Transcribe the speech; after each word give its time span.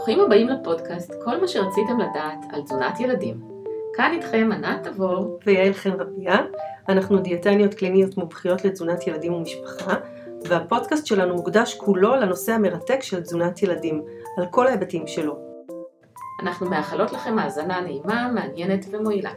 ברוכים 0.00 0.20
הבאים 0.20 0.48
לפודקאסט, 0.48 1.14
כל 1.24 1.40
מה 1.40 1.48
שרציתם 1.48 2.00
לדעת 2.00 2.38
על 2.52 2.62
תזונת 2.62 3.00
ילדים. 3.00 3.40
כאן 3.94 4.12
איתכם 4.12 4.50
ענת 4.52 4.86
תבור 4.86 5.38
ויעל 5.46 5.72
חן 5.72 5.90
רביה, 5.90 6.36
אנחנו 6.88 7.18
דיאטניות 7.18 7.74
קליניות 7.74 8.16
מומחיות 8.16 8.64
לתזונת 8.64 9.06
ילדים 9.06 9.32
ומשפחה, 9.32 9.94
והפודקאסט 10.44 11.06
שלנו 11.06 11.34
מוקדש 11.34 11.74
כולו 11.74 12.16
לנושא 12.16 12.52
המרתק 12.52 13.02
של 13.02 13.20
תזונת 13.20 13.62
ילדים, 13.62 14.02
על 14.38 14.46
כל 14.50 14.66
ההיבטים 14.66 15.06
שלו. 15.06 15.38
אנחנו 16.42 16.70
מאחלות 16.70 17.12
לכם 17.12 17.38
האזנה 17.38 17.80
נעימה, 17.80 18.32
מעניינת 18.34 18.86
ומועילה. 18.90 19.32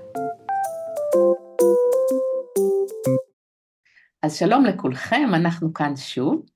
אז 4.23 4.35
שלום 4.35 4.65
לכולכם, 4.65 5.29
אנחנו 5.33 5.73
כאן 5.73 5.95
שוב. 5.95 6.52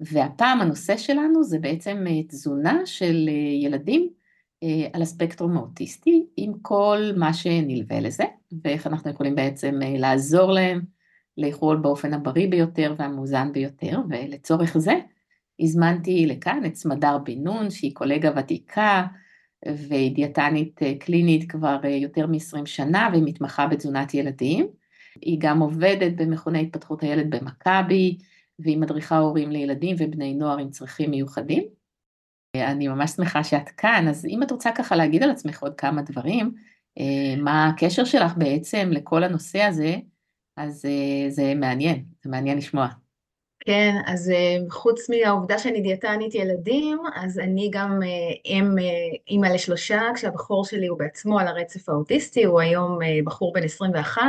והפעם 0.00 0.60
הנושא 0.60 0.96
שלנו 0.96 1.44
זה 1.44 1.58
בעצם 1.58 2.04
אה, 2.06 2.22
תזונה 2.22 2.86
של 2.86 3.28
אה, 3.28 3.32
ילדים 3.62 4.08
אה, 4.62 4.88
על 4.92 5.02
הספקטרום 5.02 5.56
האוטיסטי, 5.56 6.26
עם 6.36 6.52
כל 6.62 6.98
מה 7.16 7.32
שנלווה 7.34 8.00
לזה, 8.00 8.24
ואיך 8.64 8.86
אנחנו 8.86 9.10
יכולים 9.10 9.34
בעצם 9.34 9.78
לעזור 9.82 10.52
להם 10.52 10.80
לאכול 11.38 11.76
באופן 11.76 12.14
הבריא 12.14 12.48
ביותר 12.48 12.94
והמאוזן 12.98 13.52
ביותר, 13.52 14.00
ולצורך 14.10 14.78
זה 14.78 14.94
הזמנתי 15.60 16.26
לכאן 16.26 16.62
את 16.66 16.76
סמדר 16.76 17.18
בן 17.18 17.38
נון, 17.38 17.70
שהיא 17.70 17.94
קולגה 17.94 18.30
ותיקה 18.36 19.06
והיא 19.66 20.14
דיאטנית 20.14 20.80
קלינית 21.00 21.50
כבר 21.50 21.80
יותר 21.84 22.26
מ-20 22.26 22.66
שנה 22.66 23.08
והיא 23.12 23.22
מתמחה 23.26 23.66
בתזונת 23.66 24.14
ילדים. 24.14 24.66
היא 25.22 25.36
גם 25.40 25.60
עובדת 25.60 26.12
במכוני 26.16 26.60
התפתחות 26.60 27.02
הילד 27.02 27.34
במכבי, 27.34 28.18
והיא 28.58 28.78
מדריכה 28.78 29.18
הורים 29.18 29.50
לילדים 29.50 29.96
ובני 29.98 30.34
נוער 30.34 30.58
עם 30.58 30.70
צרכים 30.70 31.10
מיוחדים. 31.10 31.68
אני 32.56 32.88
ממש 32.88 33.10
שמחה 33.10 33.44
שאת 33.44 33.68
כאן, 33.68 34.06
אז 34.08 34.26
אם 34.26 34.42
את 34.42 34.50
רוצה 34.50 34.70
ככה 34.72 34.96
להגיד 34.96 35.22
על 35.22 35.30
עצמך 35.30 35.62
עוד 35.62 35.74
כמה 35.74 36.02
דברים, 36.02 36.54
אה, 36.98 37.42
מה 37.42 37.68
הקשר 37.68 38.04
שלך 38.04 38.32
בעצם 38.36 38.88
לכל 38.92 39.24
הנושא 39.24 39.62
הזה, 39.62 39.96
אז 40.56 40.84
אה, 40.84 41.30
זה 41.30 41.54
מעניין, 41.54 42.04
זה 42.24 42.30
מעניין 42.30 42.58
לשמוע. 42.58 42.88
כן, 43.60 43.94
אז 44.06 44.30
אה, 44.30 44.56
חוץ 44.70 45.10
מהעובדה 45.10 45.58
שאני 45.58 45.80
דיאטנית 45.80 46.34
ילדים, 46.34 46.98
אז 47.14 47.38
אני 47.38 47.70
גם 47.72 48.00
אם, 48.44 48.64
אימא 49.28 49.46
לשלושה, 49.46 50.02
כשהבחור 50.14 50.64
שלי 50.64 50.86
הוא 50.86 50.98
בעצמו 50.98 51.38
על 51.38 51.46
הרצף 51.46 51.88
האוטיסטי, 51.88 52.44
הוא 52.44 52.60
היום 52.60 52.98
בחור 53.24 53.52
בן 53.52 53.62
21, 53.62 54.22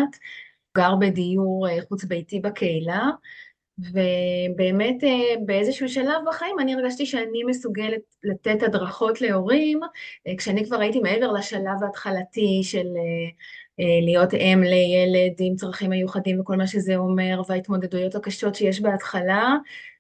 גר 0.77 0.95
בדיור 0.95 1.67
חוץ 1.88 2.03
ביתי 2.03 2.39
בקהילה, 2.39 3.09
ובאמת 3.80 5.03
אה, 5.03 5.35
באיזשהו 5.45 5.89
שלב 5.89 6.22
בחיים 6.27 6.59
אני 6.59 6.73
הרגשתי 6.73 7.05
שאני 7.05 7.44
מסוגלת 7.47 8.02
לתת 8.23 8.63
הדרכות 8.63 9.22
להורים, 9.22 9.80
אה, 10.27 10.33
כשאני 10.38 10.66
כבר 10.66 10.80
הייתי 10.80 10.99
מעבר 10.99 11.31
לשלב 11.31 11.83
ההתחלתי 11.83 12.59
של 12.63 12.88
אה, 12.88 13.85
להיות 14.02 14.33
אם 14.33 14.61
לילד 14.63 15.35
עם 15.39 15.55
צרכים 15.55 15.89
מיוחדים 15.89 16.39
וכל 16.39 16.55
מה 16.55 16.67
שזה 16.67 16.95
אומר, 16.95 17.41
וההתמודדויות 17.47 18.16
הקשות 18.16 18.55
שיש 18.55 18.81
בהתחלה, 18.81 19.55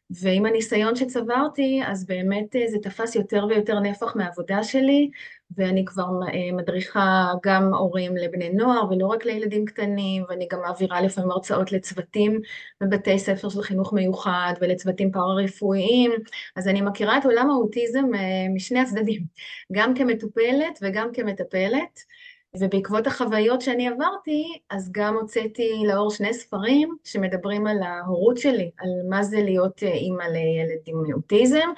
ועם 0.09 0.45
הניסיון 0.45 0.95
שצברתי, 0.95 1.81
אז 1.85 2.05
באמת 2.05 2.55
זה 2.67 2.77
תפס 2.83 3.15
יותר 3.15 3.45
ויותר 3.49 3.79
נפח 3.79 4.15
מהעבודה 4.15 4.63
שלי, 4.63 5.09
ואני 5.57 5.85
כבר 5.85 6.07
אה, 6.33 6.51
מדריכה 6.53 7.33
גם 7.45 7.73
הורים 7.73 8.17
לבני 8.17 8.49
נוער 8.49 8.91
ולא 8.91 9.07
רק 9.07 9.25
לילדים 9.25 9.65
קטנים, 9.65 10.23
ואני 10.29 10.47
גם 10.51 10.61
מעבירה 10.61 11.01
לפעמים 11.01 11.31
הרצאות 11.31 11.71
לצוותים 11.71 12.41
בבתי 12.81 13.19
ספר 13.19 13.49
של 13.49 13.61
חינוך 13.61 13.93
מיוחד 13.93 14.53
ולצוותים 14.61 15.11
פארה-רפואיים, 15.11 16.11
אז 16.55 16.67
אני 16.67 16.81
מכירה 16.81 17.17
את 17.17 17.25
עולם 17.25 17.49
האוטיזם 17.49 18.05
אה, 18.15 18.49
משני 18.55 18.79
הצדדים, 18.79 19.23
גם 19.71 19.93
כמטופלת 19.95 20.79
וגם 20.81 21.09
כמטפלת. 21.13 21.99
ובעקבות 22.55 23.07
החוויות 23.07 23.61
שאני 23.61 23.87
עברתי, 23.87 24.59
אז 24.69 24.91
גם 24.91 25.15
הוצאתי 25.15 25.83
לאור 25.87 26.11
שני 26.11 26.33
ספרים 26.33 26.97
שמדברים 27.03 27.67
על 27.67 27.83
ההורות 27.83 28.37
שלי, 28.37 28.71
על 28.77 28.89
מה 29.09 29.23
זה 29.23 29.41
להיות 29.41 29.83
אה, 29.83 29.91
אימא 29.91 30.23
לילד 30.23 30.79
עם 30.85 31.13
אוטיזם, 31.13 31.69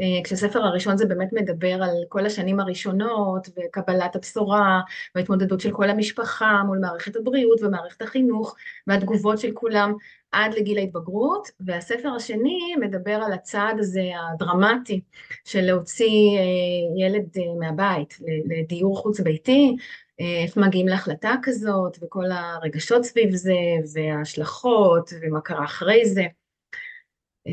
אה, 0.00 0.24
כשהספר 0.24 0.62
הראשון 0.62 0.96
זה 0.96 1.06
באמת 1.06 1.32
מדבר 1.32 1.82
על 1.82 1.96
כל 2.08 2.26
השנים 2.26 2.60
הראשונות 2.60 3.48
וקבלת 3.48 4.16
הבשורה 4.16 4.80
וההתמודדות 5.14 5.60
של 5.60 5.72
כל 5.72 5.90
המשפחה 5.90 6.62
מול 6.66 6.78
מערכת 6.78 7.16
הבריאות 7.16 7.62
ומערכת 7.62 8.02
החינוך 8.02 8.56
והתגובות 8.86 9.38
של 9.38 9.50
כולם 9.54 9.94
עד 10.32 10.54
לגיל 10.54 10.78
ההתבגרות, 10.78 11.48
והספר 11.60 12.08
השני 12.16 12.58
מדבר 12.80 13.14
על 13.14 13.32
הצעד 13.32 13.78
הזה 13.78 14.02
הדרמטי 14.32 15.00
של 15.44 15.60
להוציא 15.60 16.38
אה, 16.38 17.06
ילד 17.06 17.28
מהבית 17.60 18.18
לדיור 18.46 18.96
חוץ 18.96 19.20
ביתי, 19.20 19.76
איך 20.18 20.56
מגיעים 20.56 20.88
להחלטה 20.88 21.34
כזאת 21.42 21.98
וכל 22.02 22.24
הרגשות 22.30 23.04
סביב 23.04 23.34
זה 23.34 23.54
וההשלכות 23.94 25.10
ומה 25.22 25.40
קרה 25.40 25.64
אחרי 25.64 26.06
זה. 26.06 26.26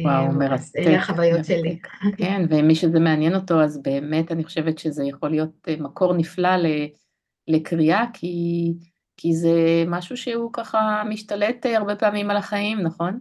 וואו, 0.04 0.32
מרתק. 0.32 0.76
אלה 0.78 0.98
החוויות 0.98 1.46
שלי. 1.46 1.80
כן, 2.18 2.46
ומי 2.50 2.76
שזה 2.76 3.00
מעניין 3.00 3.36
אותו, 3.36 3.62
אז 3.62 3.82
באמת 3.82 4.32
אני 4.32 4.44
חושבת 4.44 4.80
שזה 4.80 5.04
יכול 5.04 5.30
להיות 5.30 5.68
אה, 5.68 5.76
מקור 5.80 6.14
נפלא 6.14 6.50
לקריאה, 7.48 8.06
כי, 8.14 8.74
כי 9.18 9.34
זה 9.34 9.84
משהו 9.88 10.18
שהוא 10.18 10.50
ככה 10.54 11.04
משתלט 11.10 11.66
אה, 11.66 11.78
הרבה 11.78 11.96
פעמים 11.96 12.30
על 12.30 12.38
החיים, 12.38 12.82
נכון? 12.82 13.20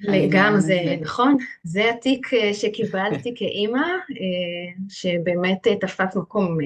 לגמרי, 0.00 0.60
זה 0.60 0.96
נכון. 1.00 1.36
זה 1.62 1.90
התיק 1.90 2.34
אה, 2.34 2.54
שקיבלתי 2.54 3.34
כאימא, 3.38 3.86
שבאמת 4.88 5.68
תפס 5.80 6.16
מקום 6.16 6.58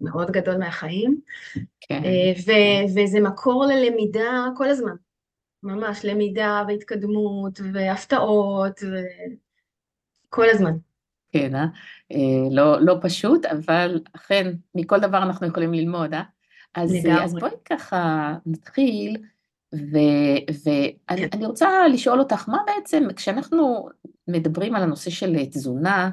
מאוד 0.00 0.30
גדול 0.30 0.56
מהחיים. 0.56 1.20
כן. 1.80 2.02
וזה 2.94 3.20
מקור 3.20 3.66
ללמידה 3.66 4.46
כל 4.56 4.68
הזמן. 4.68 4.94
ממש 5.62 6.04
למידה 6.04 6.62
והתקדמות 6.68 7.60
והפתעות 7.72 8.80
וכל 10.28 10.50
הזמן. 10.50 10.72
כן, 11.32 11.54
אה? 11.54 11.66
אה? 12.12 12.48
לא, 12.50 12.80
לא 12.80 12.96
פשוט, 13.00 13.46
אבל 13.46 14.00
אכן, 14.12 14.52
מכל 14.74 15.00
דבר 15.00 15.18
אנחנו 15.18 15.46
יכולים 15.46 15.74
ללמוד, 15.74 16.14
אה? 16.14 16.22
אז, 16.74 16.94
לגמרי. 16.94 17.24
אז 17.24 17.34
בואי 17.34 17.50
ככה 17.64 18.34
נתחיל, 18.46 19.16
ואני. 19.72 21.46
רוצה 21.46 21.88
לשאול 21.88 22.18
אותך, 22.18 22.48
מה 22.48 22.58
בעצם, 22.66 23.08
כשאנחנו 23.16 23.88
מדברים 24.28 24.74
על 24.74 24.82
הנושא 24.82 25.10
של 25.10 25.44
תזונה, 25.44 26.10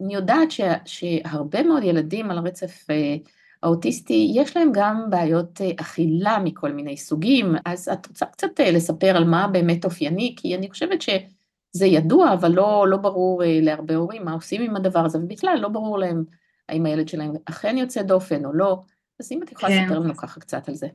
אני 0.00 0.14
יודעת 0.14 0.50
ש, 0.50 0.60
שהרבה 0.84 1.62
מאוד 1.62 1.82
ילדים 1.82 2.30
על 2.30 2.38
הרצף 2.38 2.90
אה, 2.90 3.16
האוטיסטי, 3.62 4.32
יש 4.34 4.56
להם 4.56 4.70
גם 4.74 5.06
בעיות 5.10 5.60
אה, 5.60 5.70
אכילה 5.80 6.38
מכל 6.38 6.72
מיני 6.72 6.96
סוגים, 6.96 7.54
אז 7.64 7.88
את 7.88 8.06
רוצה 8.06 8.26
קצת 8.26 8.60
אה, 8.60 8.70
לספר 8.70 9.16
על 9.16 9.24
מה 9.24 9.48
באמת 9.48 9.84
אופייני, 9.84 10.34
כי 10.38 10.56
אני 10.56 10.70
חושבת 10.70 11.02
שזה 11.02 11.86
ידוע, 11.86 12.32
אבל 12.32 12.52
לא, 12.52 12.86
לא 12.88 12.96
ברור 12.96 13.44
אה, 13.44 13.58
להרבה 13.62 13.94
הורים 13.94 14.24
מה 14.24 14.32
עושים 14.32 14.62
עם 14.62 14.76
הדבר 14.76 15.04
הזה, 15.04 15.18
ובכלל 15.18 15.58
לא 15.60 15.68
ברור 15.68 15.98
להם 15.98 16.24
האם 16.68 16.86
הילד 16.86 17.08
שלהם 17.08 17.32
אכן 17.44 17.78
יוצא 17.78 18.02
דופן 18.02 18.44
או 18.44 18.52
לא, 18.52 18.78
אז 19.20 19.32
אם 19.32 19.42
את 19.42 19.52
יכולה 19.52 19.72
כן. 19.72 19.84
לספר 19.84 19.98
לנו 19.98 20.16
ככה 20.16 20.40
קצת 20.40 20.68
על 20.68 20.74
זה. 20.74 20.86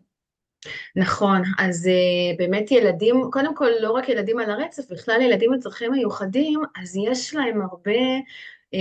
נכון, 0.95 1.41
אז 1.59 1.89
באמת 2.37 2.71
ילדים, 2.71 3.21
קודם 3.31 3.55
כל 3.55 3.69
לא 3.81 3.91
רק 3.91 4.09
ילדים 4.09 4.39
על 4.39 4.51
הרצף, 4.51 4.91
בכלל 4.91 5.21
ילדים 5.21 5.53
עם 5.53 5.59
צרכים 5.59 5.91
מיוחדים, 5.91 6.61
אז 6.81 6.95
יש 6.95 7.35
להם 7.35 7.61
הרבה 7.61 8.01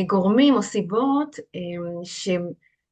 גורמים 0.06 0.54
או 0.54 0.62
סיבות 0.62 1.36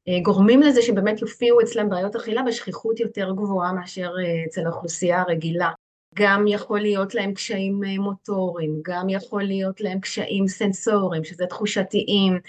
אה, 0.09 0.19
גורמים 0.21 0.61
לזה 0.61 0.81
שבאמת 0.81 1.21
יופיעו 1.21 1.61
אצלם 1.61 1.89
בעיות 1.89 2.15
אכילה 2.15 2.43
בשכיחות 2.43 2.99
יותר 2.99 3.31
גבוהה 3.31 3.73
מאשר 3.73 4.11
אה, 4.23 4.45
אצל 4.45 4.65
האוכלוסייה 4.65 5.21
הרגילה. 5.21 5.69
גם 6.15 6.47
יכול 6.47 6.79
להיות 6.79 7.15
להם 7.15 7.33
קשיים 7.33 7.81
מוטוריים, 7.99 8.81
גם 8.83 9.09
יכול 9.09 9.43
להיות 9.43 9.81
להם 9.81 9.99
קשיים 9.99 10.47
סנסוריים, 10.47 11.23
שזה 11.23 11.45
תחושתיים, 11.45 12.39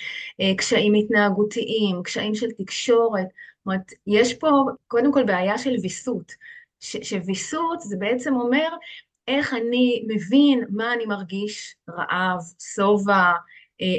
קשיים 0.57 0.95
התנהגותיים, 0.95 2.03
קשיים 2.03 2.35
של 2.35 2.51
תקשורת. 2.51 3.27
זאת 3.61 3.67
אומרת, 3.67 3.93
יש 4.07 4.35
פה 4.35 4.49
קודם 4.89 5.13
כל 5.13 5.25
בעיה 5.25 5.59
של 5.59 5.75
ויסות, 5.83 6.33
שוויסות 6.81 7.81
זה 7.81 7.97
בעצם 7.97 8.35
אומר 8.35 8.69
איך 9.29 9.55
אני 9.55 10.05
מבין 10.09 10.65
מה 10.71 10.93
אני 10.95 11.07
מרגיש, 11.07 11.77
רעב, 11.91 12.41
שובע, 12.75 13.33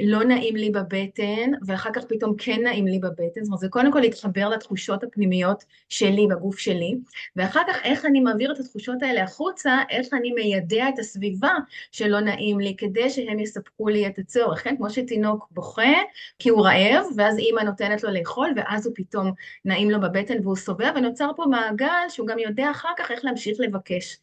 לא 0.03 0.23
נעים 0.23 0.55
לי 0.55 0.69
בבטן, 0.69 1.51
ואחר 1.65 1.89
כך 1.93 2.03
פתאום 2.05 2.35
כן 2.37 2.61
נעים 2.63 2.87
לי 2.87 2.99
בבטן, 2.99 3.43
זאת 3.43 3.45
אומרת, 3.45 3.59
זה 3.59 3.67
קודם 3.69 3.91
כל 3.91 3.99
להתחבר 3.99 4.49
לתחושות 4.49 5.03
הפנימיות 5.03 5.63
שלי 5.89 6.27
בגוף 6.27 6.59
שלי, 6.59 6.95
ואחר 7.35 7.61
כך 7.67 7.77
איך 7.83 8.05
אני 8.05 8.19
מעביר 8.19 8.51
את 8.51 8.59
התחושות 8.59 9.03
האלה 9.03 9.23
החוצה, 9.23 9.77
איך 9.89 10.07
אני 10.13 10.31
מיידע 10.31 10.89
את 10.89 10.99
הסביבה 10.99 11.53
שלא 11.91 12.19
נעים 12.19 12.59
לי, 12.59 12.75
כדי 12.77 13.09
שהם 13.09 13.39
יספקו 13.39 13.89
לי 13.89 14.07
את 14.07 14.19
הצורך, 14.19 14.63
כן? 14.63 14.77
כמו 14.77 14.89
שתינוק 14.89 15.47
בוכה 15.51 15.93
כי 16.39 16.49
הוא 16.49 16.65
רעב, 16.65 17.05
ואז 17.17 17.37
אימא 17.37 17.61
נותנת 17.61 18.03
לו 18.03 18.11
לאכול, 18.11 18.53
ואז 18.55 18.85
הוא 18.85 18.93
פתאום 18.95 19.31
נעים 19.65 19.91
לו 19.91 20.01
בבטן 20.01 20.37
והוא 20.43 20.55
סובב, 20.55 20.91
ונוצר 20.95 21.31
פה 21.35 21.45
מעגל 21.49 22.09
שהוא 22.09 22.27
גם 22.27 22.39
יודע 22.39 22.71
אחר 22.71 22.89
כך 22.97 23.11
איך 23.11 23.25
להמשיך 23.25 23.57
לבקש. 23.59 24.17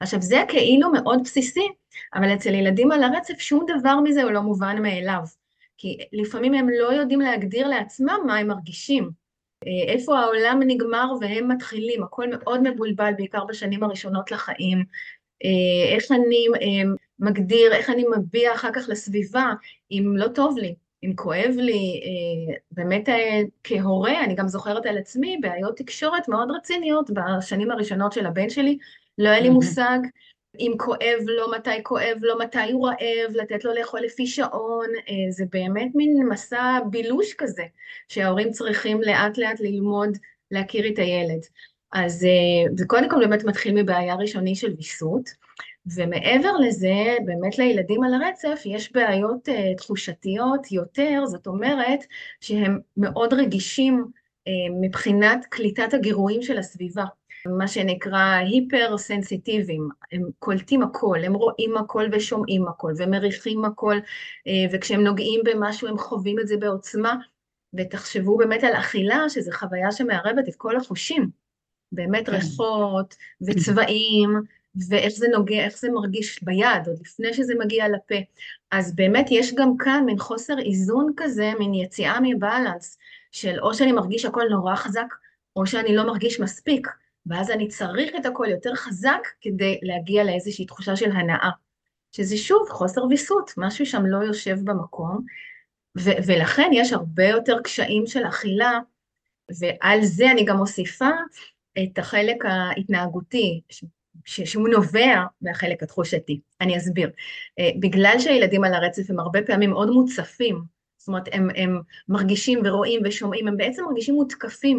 עכשיו 0.00 0.22
זה 0.22 0.42
כאילו 0.48 0.92
מאוד 0.92 1.20
בסיסי, 1.24 1.68
אבל 2.14 2.34
אצל 2.34 2.54
ילדים 2.54 2.92
על 2.92 3.02
הרצף 3.02 3.38
שום 3.38 3.66
דבר 3.78 4.00
מזה 4.00 4.22
הוא 4.22 4.30
לא 4.30 4.40
מובן 4.40 4.82
מאליו. 4.82 5.22
כי 5.78 5.98
לפעמים 6.12 6.54
הם 6.54 6.68
לא 6.68 6.92
יודעים 6.92 7.20
להגדיר 7.20 7.68
לעצמם 7.68 8.18
מה 8.26 8.36
הם 8.36 8.48
מרגישים. 8.48 9.10
אה, 9.66 9.92
איפה 9.92 10.18
העולם 10.18 10.60
נגמר 10.66 11.12
והם 11.20 11.48
מתחילים, 11.50 12.02
הכל 12.02 12.26
מאוד 12.30 12.60
מבולבל, 12.62 13.12
בעיקר 13.16 13.44
בשנים 13.44 13.82
הראשונות 13.82 14.30
לחיים. 14.30 14.84
אה, 15.44 15.94
איך 15.94 16.12
אני 16.12 16.46
אה, 16.54 16.90
מגדיר, 17.18 17.72
איך 17.72 17.90
אני 17.90 18.04
מביע 18.16 18.54
אחר 18.54 18.70
כך 18.72 18.88
לסביבה, 18.88 19.52
אם 19.90 20.14
לא 20.16 20.28
טוב 20.28 20.58
לי, 20.58 20.74
אם 21.04 21.12
כואב 21.16 21.54
לי, 21.56 22.00
באמת 22.70 23.08
כהורה, 23.64 24.24
אני 24.24 24.34
גם 24.34 24.48
זוכרת 24.48 24.86
על 24.86 24.98
עצמי 24.98 25.38
בעיות 25.40 25.76
תקשורת 25.76 26.28
מאוד 26.28 26.50
רציניות 26.50 27.10
בשנים 27.10 27.70
הראשונות 27.70 28.12
של 28.12 28.26
הבן 28.26 28.50
שלי, 28.50 28.78
לא 29.20 29.28
היה 29.28 29.40
לי 29.40 29.50
מושג 29.50 29.98
אם 30.58 30.72
כואב 30.78 31.18
לו, 31.22 31.50
מתי 31.50 31.82
כואב 31.82 32.16
לו, 32.20 32.38
מתי 32.38 32.72
הוא 32.72 32.88
רעב, 32.88 33.34
לתת 33.34 33.64
לו 33.64 33.74
לאכול 33.74 34.00
לפי 34.00 34.26
שעון, 34.26 34.88
אה, 35.08 35.30
זה 35.30 35.44
באמת 35.52 35.88
מין 35.94 36.28
מסע 36.28 36.78
בילוש 36.90 37.34
כזה, 37.34 37.62
שההורים 38.08 38.50
צריכים 38.50 39.00
לאט 39.02 39.38
לאט 39.38 39.60
ללמוד 39.60 40.18
להכיר 40.50 40.88
את 40.88 40.98
הילד. 40.98 41.40
אז 41.92 42.24
אה, 42.24 42.72
זה 42.76 42.84
קודם 42.86 43.10
כל 43.10 43.18
באמת 43.20 43.44
מתחיל 43.44 43.82
מבעיה 43.82 44.14
ראשונית 44.14 44.56
של 44.56 44.74
ויסות, 44.76 45.30
ומעבר 45.96 46.56
לזה, 46.56 47.16
באמת 47.24 47.58
לילדים 47.58 48.04
על 48.04 48.14
הרצף 48.14 48.62
יש 48.64 48.92
בעיות 48.92 49.48
uh, 49.48 49.76
תחושתיות 49.76 50.72
יותר, 50.72 51.22
זאת 51.26 51.46
אומרת 51.46 52.00
שהם 52.40 52.78
מאוד 52.96 53.34
רגישים 53.34 54.04
מבחינת 54.80 55.46
קליטת 55.48 55.94
הגירויים 55.94 56.42
של 56.42 56.58
הסביבה. 56.58 57.04
מה 57.46 57.68
שנקרא 57.68 58.34
היפר-סנסיטיביים, 58.34 59.88
הם 60.12 60.22
קולטים 60.38 60.82
הכל, 60.82 61.18
הם 61.24 61.34
רואים 61.34 61.76
הכל 61.76 62.08
ושומעים 62.12 62.68
הכל 62.68 62.92
ומריחים 62.96 63.64
הכל, 63.64 63.96
אה, 64.46 64.52
וכשהם 64.72 65.00
נוגעים 65.00 65.40
במשהו 65.44 65.88
הם 65.88 65.98
חווים 65.98 66.38
את 66.40 66.48
זה 66.48 66.56
בעוצמה, 66.56 67.16
ותחשבו 67.74 68.36
באמת 68.36 68.64
על 68.64 68.72
אכילה, 68.72 69.24
שזו 69.28 69.50
חוויה 69.52 69.92
שמערבת 69.92 70.48
את 70.48 70.54
כל 70.56 70.76
החושים, 70.76 71.30
באמת 71.92 72.26
כן. 72.26 72.32
ריחות 72.32 73.14
וצבעים, 73.46 74.30
ואיך 74.88 75.12
זה 75.12 75.28
נוגע, 75.28 75.64
איך 75.64 75.78
זה 75.78 75.90
מרגיש 75.90 76.42
ביד, 76.42 76.86
עוד 76.86 76.98
לפני 77.00 77.34
שזה 77.34 77.54
מגיע 77.58 77.88
לפה. 77.88 78.14
אז 78.70 78.94
באמת 78.94 79.26
יש 79.30 79.54
גם 79.54 79.76
כאן 79.76 80.04
מין 80.06 80.18
חוסר 80.18 80.58
איזון 80.58 81.12
כזה, 81.16 81.52
מין 81.58 81.74
יציאה 81.74 82.18
מבלנס, 82.22 82.98
של 83.32 83.60
או 83.60 83.74
שאני 83.74 83.92
מרגיש 83.92 84.24
הכל 84.24 84.44
נורא 84.50 84.76
חזק, 84.76 85.14
או 85.56 85.66
שאני 85.66 85.96
לא 85.96 86.06
מרגיש 86.06 86.40
מספיק. 86.40 86.88
ואז 87.26 87.50
אני 87.50 87.68
צריך 87.68 88.12
את 88.20 88.26
הכל 88.26 88.46
יותר 88.50 88.74
חזק 88.74 89.28
כדי 89.40 89.78
להגיע 89.82 90.24
לאיזושהי 90.24 90.66
תחושה 90.66 90.96
של 90.96 91.10
הנאה. 91.12 91.50
שזה 92.12 92.36
שוב 92.36 92.68
חוסר 92.70 93.04
ויסות, 93.04 93.50
משהו 93.56 93.86
שם 93.86 94.06
לא 94.06 94.16
יושב 94.16 94.56
במקום, 94.64 95.24
ו- 95.98 96.20
ולכן 96.26 96.70
יש 96.72 96.92
הרבה 96.92 97.24
יותר 97.24 97.60
קשיים 97.64 98.06
של 98.06 98.26
אכילה, 98.28 98.78
ועל 99.60 100.02
זה 100.02 100.30
אני 100.30 100.44
גם 100.44 100.56
מוסיפה 100.56 101.10
את 101.82 101.98
החלק 101.98 102.44
ההתנהגותי, 102.44 103.60
ש- 103.68 103.84
שהוא 104.40 104.68
נובע 104.68 105.24
מהחלק 105.40 105.82
התחושתי. 105.82 106.40
אני 106.60 106.76
אסביר. 106.76 107.10
אה, 107.58 107.70
בגלל 107.80 108.14
שהילדים 108.18 108.64
על 108.64 108.74
הרצף 108.74 109.10
הם 109.10 109.20
הרבה 109.20 109.42
פעמים 109.42 109.70
מאוד 109.70 109.90
מוצפים, 109.90 110.62
זאת 110.98 111.08
אומרת, 111.08 111.28
הם, 111.32 111.48
הם 111.56 111.80
מרגישים 112.08 112.60
ורואים 112.64 113.00
ושומעים, 113.04 113.48
הם 113.48 113.56
בעצם 113.56 113.84
מרגישים 113.84 114.14
מותקפים 114.14 114.78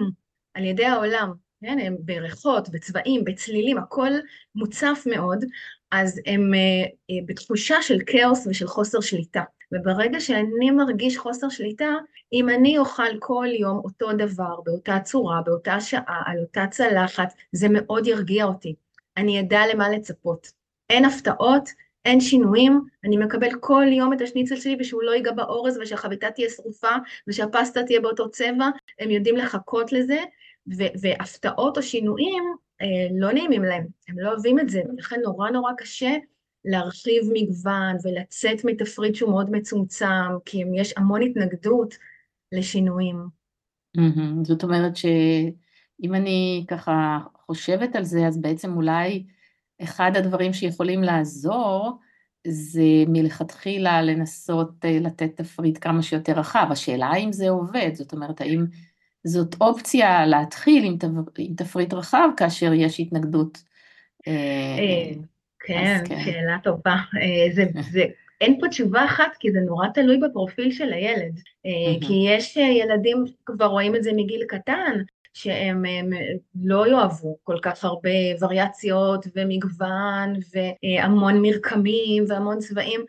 על 0.54 0.66
ידי 0.66 0.86
העולם, 0.86 1.34
כן, 1.62 1.80
הם 1.80 1.96
בריחות, 2.00 2.70
בצבעים, 2.70 3.24
בצלילים, 3.24 3.78
הכל 3.78 4.12
מוצף 4.56 5.04
מאוד, 5.06 5.46
אז 5.92 6.22
הם 6.26 6.52
uh, 6.54 6.88
uh, 6.88 7.26
בתחושה 7.26 7.82
של 7.82 7.98
כאוס 8.06 8.48
ושל 8.48 8.68
חוסר 8.68 9.02
שליטה. 9.02 9.44
וברגע 9.72 10.20
שאני 10.20 10.72
מרגיש 10.72 11.18
חוסר 11.18 11.50
שליטה, 11.50 11.90
אם 12.34 12.50
אני 12.50 12.78
אוכל 12.78 13.20
כל 13.20 13.48
יום 13.60 13.82
אותו 13.84 14.14
דבר, 14.14 14.62
באותה 14.66 15.00
צורה, 15.00 15.42
באותה 15.46 15.80
שעה, 15.80 16.22
על 16.26 16.40
אותה 16.40 16.66
צלחת, 16.72 17.34
זה 17.52 17.68
מאוד 17.70 18.08
ירגיע 18.08 18.46
אותי. 18.46 18.76
אני 19.18 19.40
אדע 19.40 19.62
למה 19.74 19.90
לצפות. 19.90 20.48
אין 20.90 21.06
הפתעות, 21.06 21.70
אין 22.06 22.22
שינויים, 22.22 22.82
אני 23.04 23.18
מקבל 23.18 23.50
כל 23.60 23.86
יום 23.92 24.14
את 24.14 24.22
השניצל 24.22 24.56
שלי 24.56 24.78
ושהוא 24.80 25.04
לא 25.04 25.12
ייגע 25.12 25.32
באורז 25.32 25.78
ושהחביתה 25.82 26.32
תהיה 26.32 26.50
שרופה 26.50 26.96
ושהפסטה 27.28 27.84
תהיה 27.84 28.02
באותו 28.02 28.30
צבע, 28.30 28.70
הם 29.00 29.12
יודעים 29.12 29.38
לחכות 29.38 29.92
לזה, 29.92 30.20
והפתעות 30.68 31.78
או 31.78 31.84
שינויים 31.84 32.44
אה, 32.82 33.08
לא 33.12 33.32
נעימים 33.32 33.64
להם, 33.64 33.88
הם 34.08 34.20
לא 34.20 34.30
אוהבים 34.30 34.60
את 34.60 34.70
זה, 34.70 34.82
ולכן 34.90 35.16
נורא 35.24 35.50
נורא 35.50 35.72
קשה 35.78 36.12
להרחיב 36.66 37.24
מגוון 37.34 37.96
ולצאת 38.04 38.66
מתפריט 38.66 39.16
שהוא 39.16 39.32
מאוד 39.32 39.52
מצומצם, 39.52 40.38
כי 40.46 40.64
יש 40.76 40.94
המון 40.98 41.22
התנגדות 41.22 41.96
לשינויים. 42.52 43.28
Mm-hmm. 43.98 44.44
זאת 44.44 44.64
אומרת 44.64 44.96
שאם 44.96 46.16
אני 46.16 46.66
ככה 46.68 47.20
חושבת 47.46 47.96
על 47.96 48.04
זה, 48.04 48.28
אז 48.28 48.42
בעצם 48.42 48.76
אולי 48.76 49.24
אחד 49.84 50.12
הדברים 50.16 50.54
שיכולים 50.54 51.04
לעזור 51.04 52.00
זה 52.48 53.04
מלכתחילה 53.08 54.02
לנסות 54.02 54.86
אה, 54.86 55.00
לתת 55.00 55.38
תפריט 55.38 55.78
כמה 55.82 56.02
שיותר 56.02 56.34
רחב. 56.34 56.68
השאלה 56.72 57.08
האם 57.08 57.32
זה 57.32 57.50
עובד, 57.50 57.92
זאת 57.94 58.14
אומרת, 58.14 58.42
האם 58.42 58.66
זאת 59.24 59.56
אופציה 59.62 60.26
להתחיל 60.26 60.84
עם, 60.84 60.98
עם 61.38 61.54
תפריט 61.56 61.94
רחב 61.94 62.30
כאשר 62.38 62.74
יש 62.74 63.00
התנגדות. 63.00 63.64
אה, 64.28 64.34
אה, 64.80 65.12
כן, 65.60 66.04
כן, 66.06 66.24
שאלה 66.26 66.58
טובה. 66.64 66.96
אה, 67.22 67.54
זה, 67.56 67.66
זה, 67.94 68.04
אין 68.42 68.60
פה 68.60 68.68
תשובה 68.68 69.06
אחת, 69.06 69.32
כי 69.40 69.52
זה 69.52 69.60
נורא 69.60 69.88
תלוי 69.94 70.18
בפרופיל 70.18 70.72
של 70.72 70.94
הילד. 70.94 71.40
כי 72.02 72.26
יש 72.28 72.58
ילדים, 72.58 73.24
כבר 73.46 73.66
רואים 73.66 73.96
את 73.96 74.04
זה 74.04 74.12
מגיל 74.14 74.44
קטן, 74.48 75.02
שהם 75.34 75.84
לא 76.62 76.88
יאהבו 76.88 77.38
כל 77.44 77.58
כך 77.62 77.84
הרבה 77.84 78.10
וריאציות 78.40 79.26
ומגוון 79.36 80.34
והמון 80.54 81.42
מרקמים 81.42 82.24
והמון 82.28 82.60
צבעים, 82.60 83.02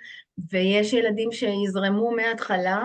ויש 0.50 0.93
ילדים 0.93 1.32
שיזרמו 1.32 2.11
מההתחלה, 2.11 2.82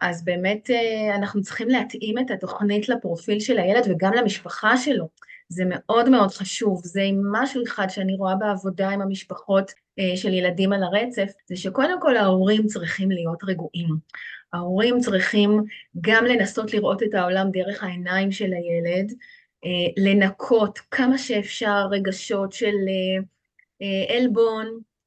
אז 0.00 0.24
באמת 0.24 0.70
אה, 0.70 1.16
אנחנו 1.16 1.42
צריכים 1.42 1.68
להתאים 1.68 2.18
את 2.18 2.30
התוכנית 2.30 2.88
לפרופיל 2.88 3.40
של 3.40 3.58
הילד 3.58 3.84
וגם 3.90 4.12
למשפחה 4.12 4.76
שלו. 4.76 5.08
זה 5.48 5.62
מאוד 5.66 6.08
מאוד 6.08 6.30
חשוב, 6.30 6.80
זה 6.84 7.02
משהו 7.32 7.62
אחד 7.66 7.86
שאני 7.90 8.16
רואה 8.16 8.34
בעבודה 8.34 8.90
עם 8.90 9.02
המשפחות 9.02 9.72
אה, 9.98 10.16
של 10.16 10.32
ילדים 10.32 10.72
על 10.72 10.82
הרצף, 10.82 11.32
זה 11.46 11.56
שקודם 11.56 12.00
כל 12.00 12.16
ההורים 12.16 12.66
צריכים 12.66 13.10
להיות 13.10 13.44
רגועים. 13.44 13.88
ההורים 14.52 15.00
צריכים 15.00 15.62
גם 16.00 16.24
לנסות 16.24 16.74
לראות 16.74 17.02
את 17.02 17.14
העולם 17.14 17.50
דרך 17.50 17.82
העיניים 17.82 18.32
של 18.32 18.50
הילד, 18.52 19.12
אה, 19.64 19.92
לנקות 19.96 20.78
כמה 20.78 21.18
שאפשר 21.18 21.86
רגשות 21.90 22.52
של 22.52 22.74
עלבון, 24.08 24.66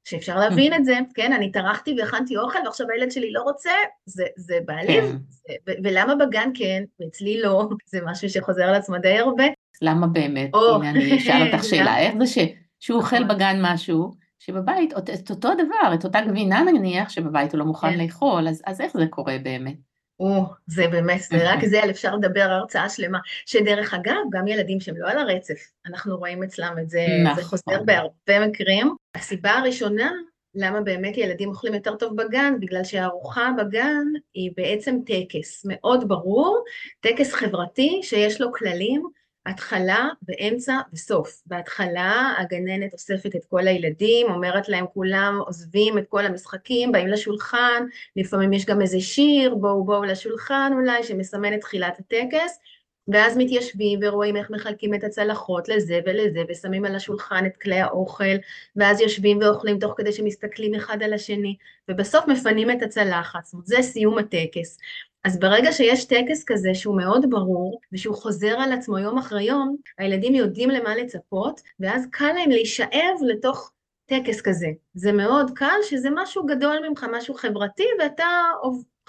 שאפשר 0.10 0.40
להבין 0.40 0.74
את 0.74 0.86
זה, 0.86 1.00
כן, 1.14 1.34
אני 1.34 1.52
טרחתי 1.52 1.96
והכנתי 2.00 2.38
אוכל 2.38 2.60
ועכשיו 2.66 2.88
הילד 2.90 3.12
שלי 3.12 3.32
לא 3.32 3.42
רוצה, 3.42 3.72
זה, 4.06 4.24
זה 4.38 4.58
בעליב, 4.66 5.04
כן. 5.04 5.74
ולמה 5.84 6.16
בגן 6.16 6.50
כן, 6.54 6.84
ואצלי 7.00 7.42
לא, 7.42 7.70
זה 7.92 8.00
משהו 8.06 8.30
שחוזר 8.30 8.64
על 8.64 8.76
עצמו 8.76 8.98
די 8.98 9.18
הרבה. 9.18 9.44
למה 9.82 10.08
באמת? 10.08 10.50
או, 10.54 10.76
הנה 10.76 10.90
אני 10.90 11.18
אשאל 11.18 11.48
אותך 11.48 11.64
שאלה, 11.70 12.00
איך 12.00 12.16
זה 12.20 12.28
ש, 12.28 12.38
שהוא 12.80 13.00
אוכל 13.00 13.20
נכון. 13.20 13.36
בגן 13.36 13.60
משהו, 13.62 14.12
שבבית, 14.40 14.94
את 14.98 15.30
אותו 15.30 15.50
דבר, 15.54 15.94
את 15.94 16.04
אותה 16.04 16.22
גבינה 16.22 16.62
נניח, 16.62 17.10
שבבית 17.10 17.52
הוא 17.52 17.60
לא 17.60 17.66
מוכן 17.66 17.92
כן. 17.92 17.98
לאכול, 17.98 18.48
אז, 18.48 18.62
אז 18.66 18.82
איך 18.82 18.94
זה 18.94 19.08
קורה 19.10 19.38
באמת? 19.44 19.89
או, 20.20 20.44
זה 20.68 20.88
באמת, 20.88 21.22
זה 21.22 21.52
רק 21.54 21.66
זה, 21.66 21.90
אפשר 21.90 22.16
לדבר 22.16 22.42
הרצאה 22.42 22.90
שלמה. 22.90 23.20
שדרך 23.46 23.94
אגב, 23.94 24.16
גם 24.32 24.48
ילדים 24.48 24.80
שהם 24.80 24.98
לא 24.98 25.10
על 25.10 25.18
הרצף, 25.18 25.60
אנחנו 25.86 26.18
רואים 26.18 26.44
אצלם 26.44 26.76
את 26.82 26.90
זה, 26.90 27.06
נכון. 27.24 27.36
זה 27.36 27.44
חוזר 27.44 27.84
בהרבה 27.86 28.48
מקרים. 28.48 28.96
הסיבה 29.16 29.52
הראשונה, 29.52 30.12
למה 30.56 30.82
באמת 30.82 31.18
ילדים 31.18 31.50
אוכלים 31.50 31.74
יותר 31.74 31.96
טוב 31.96 32.16
בגן, 32.16 32.54
בגלל 32.60 32.84
שהארוחה 32.84 33.50
בגן 33.58 34.06
היא 34.34 34.52
בעצם 34.58 35.00
טקס 35.06 35.66
מאוד 35.66 36.08
ברור, 36.08 36.64
טקס 37.00 37.34
חברתי 37.34 38.00
שיש 38.04 38.42
לו 38.42 38.54
כללים, 38.54 39.04
התחלה, 39.50 40.10
באמצע 40.22 40.78
וסוף. 40.94 41.42
בהתחלה 41.46 42.34
הגננת 42.38 42.94
אוספת 42.94 43.36
את 43.36 43.46
כל 43.50 43.68
הילדים, 43.68 44.28
אומרת 44.32 44.70
להם 44.70 44.86
כולם 44.94 45.40
עוזבים 45.46 45.98
את 45.98 46.04
כל 46.10 46.26
המשחקים, 46.26 46.92
באים 46.92 47.08
לשולחן, 47.08 47.86
לפעמים 48.16 48.54
יש 48.54 48.66
גם 48.66 48.82
איזה 48.82 49.00
שיר, 49.00 49.56
בואו 49.56 49.86
בואו 49.86 50.04
לשולחן 50.04 50.72
אולי, 50.74 51.04
שמסמן 51.04 51.54
את 51.54 51.62
תחילת 51.62 52.00
הטקס, 52.00 52.60
ואז 53.08 53.38
מתיישבים 53.38 54.00
ורואים 54.04 54.36
איך 54.38 54.52
מחלקים 54.52 54.94
את 54.94 55.04
הצלחות 55.04 55.70
לזה 55.70 56.00
ולזה, 56.06 56.40
ושמים 56.50 56.86
על 56.86 56.96
השולחן 56.96 57.46
את 57.46 57.58
כלי 57.58 57.80
האוכל, 57.80 58.36
ואז 58.76 59.02
יושבים 59.02 59.40
ואוכלים 59.42 59.80
תוך 59.80 59.94
כדי 59.98 60.12
שמסתכלים 60.12 60.76
אחד 60.76 61.04
על 61.04 61.14
השני, 61.14 61.56
ובסוף 61.90 62.28
מפנים 62.28 62.72
את 62.72 62.82
הצלחת, 62.82 63.46
זאת 63.46 63.54
אומרת, 63.54 63.68
זה 63.68 63.82
סיום 63.82 64.18
הטקס. 64.18 64.78
אז 65.24 65.40
ברגע 65.40 65.72
שיש 65.72 66.06
טקס 66.06 66.44
כזה 66.48 66.74
שהוא 66.74 66.98
מאוד 66.98 67.26
ברור, 67.30 67.82
ושהוא 67.94 68.16
חוזר 68.16 68.56
על 68.60 68.72
עצמו 68.72 68.98
יום 68.98 69.18
אחרי 69.18 69.44
יום, 69.44 69.76
הילדים 69.98 70.36
יודעים 70.36 70.70
למה 70.70 70.96
לצפות, 70.96 71.62
ואז 71.80 72.08
קל 72.12 72.32
להם 72.36 72.50
להישאב 72.50 73.16
לתוך 73.28 73.72
טקס 74.06 74.42
כזה. 74.42 74.68
זה 74.94 75.12
מאוד 75.12 75.52
קל 75.56 75.78
שזה 75.90 76.10
משהו 76.16 76.46
גדול 76.46 76.78
ממך, 76.90 77.06
משהו 77.12 77.34
חברתי, 77.34 77.84
ואתה 78.00 78.26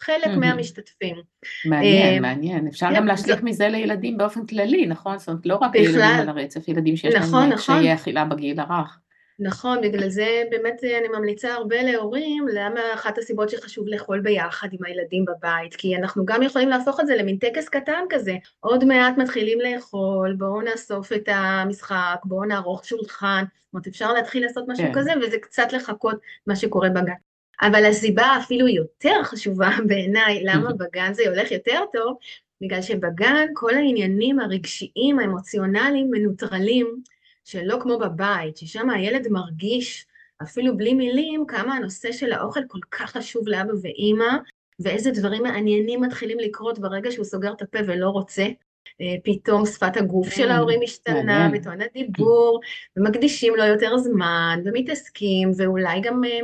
חלק 0.00 0.36
מהמשתתפים. 0.36 1.16
מעניין, 1.64 2.22
מעניין. 2.22 2.66
אפשר 2.66 2.86
כן, 2.88 2.96
גם 2.96 3.06
להשליך 3.06 3.42
מזה 3.42 3.68
לילדים 3.68 4.18
באופן 4.18 4.46
כללי, 4.46 4.86
נכון? 4.86 5.18
זאת 5.18 5.28
אומרת, 5.28 5.46
לא 5.46 5.56
רק 5.56 5.74
ילדים 5.74 6.00
על 6.00 6.28
הרצף, 6.28 6.68
ילדים 6.68 6.96
שיש 6.96 7.14
להם 7.14 7.22
נכון, 7.22 7.48
נכון. 7.48 7.56
קשיי 7.56 7.94
אכילה 7.94 8.24
בגיל 8.24 8.60
הרך. 8.60 8.98
נכון, 9.42 9.80
בגלל 9.80 10.08
זה 10.08 10.42
באמת 10.50 10.84
אני 10.84 11.08
ממליצה 11.08 11.54
הרבה 11.54 11.82
להורים, 11.82 12.46
למה 12.48 12.80
אחת 12.94 13.18
הסיבות 13.18 13.50
שחשוב 13.50 13.88
לאכול 13.88 14.20
ביחד 14.20 14.68
עם 14.72 14.84
הילדים 14.84 15.24
בבית, 15.24 15.74
כי 15.74 15.96
אנחנו 15.96 16.24
גם 16.24 16.42
יכולים 16.42 16.68
להפוך 16.68 17.00
את 17.00 17.06
זה 17.06 17.16
למין 17.16 17.36
טקס 17.36 17.68
קטן 17.68 18.04
כזה, 18.10 18.34
עוד 18.60 18.84
מעט 18.84 19.18
מתחילים 19.18 19.60
לאכול, 19.60 20.32
בואו 20.38 20.60
נאסוף 20.60 21.12
את 21.12 21.28
המשחק, 21.32 22.16
בואו 22.24 22.44
נערוך 22.44 22.84
שולחן, 22.84 23.44
זאת 23.44 23.74
אומרת 23.74 23.86
אפשר 23.86 24.12
להתחיל 24.12 24.42
לעשות 24.42 24.64
משהו 24.68 24.84
כן. 24.84 24.92
כזה, 24.94 25.12
וזה 25.22 25.38
קצת 25.38 25.72
לחכות 25.72 26.16
מה 26.46 26.56
שקורה 26.56 26.88
בגן. 26.88 27.12
אבל 27.62 27.84
הסיבה 27.84 28.36
אפילו 28.40 28.68
יותר 28.68 29.22
חשובה 29.22 29.70
בעיניי, 29.88 30.44
למה 30.44 30.72
בגן 30.80 31.12
זה 31.12 31.22
הולך 31.28 31.52
יותר 31.52 31.80
טוב, 31.92 32.16
בגלל 32.60 32.82
שבגן 32.82 33.46
כל 33.54 33.74
העניינים 33.74 34.40
הרגשיים, 34.40 35.18
האמוציונליים, 35.18 36.10
מנוטרלים, 36.10 37.02
שלא 37.44 37.76
כמו 37.80 37.98
בבית, 37.98 38.56
ששם 38.56 38.90
הילד 38.90 39.28
מרגיש, 39.28 40.06
אפילו 40.42 40.76
בלי 40.76 40.94
מילים, 40.94 41.44
כמה 41.46 41.74
הנושא 41.74 42.12
של 42.12 42.32
האוכל 42.32 42.60
כל 42.68 42.78
כך 42.90 43.10
חשוב 43.10 43.48
לאבא 43.48 43.72
ואימא, 43.82 44.36
ואיזה 44.80 45.10
דברים 45.10 45.42
מעניינים 45.42 46.00
מתחילים 46.00 46.38
לקרות 46.38 46.78
ברגע 46.78 47.10
שהוא 47.10 47.24
סוגר 47.24 47.52
את 47.52 47.62
הפה 47.62 47.78
ולא 47.86 48.08
רוצה. 48.08 48.46
אה, 49.00 49.14
פתאום 49.24 49.66
שפת 49.66 49.96
הגוף 49.96 50.30
של 50.30 50.44
כן, 50.44 50.50
ההורים 50.50 50.80
משתנה, 50.82 51.50
וטוען 51.52 51.78
הדיבור, 51.82 52.60
ומקדישים 52.96 53.56
לו 53.56 53.64
יותר 53.64 53.98
זמן, 53.98 54.60
ומתעסקים, 54.64 55.50
ואולי 55.56 56.00
גם 56.00 56.24
אה, 56.24 56.40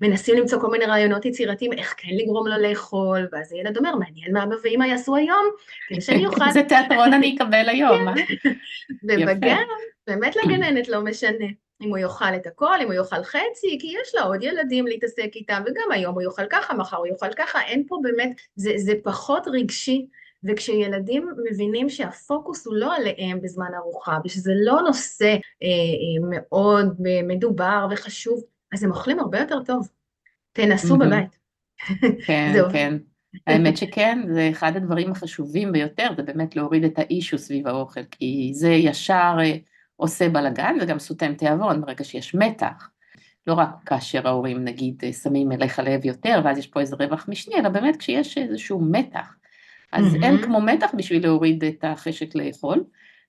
מנסים 0.00 0.36
למצוא 0.36 0.60
כל 0.60 0.70
מיני 0.70 0.84
רעיונות 0.84 1.24
יצירתיים 1.24 1.72
איך 1.72 1.94
כן 1.96 2.08
לגרום 2.12 2.46
לו 2.46 2.56
לאכול, 2.58 3.28
ואז 3.32 3.52
הילד 3.52 3.76
אומר, 3.76 3.96
מעניין 3.96 4.32
מה 4.32 4.44
אבא 4.44 4.54
ואמא 4.64 4.84
יעשו 4.84 5.16
היום, 5.16 5.46
כדי 5.88 6.00
שאני 6.00 6.26
אוכל... 6.26 6.44
איזה 6.48 6.62
תיאטרון 6.62 7.12
אני 7.12 7.36
אקבל 7.36 7.68
היום, 7.68 8.08
אה? 8.08 8.14
ובגן, 9.04 9.64
באמת 10.08 10.36
לגננת 10.36 10.88
לא 10.88 11.00
משנה. 11.00 11.46
אם 11.82 11.88
הוא 11.88 11.98
יאכל 11.98 12.34
את 12.36 12.46
הכל, 12.46 12.80
אם 12.82 12.86
הוא 12.86 12.94
יאכל 12.94 13.22
חצי, 13.22 13.78
כי 13.80 13.86
יש 14.02 14.14
לה 14.14 14.22
עוד 14.22 14.42
ילדים 14.42 14.86
להתעסק 14.86 15.30
איתם, 15.34 15.62
וגם 15.66 15.92
היום 15.92 16.14
הוא 16.14 16.22
יאכל 16.22 16.46
ככה, 16.50 16.74
מחר 16.74 16.96
הוא 16.96 17.06
יאכל 17.06 17.32
ככה, 17.32 17.62
אין 17.62 17.84
פה 17.88 17.98
באמת, 18.02 18.40
זה, 18.56 18.72
זה 18.76 18.92
פחות 19.02 19.42
רגשי, 19.52 20.06
וכשילדים 20.44 21.28
מבינים 21.50 21.88
שהפוקוס 21.88 22.66
הוא 22.66 22.74
לא 22.74 22.96
עליהם 22.96 23.40
בזמן 23.42 23.70
ארוחה, 23.76 24.18
ושזה 24.24 24.52
לא 24.64 24.80
נושא 24.80 25.26
אה, 25.26 25.68
אה, 25.68 26.28
מאוד 26.30 26.96
מדובר 27.22 27.86
וחשוב, 27.90 28.42
אז 28.72 28.84
הם 28.84 28.90
אוכלים 28.90 29.20
הרבה 29.20 29.38
יותר 29.38 29.62
טוב. 29.66 29.88
תנסו 30.52 30.96
בבית. 30.96 31.38
כן, 32.26 32.52
כן. 32.72 32.96
האמת 33.46 33.76
שכן, 33.76 34.18
זה 34.32 34.48
אחד 34.52 34.76
הדברים 34.76 35.12
החשובים 35.12 35.72
ביותר, 35.72 36.08
זה 36.16 36.22
באמת 36.22 36.56
להוריד 36.56 36.84
את 36.84 36.98
האישו 36.98 37.38
סביב 37.38 37.66
האוכל, 37.66 38.04
כי 38.10 38.50
זה 38.54 38.68
ישר 38.68 39.36
אה, 39.40 39.56
עושה 40.00 40.28
בלאגן 40.28 40.76
וגם 40.80 40.98
סותם 40.98 41.34
תיאבון 41.34 41.80
ברגע 41.80 42.04
שיש 42.04 42.34
מתח. 42.34 42.90
לא 43.46 43.54
רק 43.54 43.68
כאשר 43.86 44.28
ההורים 44.28 44.64
נגיד 44.64 45.02
שמים 45.22 45.52
אליך 45.52 45.78
לב 45.78 46.04
יותר, 46.04 46.40
ואז 46.44 46.58
יש 46.58 46.66
פה 46.66 46.80
איזה 46.80 46.96
רווח 46.96 47.26
משני, 47.28 47.54
אלא 47.54 47.68
באמת 47.68 47.96
כשיש 47.96 48.38
איזשהו 48.38 48.80
מתח. 48.80 49.36
אז 49.92 50.14
mm-hmm. 50.14 50.24
אין 50.24 50.42
כמו 50.42 50.60
מתח 50.60 50.90
בשביל 50.96 51.22
להוריד 51.22 51.64
את 51.64 51.84
החשק 51.84 52.34
לאכול, 52.34 52.84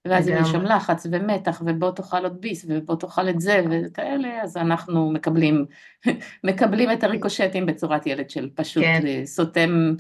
ואז 0.06 0.30
אם 0.30 0.36
יש 0.42 0.50
שם 0.50 0.62
לחץ 0.62 1.08
ומתח, 1.12 1.62
ובוא 1.66 1.92
תאכל 1.92 2.24
עוד 2.24 2.42
ביס, 2.42 2.66
ובוא 2.68 2.96
תאכל 2.96 3.30
את 3.30 3.42
זה 3.42 3.64
וכאלה, 3.70 4.42
אז 4.44 4.58
אנחנו 4.58 5.12
מקבלים, 5.12 5.66
מקבלים 6.48 6.92
את 6.92 7.04
הריקושטים 7.04 7.66
בצורת 7.66 8.08
ילד 8.08 8.30
של 8.30 8.50
פשוט 8.56 8.84
כן. 8.84 9.26
סותם 9.26 9.96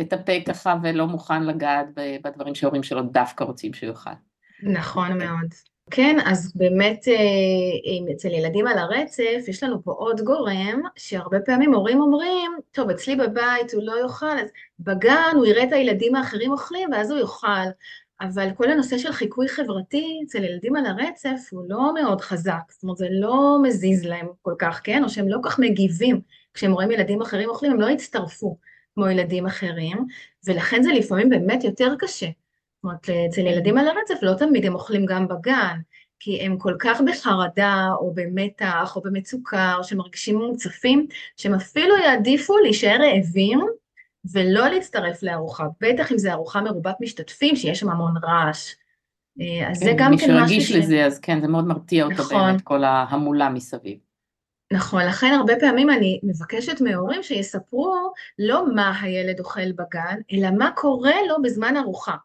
את 0.00 0.12
הפה 0.12 0.32
ככה 0.46 0.76
ולא 0.82 1.06
מוכן 1.06 1.42
לגעת 1.42 1.86
בדברים 2.24 2.54
שההורים 2.54 2.82
שלו 2.82 3.02
דווקא 3.02 3.44
רוצים 3.44 3.74
שהוא 3.74 3.90
יאכל. 3.90 4.10
נכון 4.62 5.08
כן. 5.08 5.18
מאוד. 5.18 5.69
כן, 5.90 6.16
אז 6.24 6.52
באמת 6.54 7.08
אה, 7.08 8.12
אצל 8.14 8.28
ילדים 8.28 8.66
על 8.66 8.78
הרצף, 8.78 9.44
יש 9.48 9.62
לנו 9.62 9.84
פה 9.84 9.92
עוד 9.92 10.20
גורם, 10.20 10.82
שהרבה 10.96 11.40
פעמים 11.40 11.74
הורים 11.74 12.00
אומרים, 12.00 12.52
טוב, 12.72 12.90
אצלי 12.90 13.16
בבית 13.16 13.74
הוא 13.74 13.82
לא 13.84 14.00
יאכל, 14.02 14.38
אז 14.38 14.48
בגן 14.80 15.32
הוא 15.34 15.46
יראה 15.46 15.64
את 15.64 15.72
הילדים 15.72 16.14
האחרים 16.14 16.52
אוכלים 16.52 16.88
ואז 16.92 17.10
הוא 17.10 17.18
יאכל. 17.18 17.70
אבל 18.20 18.48
כל 18.56 18.70
הנושא 18.70 18.98
של 18.98 19.12
חיקוי 19.12 19.48
חברתי 19.48 20.20
אצל 20.26 20.44
ילדים 20.44 20.76
על 20.76 20.86
הרצף 20.86 21.40
הוא 21.50 21.64
לא 21.68 21.94
מאוד 21.94 22.20
חזק, 22.20 22.60
זאת 22.70 22.82
אומרת 22.82 22.96
זה 22.96 23.06
לא 23.10 23.58
מזיז 23.62 24.04
להם 24.04 24.26
כל 24.42 24.54
כך, 24.58 24.80
כן? 24.84 25.04
או 25.04 25.08
שהם 25.08 25.28
לא 25.28 25.38
כל 25.42 25.50
כך 25.50 25.58
מגיבים. 25.58 26.20
כשהם 26.54 26.72
רואים 26.72 26.90
ילדים 26.90 27.22
אחרים 27.22 27.48
אוכלים, 27.48 27.72
הם 27.72 27.80
לא 27.80 27.90
יצטרפו 27.90 28.58
כמו 28.94 29.08
ילדים 29.08 29.46
אחרים, 29.46 30.06
ולכן 30.46 30.82
זה 30.82 30.92
לפעמים 30.92 31.28
באמת 31.28 31.64
יותר 31.64 31.94
קשה. 31.98 32.26
זאת 32.82 32.84
אומרת, 32.84 33.28
אצל 33.28 33.40
ילדים 33.40 33.78
על 33.78 33.88
הרצף 33.88 34.22
לא 34.22 34.34
תמיד 34.34 34.66
הם 34.66 34.74
אוכלים 34.74 35.06
גם 35.06 35.28
בגן, 35.28 35.76
כי 36.20 36.40
הם 36.40 36.58
כל 36.58 36.74
כך 36.78 37.00
בחרדה, 37.00 37.88
או 37.98 38.12
במתח, 38.14 38.92
או 38.96 39.02
במצוקה, 39.02 39.74
או 39.78 39.84
שמרגישים 39.84 40.38
מוצפים, 40.38 41.06
שהם 41.36 41.54
אפילו 41.54 41.96
יעדיפו 41.96 42.58
להישאר 42.58 42.96
רעבים, 43.00 43.60
ולא 44.32 44.68
להצטרף 44.68 45.22
לארוחה, 45.22 45.64
בטח 45.80 46.12
אם 46.12 46.18
זו 46.18 46.30
ארוחה 46.30 46.60
מרובת 46.60 46.96
משתתפים, 47.00 47.56
שיש 47.56 47.80
שם 47.80 47.90
המון 47.90 48.14
רעש. 48.24 48.74
אה, 49.40 49.70
אז 49.70 49.78
כן, 49.80 49.84
זה 49.84 49.92
גם 49.96 50.16
כן 50.18 50.36
משהו 50.36 50.46
ש... 50.46 50.50
מי 50.50 50.60
שרגיש 50.60 50.72
לזה, 50.72 51.06
אז 51.06 51.18
כן, 51.18 51.40
זה 51.40 51.48
מאוד 51.48 51.64
מרתיע 51.64 52.04
אותו 52.04 52.22
נכון. 52.22 52.46
באמת, 52.46 52.60
כל 52.60 52.84
ההמולה 52.84 53.48
מסביב. 53.50 53.98
נכון, 54.72 55.02
לכן 55.02 55.32
הרבה 55.38 55.52
פעמים 55.60 55.90
אני 55.90 56.20
מבקשת 56.22 56.80
מהורים 56.80 57.22
שיספרו 57.22 58.12
לא 58.38 58.74
מה 58.74 59.00
הילד 59.00 59.40
אוכל 59.40 59.72
בגן, 59.72 60.20
אלא 60.32 60.50
מה 60.50 60.70
קורה 60.76 61.14
לו 61.28 61.42
בזמן 61.42 61.76
ארוחה. 61.76 62.16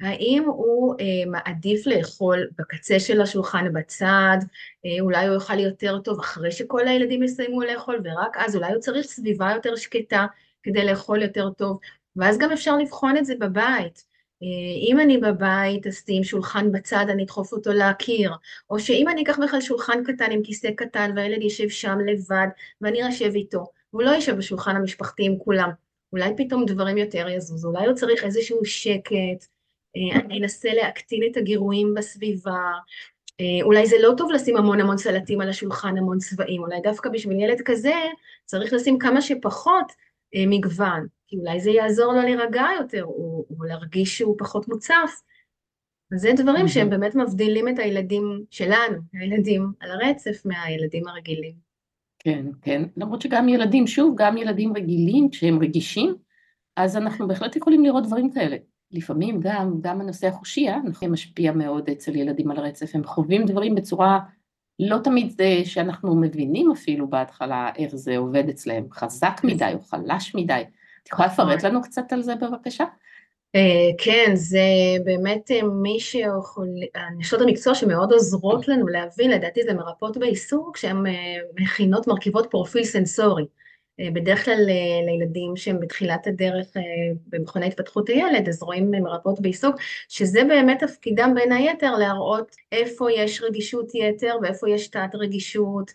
האם 0.00 0.44
הוא 0.46 0.94
אה, 1.00 1.30
מעדיף 1.30 1.86
לאכול 1.86 2.48
בקצה 2.58 3.00
של 3.00 3.20
השולחן 3.20 3.72
בצד, 3.72 4.38
אה, 4.86 5.00
אולי 5.00 5.26
הוא 5.26 5.34
יאכל 5.34 5.58
יותר 5.58 5.98
טוב 5.98 6.20
אחרי 6.20 6.52
שכל 6.52 6.88
הילדים 6.88 7.22
יסיימו 7.22 7.62
לאכול, 7.62 8.00
ורק 8.04 8.36
אז 8.36 8.56
אולי 8.56 8.72
הוא 8.72 8.80
צריך 8.80 9.06
סביבה 9.06 9.52
יותר 9.54 9.76
שקטה 9.76 10.26
כדי 10.62 10.84
לאכול 10.84 11.22
יותר 11.22 11.50
טוב, 11.50 11.78
ואז 12.16 12.38
גם 12.38 12.52
אפשר 12.52 12.76
לבחון 12.76 13.16
את 13.16 13.26
זה 13.26 13.34
בבית. 13.38 14.04
אה, 14.42 14.46
אם 14.90 15.00
אני 15.00 15.18
בבית, 15.18 15.86
אז 15.86 16.02
שים 16.06 16.24
שולחן 16.24 16.72
בצד, 16.72 17.06
אני 17.08 17.24
אדחוף 17.24 17.52
אותו 17.52 17.72
להכיר, 17.72 18.32
או 18.70 18.78
שאם 18.78 19.08
אני 19.08 19.22
אקח 19.22 19.38
בכלל 19.38 19.60
שולחן 19.60 20.04
קטן 20.04 20.30
עם 20.30 20.42
כיסא 20.42 20.70
קטן 20.76 21.10
והילד 21.16 21.42
יושב 21.42 21.68
שם 21.68 21.98
לבד 22.06 22.46
ואני 22.80 23.08
אשב 23.08 23.30
איתו, 23.34 23.64
הוא 23.90 24.02
לא 24.02 24.10
יושב 24.10 24.36
בשולחן 24.36 24.76
המשפחתי 24.76 25.26
עם 25.26 25.38
כולם, 25.38 25.70
אולי 26.12 26.30
פתאום 26.36 26.64
דברים 26.66 26.98
יותר 26.98 27.28
יזוז, 27.28 27.64
אולי 27.64 27.86
הוא 27.86 27.94
צריך 27.94 28.24
איזשהו 28.24 28.64
שקט, 28.64 29.46
אני 30.14 30.38
אנסה 30.40 30.68
להקטין 30.74 31.22
את 31.30 31.36
הגירויים 31.36 31.94
בסביבה, 31.96 32.72
אה, 33.40 33.62
אולי 33.62 33.86
זה 33.86 33.96
לא 34.00 34.14
טוב 34.16 34.30
לשים 34.30 34.56
המון 34.56 34.80
המון 34.80 34.98
סלטים 34.98 35.40
על 35.40 35.48
השולחן, 35.48 35.98
המון 35.98 36.18
צבעים, 36.18 36.62
אולי 36.62 36.80
דווקא 36.82 37.10
בשביל 37.10 37.40
ילד 37.40 37.60
כזה 37.64 37.94
צריך 38.44 38.72
לשים 38.72 38.98
כמה 38.98 39.20
שפחות 39.20 39.92
אה, 40.34 40.44
מגוון, 40.46 41.06
כי 41.26 41.36
אולי 41.36 41.60
זה 41.60 41.70
יעזור 41.70 42.12
לו 42.12 42.22
להירגע 42.22 42.66
יותר, 42.80 43.04
או, 43.04 43.46
או 43.50 43.64
להרגיש 43.64 44.18
שהוא 44.18 44.36
פחות 44.38 44.68
מוצף. 44.68 45.20
זה 46.14 46.30
דברים 46.36 46.68
שהם 46.68 46.90
באמת 46.90 47.14
מבדילים 47.14 47.68
את 47.68 47.78
הילדים 47.78 48.44
שלנו, 48.50 48.96
הילדים 49.12 49.72
על 49.80 49.90
הרצף, 49.90 50.42
מהילדים 50.44 51.08
הרגילים. 51.08 51.54
כן, 52.18 52.46
כן, 52.62 52.82
למרות 52.96 53.22
שגם 53.22 53.48
ילדים, 53.48 53.86
שוב, 53.86 54.14
גם 54.18 54.36
ילדים 54.36 54.76
רגילים, 54.76 55.30
כשהם 55.30 55.58
רגישים, 55.58 56.14
אז 56.76 56.96
אנחנו 56.96 57.28
בהחלט 57.28 57.56
יכולים 57.56 57.84
לראות 57.84 58.06
דברים 58.06 58.32
כאלה. 58.32 58.56
לפעמים 58.92 59.40
גם, 59.40 59.74
גם 59.80 60.00
הנושא 60.00 60.26
החושי, 60.26 60.68
אה, 60.68 61.08
משפיע 61.08 61.52
מאוד 61.52 61.90
אצל 61.90 62.16
ילדים 62.16 62.50
על 62.50 62.56
הרצף, 62.58 62.94
הם 62.94 63.04
חווים 63.04 63.46
דברים 63.46 63.74
בצורה 63.74 64.18
לא 64.78 64.98
תמיד 65.04 65.30
זה 65.30 65.60
שאנחנו 65.64 66.16
מבינים 66.16 66.70
אפילו 66.70 67.10
בהתחלה 67.10 67.70
איך 67.76 67.96
זה 67.96 68.16
עובד 68.16 68.48
אצלם, 68.48 68.82
חזק 68.92 69.40
מדי 69.44 69.72
או 69.74 69.80
חלש 69.80 70.34
מדי. 70.34 70.62
את 71.02 71.08
יכולה 71.08 71.28
לפרט 71.28 71.62
לנו 71.62 71.82
קצת 71.82 72.12
על 72.12 72.22
זה 72.22 72.34
בבקשה? 72.34 72.84
אה, 73.54 73.90
כן, 73.98 74.30
זה 74.34 74.60
באמת 75.04 75.50
אה, 75.50 75.62
מי 75.62 76.00
שיכול, 76.00 76.68
נשות 77.18 77.40
המקצוע 77.40 77.74
שמאוד 77.74 78.12
עוזרות 78.12 78.68
לנו 78.68 78.86
להבין, 78.86 79.30
לדעתי 79.30 79.62
זה 79.62 79.74
מרפאות 79.74 80.16
בעיסוק, 80.16 80.76
שהן 80.76 81.06
אה, 81.06 81.12
מכינות 81.60 82.06
מרכיבות 82.06 82.46
פרופיל 82.50 82.84
סנסורי. 82.84 83.44
אה, 84.00 84.08
בדרך 84.12 84.44
כלל 84.44 84.66
אה, 84.68 85.06
לילדים 85.06 85.56
שהם 85.56 85.80
בתחילת 85.80 86.26
הדרך 86.26 86.76
אה, 86.76 86.82
במכוני 87.26 87.66
התפתחות 87.66 88.08
הילד, 88.08 88.48
אז 88.48 88.62
רואים 88.62 88.90
מרפאות 88.90 89.40
בעיסוק, 89.40 89.76
שזה 90.08 90.44
באמת 90.44 90.84
תפקידם 90.84 91.32
בין 91.34 91.52
היתר 91.52 91.96
להראות 91.96 92.56
איפה 92.72 93.12
יש 93.12 93.42
רגישות 93.42 93.94
יתר 93.94 94.36
ואיפה 94.42 94.70
יש 94.70 94.88
תת 94.88 95.14
רגישות 95.14 95.90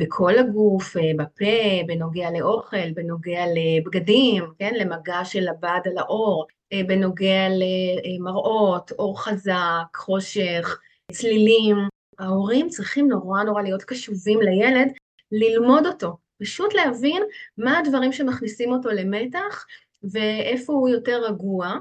בכל 0.00 0.38
הגוף, 0.38 0.96
בפה, 1.16 1.84
בנוגע 1.86 2.30
לאוכל, 2.30 2.92
בנוגע 2.92 3.44
לבגדים, 3.54 4.44
כן, 4.58 4.74
למגע 4.74 5.24
של 5.24 5.48
הבד 5.48 5.80
על 5.84 5.98
האור, 5.98 6.46
בנוגע 6.86 7.48
למראות, 7.48 8.92
אור 8.98 9.22
חזק, 9.22 9.96
חושך, 9.96 10.78
צלילים. 11.12 11.76
ההורים 12.18 12.68
צריכים 12.68 13.08
נורא 13.08 13.42
נורא 13.42 13.62
להיות 13.62 13.84
קשובים 13.84 14.40
לילד, 14.42 14.88
ללמוד 15.32 15.86
אותו, 15.86 16.16
פשוט 16.40 16.74
להבין 16.74 17.22
מה 17.58 17.78
הדברים 17.78 18.12
שמכניסים 18.12 18.72
אותו 18.72 18.88
למתח, 18.88 19.66
ואיפה 20.02 20.72
הוא 20.72 20.88
יותר 20.88 21.24
רגוע, 21.24 21.74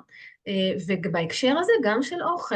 ובהקשר 0.87 1.57
הזה 1.59 1.71
גם 1.83 2.03
של 2.03 2.23
אוכל, 2.23 2.55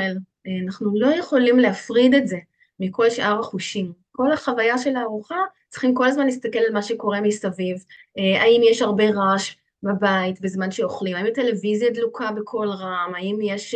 אנחנו 0.65 0.99
לא 0.99 1.07
יכולים 1.07 1.59
להפריד 1.59 2.13
את 2.13 2.27
זה 2.27 2.37
מכל 2.79 3.09
שאר 3.09 3.39
החושים. 3.39 3.91
כל 4.11 4.31
החוויה 4.31 4.77
של 4.77 4.95
הארוחה, 4.95 5.37
צריכים 5.69 5.93
כל 5.93 6.05
הזמן 6.05 6.25
להסתכל 6.25 6.59
על 6.59 6.73
מה 6.73 6.81
שקורה 6.81 7.21
מסביב, 7.21 7.83
האם 8.17 8.61
יש 8.69 8.81
הרבה 8.81 9.03
רעש 9.09 9.55
בבית 9.83 10.41
בזמן 10.41 10.71
שאוכלים, 10.71 11.15
האם 11.15 11.25
הטלוויזיה 11.25 11.89
דלוקה 11.89 12.31
בקול 12.31 12.69
רם, 12.69 13.11
האם 13.15 13.39
יש 13.41 13.75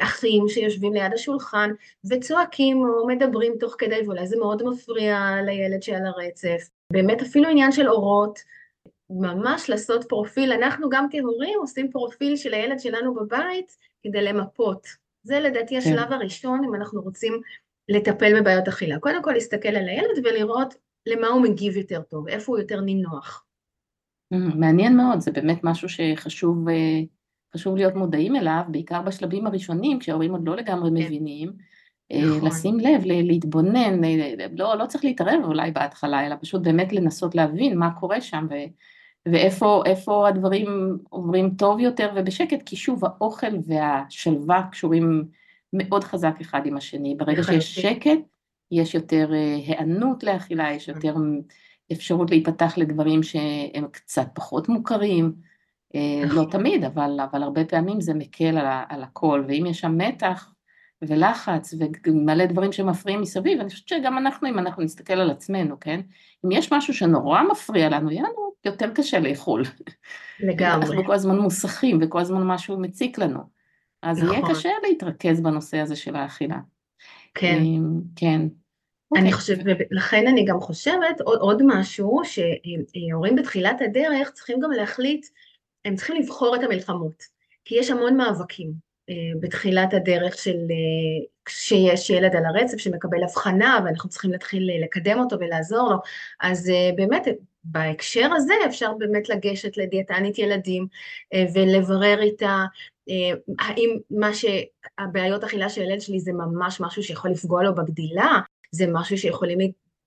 אחים 0.00 0.48
שיושבים 0.48 0.92
ליד 0.92 1.12
השולחן 1.14 1.70
וצועקים 2.10 2.76
או 2.76 3.06
מדברים 3.06 3.52
תוך 3.60 3.74
כדי, 3.78 4.00
ואולי 4.04 4.26
זה 4.26 4.36
מאוד 4.36 4.62
מפריע 4.62 5.30
לילד 5.44 5.82
שעל 5.82 6.06
הרצף. 6.06 6.79
באמת 6.92 7.22
אפילו 7.22 7.48
עניין 7.48 7.72
של 7.72 7.88
אורות, 7.88 8.38
ממש 9.10 9.70
לעשות 9.70 10.04
פרופיל, 10.08 10.52
אנחנו 10.52 10.88
גם 10.88 11.06
כהורים 11.10 11.58
עושים 11.60 11.90
פרופיל 11.90 12.36
של 12.36 12.54
הילד 12.54 12.80
שלנו 12.80 13.14
בבית 13.14 13.76
כדי 14.02 14.22
למפות. 14.22 14.86
זה 15.22 15.40
לדעתי 15.40 15.74
כן. 15.74 15.78
השלב 15.78 16.12
הראשון 16.12 16.64
אם 16.64 16.74
אנחנו 16.74 17.02
רוצים 17.02 17.40
לטפל 17.88 18.40
בבעיות 18.40 18.68
אכילה. 18.68 18.98
קודם 18.98 19.22
כל 19.22 19.32
להסתכל 19.32 19.68
על 19.68 19.88
הילד 19.88 20.26
ולראות 20.26 20.74
למה 21.06 21.26
הוא 21.26 21.42
מגיב 21.42 21.76
יותר 21.76 22.02
טוב, 22.02 22.28
איפה 22.28 22.52
הוא 22.52 22.58
יותר 22.58 22.80
נינוח. 22.80 23.44
מעניין 24.30 24.96
מאוד, 24.96 25.20
זה 25.20 25.30
באמת 25.30 25.60
משהו 25.64 25.88
שחשוב 25.88 26.68
אה, 26.68 27.00
חשוב 27.54 27.76
להיות 27.76 27.94
מודעים 27.94 28.36
אליו, 28.36 28.62
בעיקר 28.68 29.02
בשלבים 29.02 29.46
הראשונים, 29.46 29.98
כשההורים 29.98 30.32
עוד 30.32 30.46
לא 30.46 30.56
לגמרי 30.56 30.90
כן. 30.90 30.96
מבינים, 30.96 31.52
נכון. 32.12 32.48
לשים 32.48 32.80
לב, 32.80 33.02
להתבונן, 33.04 34.00
לא, 34.56 34.78
לא 34.78 34.86
צריך 34.86 35.04
להתערב 35.04 35.44
אולי 35.44 35.70
בהתחלה, 35.70 36.26
אלא 36.26 36.36
פשוט 36.40 36.62
באמת 36.62 36.92
לנסות 36.92 37.34
להבין 37.34 37.78
מה 37.78 37.90
קורה 37.90 38.20
שם 38.20 38.46
ו, 38.50 38.54
ואיפה 39.26 40.28
הדברים 40.28 40.98
עוברים 41.08 41.50
טוב 41.50 41.80
יותר 41.80 42.12
ובשקט, 42.16 42.62
כי 42.66 42.76
שוב, 42.76 43.04
האוכל 43.04 43.56
והשלווה 43.66 44.62
קשורים 44.70 45.24
מאוד 45.72 46.04
חזק 46.04 46.34
אחד 46.40 46.66
עם 46.66 46.76
השני. 46.76 47.14
ברגע 47.14 47.42
שיש 47.42 47.74
שקט, 47.74 48.18
יש 48.70 48.94
יותר 48.94 49.34
אה, 49.34 49.54
היענות 49.54 50.22
לאכילה, 50.22 50.72
יש 50.72 50.88
יותר 50.88 51.14
אפשרות 51.92 52.30
להיפתח 52.30 52.74
לדברים 52.76 53.22
שהם 53.22 53.86
קצת 53.92 54.26
פחות 54.34 54.68
מוכרים, 54.68 55.32
אה, 55.94 56.20
לא 56.22 56.26
נכון. 56.26 56.50
תמיד, 56.50 56.84
אבל, 56.84 57.18
אבל 57.30 57.42
הרבה 57.42 57.64
פעמים 57.64 58.00
זה 58.00 58.14
מקל 58.14 58.58
על, 58.58 58.66
על 58.88 59.02
הכל, 59.02 59.44
ואם 59.48 59.66
יש 59.66 59.80
שם 59.80 59.98
מתח 59.98 60.52
ולחץ 61.02 61.74
ומלא 62.06 62.46
דברים 62.46 62.72
שמפריעים 62.72 63.20
מסביב, 63.20 63.60
אני 63.60 63.70
חושבת 63.70 63.88
שגם 63.88 64.18
אנחנו, 64.18 64.48
אם 64.48 64.58
אנחנו 64.58 64.82
נסתכל 64.82 65.12
על 65.12 65.30
עצמנו, 65.30 65.80
כן? 65.80 66.00
אם 66.44 66.50
יש 66.50 66.72
משהו 66.72 66.94
שנורא 66.94 67.42
מפריע 67.42 67.88
לנו, 67.88 68.10
יהיה 68.10 68.22
לנו 68.22 68.52
יותר 68.64 68.90
קשה 68.94 69.18
לאכול. 69.18 69.62
לגמרי. 70.40 70.86
אנחנו 70.86 71.04
כל 71.04 71.12
הזמן 71.12 71.38
מוסכים 71.38 71.98
וכל 72.02 72.20
הזמן 72.20 72.42
משהו 72.42 72.80
מציק 72.80 73.18
לנו. 73.18 73.40
אז 74.02 74.18
נכון. 74.22 74.34
יהיה 74.34 74.48
קשה 74.48 74.70
להתרכז 74.82 75.40
בנושא 75.40 75.78
הזה 75.78 75.96
של 75.96 76.16
האכילה. 76.16 76.58
כן. 77.34 77.58
אמ, 77.60 78.00
כן. 78.16 78.40
אני 79.16 79.20
אוקיי. 79.20 79.32
חושבת, 79.32 79.64
ולכן 79.90 80.26
אני 80.26 80.44
גם 80.44 80.60
חושבת 80.60 81.20
עוד, 81.20 81.38
עוד 81.38 81.62
משהו, 81.66 82.20
שהורים 82.24 83.36
בתחילת 83.36 83.80
הדרך 83.80 84.30
צריכים 84.30 84.60
גם 84.60 84.70
להחליט, 84.70 85.26
הם 85.84 85.94
צריכים 85.94 86.16
לבחור 86.16 86.56
את 86.56 86.60
המלחמות, 86.62 87.22
כי 87.64 87.74
יש 87.78 87.90
המון 87.90 88.16
מאבקים 88.16 88.89
בתחילת 89.40 89.94
הדרך 89.94 90.38
של 90.38 90.56
אה, 90.56 91.26
כשיש 91.44 92.10
ילד 92.10 92.36
על 92.36 92.44
הרצף 92.46 92.78
שמקבל 92.78 93.22
הבחנה 93.22 93.80
ואנחנו 93.84 94.08
צריכים 94.08 94.32
להתחיל 94.32 94.70
לקדם 94.84 95.18
אותו 95.18 95.36
ולעזור 95.40 95.90
לו, 95.90 95.96
אז 96.40 96.70
אה, 96.70 96.90
באמת 96.96 97.26
בהקשר 97.64 98.28
הזה 98.36 98.54
אפשר 98.66 98.92
באמת 98.98 99.28
לגשת 99.28 99.76
לדיאטנית 99.76 100.38
ילדים 100.38 100.86
ולברר 101.54 102.22
איתה 102.22 102.64
האם 103.58 103.98
מה 104.10 104.30
שהבעיות 104.34 105.44
אכילה 105.44 105.68
של 105.68 105.80
הילד 105.80 106.00
שלי 106.00 106.20
זה 106.20 106.32
ממש 106.32 106.80
משהו 106.80 107.02
שיכול 107.02 107.30
לפגוע 107.30 107.62
לו 107.62 107.74
בגדילה, 107.74 108.40
זה 108.70 108.84
משהו 108.92 109.18
שיכולים 109.18 109.58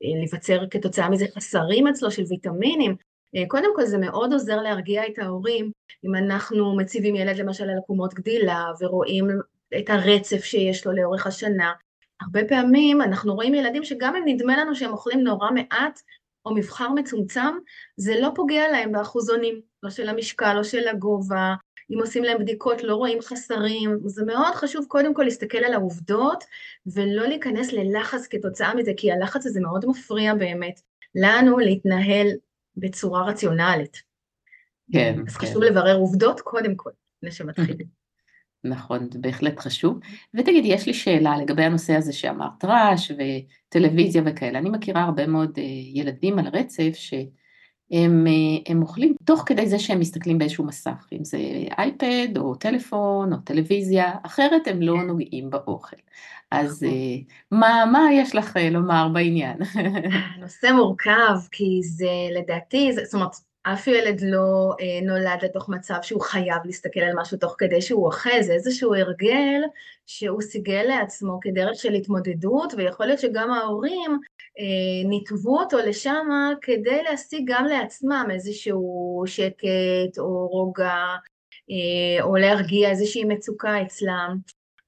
להיווצר 0.02 0.64
כתוצאה 0.70 1.10
מזה 1.10 1.26
חסרים 1.36 1.88
אצלו 1.88 2.12
של 2.12 2.24
ויטמינים. 2.30 2.96
אה, 3.36 3.44
קודם 3.48 3.76
כל 3.76 3.86
זה 3.86 3.98
מאוד 3.98 4.34
עוזר 4.34 4.62
להרגיע 4.62 5.08
את 5.08 5.20
ההורים 5.20 5.72
אם 6.06 6.16
אנחנו 6.16 6.76
מציבים 6.78 7.16
ילד 7.16 7.38
למשל 7.38 7.70
על 7.70 7.78
עקומות 7.78 8.14
גדילה 8.14 8.66
ורואים 8.80 9.28
את 9.80 9.90
הרצף 9.90 10.44
שיש 10.44 10.86
לו 10.86 10.92
לאורך 10.92 11.28
השנה. 11.28 11.72
הרבה 12.22 12.46
פעמים 12.48 13.02
אנחנו 13.02 13.36
רואים 13.36 13.56
ילדים 13.56 13.84
שגם 13.84 14.16
אם 14.16 14.24
נדמה 14.26 14.58
לנו 14.58 14.76
שהם 14.76 14.92
אוכלים 14.92 15.24
נורא 15.24 15.52
מעט 15.52 16.00
או 16.46 16.56
מבחר 16.56 16.90
מצומצם, 16.90 17.58
זה 17.98 18.20
לא 18.20 18.30
פוגע 18.36 18.72
להם 18.72 18.92
באחוזונים, 18.92 19.62
לא 19.84 19.90
של 19.90 20.10
המשקל, 20.10 20.54
לא 20.54 20.64
של 20.64 20.88
הגובה, 20.88 21.56
אם 21.92 22.00
עושים 22.00 22.24
להם 22.24 22.38
בדיקות 22.40 22.84
לא 22.84 22.96
רואים 22.96 23.22
חסרים, 23.22 24.00
זה 24.06 24.26
מאוד 24.26 24.56
חשוב 24.56 24.86
קודם 24.88 25.14
כל 25.14 25.24
להסתכל 25.24 25.58
על 25.58 25.74
העובדות 25.74 26.44
ולא 26.86 27.28
להיכנס 27.28 27.74
ללחץ 27.74 28.28
כתוצאה 28.28 28.76
מזה, 28.76 28.92
כי 28.98 29.12
הלחץ 29.12 29.46
הזה 29.46 29.62
מאוד 29.62 29.86
מפריע 29.88 30.34
באמת 30.34 30.80
לנו 31.16 31.60
להתנהל 31.60 32.28
בצורה 32.78 33.26
רציונלית. 33.26 34.02
כן. 34.92 35.16
אז 35.28 35.38
כן. 35.38 35.48
חשוב 35.48 35.64
לברר 35.64 35.96
עובדות 35.96 36.42
קודם 36.42 36.76
כל, 36.76 36.92
לפני 37.18 37.32
שמתחילים. 37.32 38.04
נכון, 38.64 39.12
זה 39.12 39.20
בהחלט 39.20 39.60
חשוב. 39.60 40.00
ותגידי, 40.34 40.68
יש 40.68 40.88
לי 40.88 40.94
שאלה 40.94 41.38
לגבי 41.38 41.64
הנושא 41.64 41.94
הזה 41.96 42.14
שאמרת, 42.14 42.66
רעש 42.66 43.12
וטלוויזיה 43.12 44.22
וכאלה. 44.26 44.60
אני 44.60 44.70
מכירה 44.70 45.04
הרבה 45.04 45.28
מאוד 45.28 45.52
אה, 45.58 45.64
ילדים 45.94 46.40
על 46.40 46.48
הרצף 46.48 46.92
ש... 46.94 47.14
הם, 47.94 48.28
אה, 48.28 48.72
הם 48.72 48.82
אוכלים 48.82 49.16
תוך 49.26 49.44
כדי 49.46 49.68
זה 49.68 49.80
שהם 49.80 50.00
מסתכלים 50.00 50.38
באיזשהו 50.38 50.66
מסך, 50.66 51.08
אם 51.14 51.24
זה 51.26 51.38
אייפד 51.78 52.38
או 52.38 52.56
טלפון 52.56 53.34
או 53.34 53.38
טלוויזיה, 53.38 54.14
אחרת 54.24 54.68
הם 54.68 54.82
לא 54.82 55.04
נוגעים 55.04 55.50
באוכל. 55.50 55.96
אז 56.52 56.84
נכון. 56.84 56.96
אה, 56.96 57.16
מה, 57.52 57.92
מה 57.92 58.00
יש 58.14 58.36
לך 58.36 58.58
אה, 58.58 58.70
לומר 58.70 59.08
בעניין? 59.14 59.58
נושא 60.42 60.68
מורכב, 60.76 61.36
כי 61.52 61.80
זה 61.84 62.12
לדעתי, 62.40 62.92
זאת 62.94 63.14
אומרת, 63.14 63.36
אף 63.64 63.88
ילד 63.88 64.22
לא 64.22 64.76
אה, 64.80 65.06
נולד 65.06 65.44
לתוך 65.44 65.70
מצב 65.70 65.96
שהוא 66.02 66.22
חייב 66.22 66.58
להסתכל 66.66 67.00
על 67.00 67.14
משהו 67.16 67.38
תוך 67.38 67.56
כדי 67.58 67.82
שהוא 67.82 68.06
אוכל, 68.06 68.42
זה 68.42 68.54
איזשהו 68.54 68.96
הרגל 68.96 69.62
שהוא 70.06 70.42
סיגל 70.42 70.84
לעצמו 70.88 71.40
כדרך 71.42 71.76
של 71.76 71.94
התמודדות, 71.94 72.74
ויכול 72.78 73.06
להיות 73.06 73.20
שגם 73.20 73.52
ההורים 73.52 74.20
אה, 74.60 75.10
ניתבו 75.10 75.60
אותו 75.60 75.78
לשם 75.78 76.28
כדי 76.62 77.04
להשיג 77.04 77.44
גם 77.46 77.66
לעצמם 77.66 78.28
איזשהו 78.32 79.24
שקט 79.26 80.18
או 80.20 80.48
רוגע, 80.48 81.06
אה, 81.72 82.24
או 82.24 82.36
להרגיע 82.36 82.90
איזושהי 82.90 83.24
מצוקה 83.24 83.82
אצלם. 83.82 84.38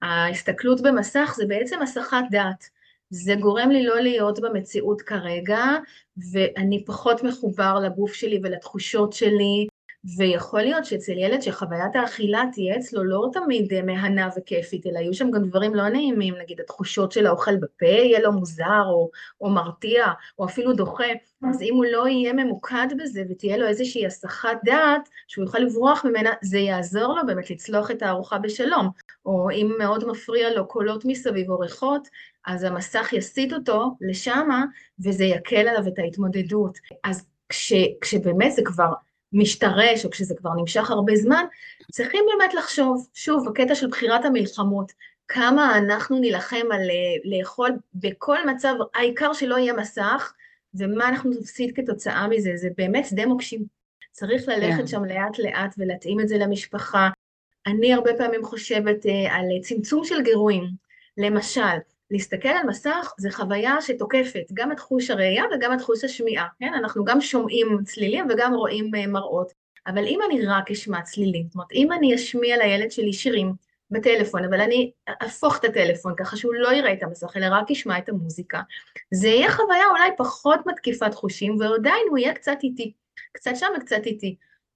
ההסתכלות 0.01 0.81
במסך 0.81 1.33
זה 1.37 1.45
בעצם 1.47 1.81
הסחת 1.81 2.23
דעת. 2.31 2.74
זה 3.09 3.35
גורם 3.35 3.69
לי 3.69 3.83
לא 3.83 3.99
להיות 3.99 4.39
במציאות 4.39 5.01
כרגע, 5.01 5.59
ואני 6.31 6.85
פחות 6.85 7.23
מחובר 7.23 7.79
לגוף 7.79 8.13
שלי 8.13 8.39
ולתחושות 8.43 9.13
שלי, 9.13 9.67
ויכול 10.17 10.61
להיות 10.61 10.85
שאצל 10.85 11.11
ילד 11.11 11.41
שחוויית 11.41 11.95
האכילה 11.95 12.43
תהיה 12.53 12.77
אצלו 12.77 13.03
לא 13.03 13.27
תמיד 13.33 13.81
מהנה 13.81 14.29
וכיפית, 14.37 14.87
אלא 14.87 14.99
יהיו 14.99 15.13
שם 15.13 15.31
גם 15.31 15.43
דברים 15.43 15.75
לא 15.75 15.89
נעימים, 15.89 16.35
נגיד 16.41 16.59
התחושות 16.59 17.11
של 17.11 17.27
האוכל 17.27 17.55
בפה 17.55 17.85
יהיה 17.85 18.19
לו 18.19 18.31
מוזר, 18.31 18.83
או, 18.85 19.09
או 19.41 19.49
מרתיע, 19.49 20.05
או 20.39 20.45
אפילו 20.45 20.73
דוחה, 20.73 21.03
אז 21.49 21.61
אם 21.61 21.73
הוא 21.75 21.85
לא 21.91 22.07
יהיה 22.07 22.33
ממוקד 22.33 22.87
בזה 22.99 23.23
ותהיה 23.29 23.57
לו 23.57 23.67
איזושהי 23.67 24.05
הסחת 24.05 24.57
דעת, 24.63 25.09
שהוא 25.27 25.45
יוכל 25.45 25.59
לברוח 25.59 26.05
ממנה, 26.05 26.29
זה 26.41 26.57
יעזור 26.57 27.15
לו 27.15 27.25
באמת 27.27 27.49
לצלוח 27.49 27.91
את 27.91 28.01
הארוחה 28.01 28.37
בשלום. 28.37 28.89
או 29.25 29.49
אם 29.51 29.71
מאוד 29.79 30.07
מפריע 30.07 30.49
לו 30.49 30.67
קולות 30.67 31.05
מסביב 31.05 31.49
או 31.49 31.59
ריחות, 31.59 32.07
אז 32.45 32.63
המסך 32.63 33.13
יסיט 33.13 33.53
אותו 33.53 33.97
לשמה, 34.01 34.65
וזה 35.05 35.23
יקל 35.23 35.67
עליו 35.67 35.87
את 35.87 35.99
ההתמודדות. 35.99 36.79
אז 37.03 37.25
כש, 37.49 37.73
כשבאמת 38.01 38.51
זה 38.51 38.61
כבר 38.65 38.93
משתרש, 39.33 40.05
או 40.05 40.09
כשזה 40.11 40.35
כבר 40.37 40.49
נמשך 40.53 40.91
הרבה 40.91 41.15
זמן, 41.15 41.45
צריכים 41.91 42.25
באמת 42.33 42.53
לחשוב, 42.53 43.07
שוב, 43.13 43.49
בקטע 43.49 43.75
של 43.75 43.87
בחירת 43.87 44.25
המלחמות, 44.25 44.91
כמה 45.27 45.77
אנחנו 45.77 46.19
נילחם 46.19 46.65
על 46.71 46.89
אה, 46.89 47.37
לאכול 47.37 47.69
בכל 47.93 48.49
מצב, 48.49 48.73
העיקר 48.95 49.33
שלא 49.33 49.55
יהיה 49.55 49.73
מסך, 49.73 50.33
ומה 50.73 51.09
אנחנו 51.09 51.29
נפסיד 51.29 51.75
כתוצאה 51.75 52.27
מזה, 52.27 52.51
זה 52.55 52.69
באמת 52.77 53.05
שדה 53.05 53.25
מוקשים. 53.25 53.65
צריך 54.11 54.47
ללכת 54.47 54.73
yeah. 54.73 54.77
כן. 54.77 54.87
שם 54.87 55.05
לאט 55.05 55.39
לאט 55.39 55.75
ולהתאים 55.77 56.19
את 56.19 56.27
זה 56.27 56.37
למשפחה. 56.37 57.09
אני 57.67 57.93
הרבה 57.93 58.11
פעמים 58.17 58.43
חושבת 58.43 59.05
אה, 59.05 59.35
על 59.35 59.45
צמצום 59.61 60.05
של 60.05 60.21
גירויים. 60.21 60.63
למשל, 61.17 61.77
להסתכל 62.11 62.49
על 62.49 62.67
מסך 62.67 63.13
זה 63.17 63.31
חוויה 63.31 63.81
שתוקפת 63.81 64.45
גם 64.53 64.71
את 64.71 64.79
חוש 64.79 65.09
הראייה 65.09 65.43
וגם 65.55 65.73
את 65.73 65.81
חוש 65.81 66.03
השמיעה, 66.03 66.47
כן? 66.59 66.73
אנחנו 66.73 67.05
גם 67.05 67.21
שומעים 67.21 67.77
צלילים 67.83 68.27
וגם 68.29 68.53
רואים 68.53 68.95
אה, 68.95 69.07
מראות. 69.07 69.65
אבל 69.87 70.07
אם 70.07 70.19
אני 70.27 70.45
רק 70.45 70.71
אשמע 70.71 71.01
צלילים, 71.01 71.45
זאת 71.47 71.55
אומרת, 71.55 71.71
אם 71.71 71.91
אני 71.91 72.15
אשמיע 72.15 72.57
לילד 72.57 72.91
שלי 72.91 73.13
שירים 73.13 73.53
בטלפון, 73.91 74.45
אבל 74.45 74.61
אני 74.61 74.91
אהפוך 75.21 75.57
את 75.57 75.65
הטלפון 75.65 76.13
ככה 76.17 76.37
שהוא 76.37 76.53
לא 76.55 76.73
יראה 76.73 76.93
את 76.93 77.03
המסך, 77.03 77.37
אלא 77.37 77.45
רק 77.51 77.71
ישמע 77.71 77.97
את 77.97 78.09
המוזיקה, 78.09 78.61
זה 79.13 79.27
יהיה 79.27 79.51
חוויה 79.51 79.85
אולי 79.91 80.09
פחות 80.17 80.59
מתקיפת 80.65 81.13
חושים, 81.13 81.57
ועדיין 81.59 82.07
הוא 82.09 82.17
יהיה 82.17 82.33
קצת 82.33 82.57
איטי. 82.63 82.93
קצת 83.31 83.51
שם 83.55 83.67
וקצת 83.77 84.05
איטי. 84.05 84.35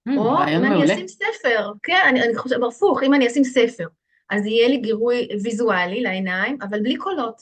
Mm, 0.09 0.17
או 0.17 0.37
אם 0.47 0.65
אני. 0.65 0.93
אשים 0.93 1.07
ספר, 1.07 1.71
כן, 1.83 2.01
אני, 2.09 2.23
אני 2.23 2.37
חושבת, 2.37 2.59
הפוך, 2.67 3.03
אם 3.03 3.13
אני 3.13 3.27
אשים 3.27 3.43
ספר, 3.43 3.87
אז 4.29 4.45
יהיה 4.45 4.67
לי 4.67 4.77
גירוי 4.77 5.27
ויזואלי 5.43 6.01
לעיניים, 6.01 6.57
אבל 6.61 6.79
בלי 6.83 6.95
קולות. 6.95 7.41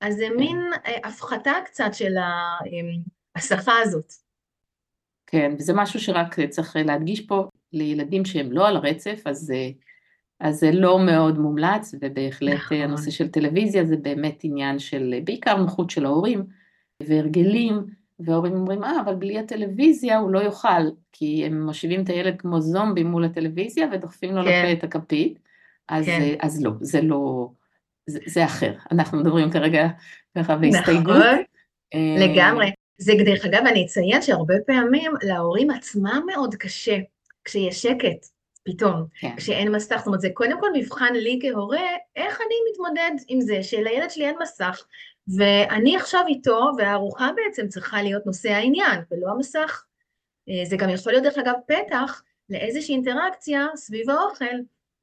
אז 0.00 0.14
זה 0.16 0.26
מין 0.36 0.58
אה, 0.86 1.08
הפחתה 1.08 1.52
קצת 1.64 1.90
של 1.92 2.16
ה- 2.16 2.58
אה, 2.66 3.00
השפה 3.36 3.72
הזאת. 3.82 4.12
כן, 5.26 5.52
וזה 5.58 5.72
משהו 5.72 6.00
שרק 6.00 6.40
צריך 6.40 6.76
להדגיש 6.84 7.20
פה, 7.20 7.48
לילדים 7.72 8.24
שהם 8.24 8.52
לא 8.52 8.68
על 8.68 8.76
הרצף, 8.76 9.22
אז, 9.26 9.50
אה, 9.50 9.70
אז 10.40 10.56
זה 10.60 10.70
לא 10.72 10.98
מאוד 11.06 11.38
מומלץ, 11.38 11.94
ובהחלט 12.00 12.52
נכון. 12.54 12.76
נכון. 12.76 12.76
הנושא 12.76 13.10
של 13.10 13.28
טלוויזיה 13.28 13.84
זה 13.84 13.96
באמת 13.96 14.38
עניין 14.42 14.78
של 14.78 15.14
אה, 15.14 15.20
בעיקר 15.24 15.56
נוחות 15.56 15.90
של 15.90 16.04
ההורים, 16.04 16.44
והרגלים, 17.02 17.86
וההורים 18.20 18.52
אומרים, 18.52 18.84
אה, 18.84 19.00
אבל 19.04 19.14
בלי 19.14 19.38
הטלוויזיה 19.38 20.18
הוא 20.18 20.30
לא 20.30 20.38
יאכל, 20.38 20.68
כי 21.12 21.46
הם 21.46 21.66
מושיבים 21.66 22.02
את 22.02 22.08
הילד 22.08 22.40
כמו 22.40 22.60
זומבי 22.60 23.02
מול 23.02 23.24
הטלוויזיה 23.24 23.86
ודוחפים 23.92 24.36
לו 24.36 24.42
כן. 24.44 24.62
לפה 24.64 24.72
את 24.72 24.84
הכפית, 24.84 25.38
אז, 25.88 26.06
כן. 26.06 26.20
אה, 26.20 26.34
אז 26.40 26.64
לא, 26.64 26.70
זה 26.80 27.00
לא, 27.00 27.48
זה, 28.06 28.18
זה 28.26 28.44
אחר. 28.44 28.72
אנחנו 28.92 29.18
מדברים 29.18 29.50
כרגע 29.50 29.88
ככה 30.38 30.56
בהסתייגות. 30.56 31.16
נכון, 31.16 32.18
לגמרי. 32.18 32.70
זה 32.98 33.12
דרך 33.24 33.44
אגב, 33.44 33.66
אני 33.66 33.84
אציין 33.84 34.22
שהרבה 34.22 34.54
פעמים 34.66 35.12
להורים 35.22 35.70
עצמם 35.70 36.22
מאוד 36.26 36.54
קשה 36.54 36.96
כשיש 37.44 37.82
שקט, 37.82 38.26
פתאום, 38.64 39.04
כן. 39.20 39.36
כשאין 39.36 39.72
מסך. 39.72 39.96
זאת 39.96 40.06
אומרת, 40.06 40.20
זה 40.20 40.28
קודם 40.34 40.60
כל 40.60 40.68
מבחן 40.74 41.14
לי 41.14 41.38
כהורה, 41.42 41.86
איך 42.16 42.40
אני 42.40 42.54
מתמודד 42.72 43.24
עם 43.28 43.40
זה 43.40 43.62
שלילד 43.62 44.10
שלי 44.10 44.26
אין 44.26 44.36
מסך, 44.42 44.86
ואני 45.36 45.96
עכשיו 45.96 46.24
איתו, 46.28 46.70
והארוחה 46.78 47.30
בעצם 47.36 47.68
צריכה 47.68 48.02
להיות 48.02 48.26
נושא 48.26 48.50
העניין, 48.50 49.00
ולא 49.10 49.30
המסך. 49.30 49.84
אה, 50.48 50.64
זה 50.64 50.76
גם 50.76 50.88
יכול 50.88 51.12
להיות, 51.12 51.24
דרך 51.24 51.38
אגב, 51.38 51.54
פתח 51.66 52.22
לאיזושהי 52.50 52.94
אינטראקציה 52.94 53.66
סביב 53.74 54.10
האוכל. 54.10 54.56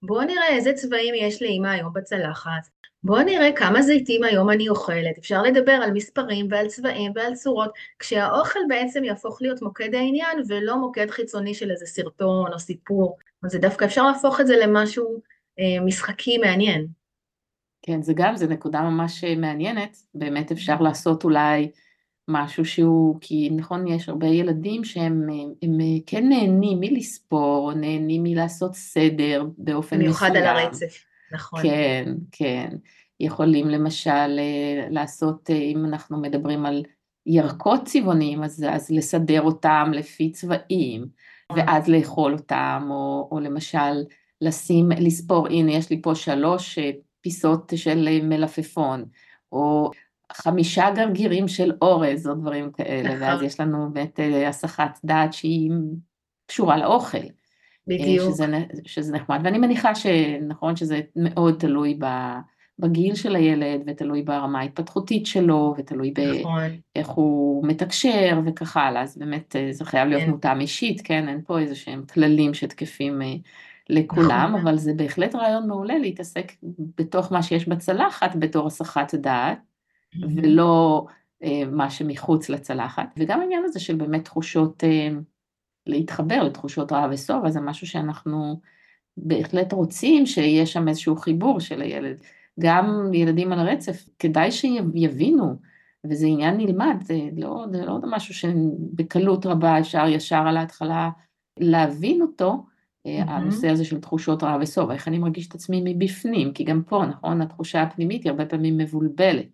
בואו 0.04 0.22
נראה 0.22 0.48
איזה 0.48 0.74
צבעים 0.74 1.16
יש 1.18 1.42
לאמא 1.42 1.68
היום 1.68 1.94
בצלחת. 1.94 2.70
בואו 3.04 3.24
נראה 3.24 3.52
כמה 3.52 3.82
זיתים 3.82 4.24
היום 4.24 4.50
אני 4.50 4.70
אוכלת. 4.70 5.18
אפשר 5.18 5.42
לדבר 5.42 5.72
על 5.72 5.92
מספרים 5.92 6.48
ועל 6.52 6.68
צבעים 6.68 7.12
ועל 7.16 7.36
צורות, 7.36 7.72
כשהאוכל 8.00 8.60
בעצם 8.68 9.04
יהפוך 9.04 9.42
להיות 9.42 9.62
מוקד 9.62 9.96
העניין 9.96 10.42
ולא 10.48 10.78
מוקד 10.78 11.10
חיצוני 11.10 11.54
של 11.54 11.72
איזה 11.72 11.86
סרטון 11.86 12.54
או 12.54 12.60
סיפור. 12.60 13.18
זה 13.46 13.60
דווקא 13.60 13.86
אפשר 13.86 14.04
להפוך 14.04 14.42
את 14.42 14.48
זה 14.48 14.58
למשהו 14.58 15.22
אה, 15.60 15.86
משחקי 15.86 16.38
מעניין. 16.38 16.88
כן, 17.86 18.02
זה 18.02 18.14
גם, 18.16 18.38
זו 18.38 18.48
נקודה 18.48 18.82
ממש 18.82 19.24
אה, 19.24 19.36
מעניינת, 19.36 19.98
באמת 20.14 20.52
אפשר 20.52 20.82
לעשות 20.82 21.24
אולי 21.24 21.72
משהו 22.28 22.66
שהוא, 22.66 23.18
כי 23.22 23.50
נכון, 23.50 23.88
יש 23.88 24.10
הרבה 24.10 24.28
ילדים 24.28 24.84
שהם 24.84 25.30
אה, 25.30 25.36
הם 25.62 25.82
אה, 25.82 25.98
כן 26.06 26.30
נהנים 26.30 26.80
מלספור, 26.80 27.74
נהנים 27.74 28.24
מלעשות 28.24 28.76
סדר 28.76 29.46
באופן 29.58 30.00
במיוחד 30.00 30.30
מסוים. 30.30 30.44
על 30.44 30.58
הרצף, 30.58 31.04
נכון. 31.34 31.62
כן, 31.64 32.14
כן. 32.32 32.76
יכולים 33.20 33.70
למשל 33.70 34.40
לעשות, 34.90 35.50
אם 35.50 35.86
אנחנו 35.86 36.22
מדברים 36.22 36.66
על 36.66 36.84
ירקות 37.26 37.86
צבעוניים, 37.86 38.44
אז, 38.44 38.66
אז 38.70 38.92
לסדר 38.92 39.42
אותם 39.42 39.92
לפי 39.94 40.32
צבעים, 40.32 41.06
ואז 41.56 41.88
לאכול 41.88 42.34
אותם, 42.34 42.88
או, 42.90 43.28
או 43.32 43.40
למשל 43.40 44.04
לשים, 44.42 44.90
לספור, 44.92 45.48
הנה 45.48 45.72
יש 45.72 45.90
לי 45.90 46.02
פה 46.02 46.16
שלוש 46.16 46.80
פיסות 47.26 47.74
של 47.76 48.08
אה, 48.08 48.20
מלפפון, 48.24 49.06
או 49.52 49.92
חמישה 50.32 50.92
גרגירים 50.96 51.48
של 51.48 51.72
אורז, 51.82 52.28
או 52.28 52.34
דברים 52.34 52.72
כאלה, 52.72 53.10
נכון. 53.10 53.22
ואז 53.22 53.42
יש 53.42 53.60
לנו 53.60 53.90
באמת 53.94 54.20
אה, 54.20 54.48
הסחת 54.48 55.00
דעת 55.04 55.34
שהיא 55.34 55.72
קשורה 56.46 56.78
לאוכל. 56.78 57.28
בדיוק. 57.88 58.32
שזה, 58.32 58.46
שזה 58.86 59.14
נחמד, 59.14 59.40
ואני 59.44 59.58
מניחה 59.58 59.96
שנכון 59.96 60.76
שזה 60.76 61.02
מאוד 61.16 61.56
תלוי 61.60 61.98
ב, 62.00 62.06
בגיל 62.80 63.16
של 63.16 63.36
הילד, 63.36 63.82
ותלוי 63.88 64.22
ברמה 64.22 64.60
ההתפתחותית 64.60 65.26
שלו, 65.26 65.76
ותלוי 65.78 66.14
נכון. 66.40 66.62
באיך 66.96 67.08
הוא 67.08 67.68
מתקשר 67.68 68.40
וכך 68.46 68.78
הלאה, 68.78 69.02
אז 69.02 69.18
באמת 69.18 69.56
אה, 69.56 69.68
זה 69.72 69.86
חייב 69.86 70.10
להיות 70.10 70.22
כן. 70.22 70.30
מותאם 70.30 70.62
אישית, 70.62 71.02
כן, 71.04 71.28
אין 71.28 71.42
פה 71.48 71.60
איזה 71.60 71.76
שהם 71.76 72.04
כללים 72.14 72.54
שתקפים 72.54 73.22
אה, 73.22 73.36
לכולם, 73.90 74.50
נכון. 74.50 74.62
אבל 74.62 74.78
זה 74.78 74.94
בהחלט 74.94 75.36
רעיון 75.36 75.68
מעולה 75.68 75.98
להתעסק 75.98 76.52
בתוך 76.98 77.32
מה 77.32 77.44
שיש 77.44 77.68
בצלחת 77.68 78.36
בתור 78.40 78.68
הסחת 78.68 79.16
דעת, 79.16 79.60
ולא 80.36 81.06
אה, 81.44 81.64
מה 81.72 81.90
שמחוץ 81.90 82.50
לצלחת, 82.50 83.08
וגם 83.18 83.40
העניין 83.40 83.64
הזה 83.66 83.80
של 83.80 83.96
באמת 83.96 84.26
תחושות, 84.26 84.84
אה, 84.84 85.10
להתחבר 85.88 86.44
לתחושות 86.44 86.92
רעב 86.92 87.10
ושובע, 87.14 87.50
זה 87.50 87.62
משהו 87.62 87.88
שאנחנו 87.88 88.60
בהחלט 89.18 89.74
רוצים 89.74 90.26
שיהיה 90.26 90.66
שם 90.66 90.88
איזשהו 90.88 91.16
חיבור 91.16 91.60
של 91.60 91.82
הילד. 91.82 92.22
גם 92.60 93.10
ילדים 93.14 93.52
על 93.52 93.60
הרצף, 93.60 94.10
כדאי 94.20 94.52
שיבינו, 94.52 95.56
וזה 96.10 96.28
עניין 96.28 96.58
נלמד, 96.58 96.96
זה 97.02 97.20
לא, 97.38 97.66
זה 97.72 97.86
לא 97.86 98.00
משהו 98.04 98.34
שבקלות 98.34 99.46
רבה 99.46 99.80
אפשר 99.80 100.08
ישר 100.08 100.44
על 100.48 100.58
ההתחלה 100.58 101.10
להבין 101.60 102.22
אותו, 102.22 102.66
אה, 103.06 103.26
מהמם. 103.26 103.30
הנושא 103.30 103.70
הזה 103.70 103.86
של 103.86 104.02
תחושות 104.02 104.44
רעב 104.44 104.62
ושובע, 104.62 104.94
איך 104.94 105.08
אני 105.08 105.18
מרגיש 105.18 105.48
את 105.48 105.56
עצמי 105.56 105.82
מבפנים, 105.86 106.54
כי 106.54 106.64
גם 106.64 106.84
פה, 106.84 107.06
נכון, 107.06 107.42
התחושה 107.42 107.82
הפנימית 107.82 108.24
היא 108.24 108.30
הרבה 108.30 108.46
פעמים 108.46 108.78
מבולבלת. 108.78 109.46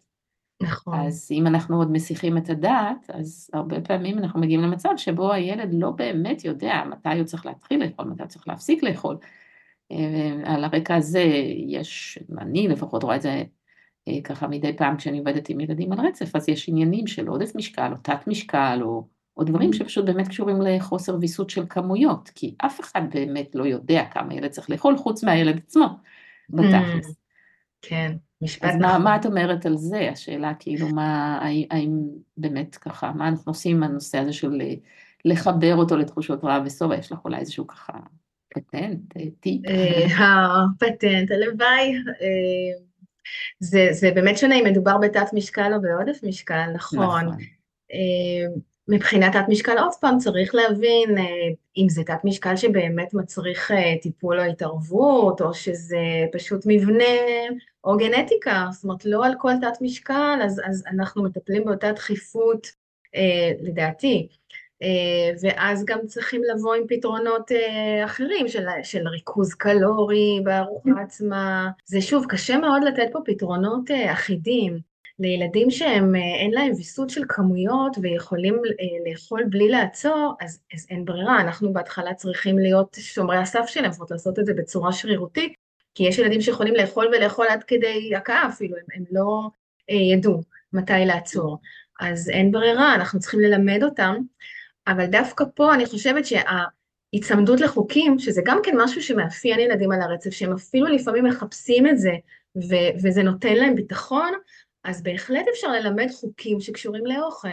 נכון. 0.62 1.00
אז 1.00 1.28
אם 1.32 1.48
אנחנו 1.48 1.78
עוד 1.78 1.92
מסיחים 1.92 2.38
את 2.38 2.50
הדעת, 2.50 3.10
אז 3.14 3.50
הרבה 3.54 3.82
פעמים 3.82 4.18
אנחנו 4.18 4.40
מגיעים 4.40 4.62
למצב 4.62 4.90
שבו 4.98 5.32
הילד 5.32 5.70
לא 5.74 5.92
באמת 5.92 6.46
יודע 6.46 6.84
מתי 6.90 7.18
הוא 7.18 7.24
צריך 7.24 7.46
להתחיל 7.46 7.84
לאכול, 7.84 8.06
מתי 8.06 8.24
הוא 8.24 8.30
צריך 8.30 8.48
להפסיק 8.48 8.84
לאכול. 8.84 9.18
אה, 9.92 10.54
על 10.54 10.64
הרקע 10.64 10.96
הזה 10.96 11.24
יש, 11.68 12.20
אני 12.38 12.68
לפחות 12.68 13.04
רואה 13.04 13.16
את 13.16 13.22
זה 13.22 13.44
אה, 14.08 14.22
ככה 14.24 14.48
מדי 14.48 14.78
פעם 14.78 14.98
כשאני 14.98 15.20
עובדת 15.20 15.50
עם 15.50 15.60
ילדים 15.60 15.92
על 15.92 16.08
רצף, 16.08 16.36
אז 16.36 16.50
יש 16.50 16.70
עניינים 16.70 17.08
של 17.08 17.28
עודף 17.28 17.52
משקל 17.56 17.92
או 17.92 17.98
תת 17.98 18.28
משקל 18.28 18.80
או, 18.82 19.08
או 19.42 19.46
דברים 19.46 19.74
שפשוט 19.74 20.06
באמת 20.06 20.28
קשורים 20.28 20.62
לחוסר 20.62 21.18
ויסות 21.22 21.50
של 21.50 21.64
כמויות, 21.70 22.30
כי 22.36 22.56
אף 22.58 22.80
אחד 22.80 23.02
באמת 23.14 23.56
לא 23.56 23.64
יודע 23.64 24.04
כמה 24.12 24.34
ילד 24.34 24.52
צריך 24.52 24.70
לאכול 24.70 24.98
חוץ 24.98 25.24
מהילד 25.24 25.58
עצמו, 25.58 25.88
בתכלס. 26.50 27.16
כן, 27.82 28.12
משפט 28.42 28.70
אז 28.70 28.76
מה, 28.76 28.88
נכון. 28.88 29.02
מה 29.02 29.16
את 29.16 29.26
אומרת 29.26 29.66
על 29.66 29.78
זה? 29.78 30.10
השאלה 30.12 30.54
כאילו 30.60 30.88
מה, 30.88 31.40
האם, 31.70 32.00
באמת 32.38 32.76
ככה, 32.76 33.12
מה 33.12 33.28
אנחנו 33.28 33.50
עושים 33.50 33.78
עם 33.78 33.84
הנושא 33.84 34.18
הזה 34.18 34.34
של 34.34 34.62
אה, 34.62 34.74
לחבר 35.26 35.76
אותו 35.76 35.98
לתחושות 35.98 36.44
רעב 36.44 36.64
ושובע? 36.66 36.96
יש 36.96 37.12
לך 37.12 37.20
אולי 37.26 37.38
איזשהו 37.38 37.68
ככה 37.68 37.94
פטנט, 38.56 39.18
אה, 39.18 39.24
טיפ? 39.40 39.62
הפטנט, 40.20 41.32
הלוואי. 41.32 41.94
אה, 42.22 42.82
זה, 43.60 43.88
זה 43.92 44.12
באמת 44.16 44.38
שונה 44.38 44.56
אם 44.56 44.64
מדובר 44.66 44.98
בתת 44.98 45.34
משקל 45.34 45.74
או 45.74 45.82
בעודף 45.82 46.20
משקל, 46.24 46.70
נכון. 46.74 47.26
אה, 47.94 48.62
מבחינת 48.92 49.34
תת 49.34 49.46
משקל, 49.48 49.78
עוד 49.78 49.94
פעם, 50.02 50.18
צריך 50.18 50.56
להבין 50.56 51.18
אה, 51.18 51.24
אם 51.78 51.90
זה 51.90 52.04
תת 52.04 52.20
משקל 52.24 52.56
שבאמת 52.56 53.14
מצריך 53.14 53.72
אה, 53.72 53.94
טיפול 54.02 54.40
או 54.40 54.44
התערבות, 54.44 55.42
או 55.42 55.54
שזה 55.54 55.98
פשוט 56.32 56.64
מבנה 56.66 57.04
או 57.84 57.98
גנטיקה, 57.98 58.68
זאת 58.72 58.84
אומרת, 58.84 59.06
לא 59.06 59.26
על 59.26 59.34
כל 59.38 59.52
תת 59.62 59.82
משקל, 59.82 60.40
אז, 60.44 60.62
אז 60.66 60.84
אנחנו 60.88 61.24
מטפלים 61.24 61.66
באותה 61.66 61.92
דחיפות, 61.92 62.68
אה, 63.16 63.52
לדעתי. 63.62 64.28
ואז 65.42 65.86
גם 65.86 66.00
צריכים 66.08 66.42
לבוא 66.44 66.76
עם 66.76 66.84
פתרונות 66.88 67.52
אחרים 68.06 68.48
של, 68.48 68.66
של 68.84 69.08
ריכוז 69.08 69.54
קלורי 69.54 70.42
בארוחה 70.44 70.90
עצמה. 71.02 71.70
זה 71.86 72.02
שוב, 72.02 72.26
קשה 72.30 72.58
מאוד 72.58 72.84
לתת 72.84 73.08
פה 73.12 73.20
פתרונות 73.26 73.92
אחידים. 74.12 74.91
לילדים 75.22 75.72
שהם, 75.72 76.16
אה, 76.16 76.36
אין 76.42 76.52
להם 76.52 76.72
ויסות 76.78 77.10
של 77.10 77.22
כמויות 77.30 77.98
ויכולים 78.02 78.56
אה, 78.56 79.12
לאכול 79.12 79.44
בלי 79.50 79.70
לעצור, 79.70 80.36
אז, 80.42 80.60
אז 80.74 80.88
אין 80.90 81.06
ברירה, 81.06 81.42
אנחנו 81.42 81.74
בהתחלה 81.74 82.14
צריכים 82.14 82.60
להיות 82.60 82.98
שומרי 83.00 83.38
הסף 83.38 83.66
שלהם, 83.68 83.92
זאת 83.92 84.12
לעשות 84.12 84.40
את 84.40 84.46
זה 84.46 84.54
בצורה 84.54 84.92
שרירותית, 84.92 85.54
כי 85.96 86.04
יש 86.04 86.18
ילדים 86.18 86.42
שיכולים 86.42 86.76
לאכול 86.76 87.08
ולאכול 87.08 87.48
עד 87.50 87.64
כדי 87.64 88.16
הכאה 88.16 88.48
אפילו, 88.48 88.78
הם, 88.78 88.84
הם 88.96 89.04
לא 89.12 89.50
אה, 89.90 89.96
ידעו 89.96 90.42
מתי 90.74 91.06
לעצור. 91.06 91.58
אז 92.00 92.30
אין 92.30 92.52
ברירה, 92.52 92.96
אנחנו 92.96 93.20
צריכים 93.20 93.40
ללמד 93.40 93.84
אותם, 93.84 94.16
אבל 94.88 95.06
דווקא 95.06 95.46
פה 95.56 95.74
אני 95.74 95.86
חושבת 95.86 96.24
שההיצמדות 96.26 97.62
לחוקים, 97.62 98.20
שזה 98.20 98.42
גם 98.46 98.60
כן 98.64 98.72
משהו 98.78 99.02
שמאפיין 99.02 99.60
ילדים 99.60 99.92
על 99.92 100.02
הרצף, 100.02 100.30
שהם 100.30 100.54
אפילו 100.54 100.88
לפעמים 100.88 101.26
מחפשים 101.26 101.88
את 101.88 102.00
זה, 102.00 102.12
ו- 102.58 103.04
וזה 103.04 103.24
נותן 103.24 103.54
להם 103.54 103.76
ביטחון, 103.76 104.32
אז 104.84 105.04
בהחלט 105.04 105.46
אפשר 105.54 105.72
ללמד 105.72 106.08
חוקים 106.12 106.60
שקשורים 106.60 107.06
לאוכל. 107.06 107.48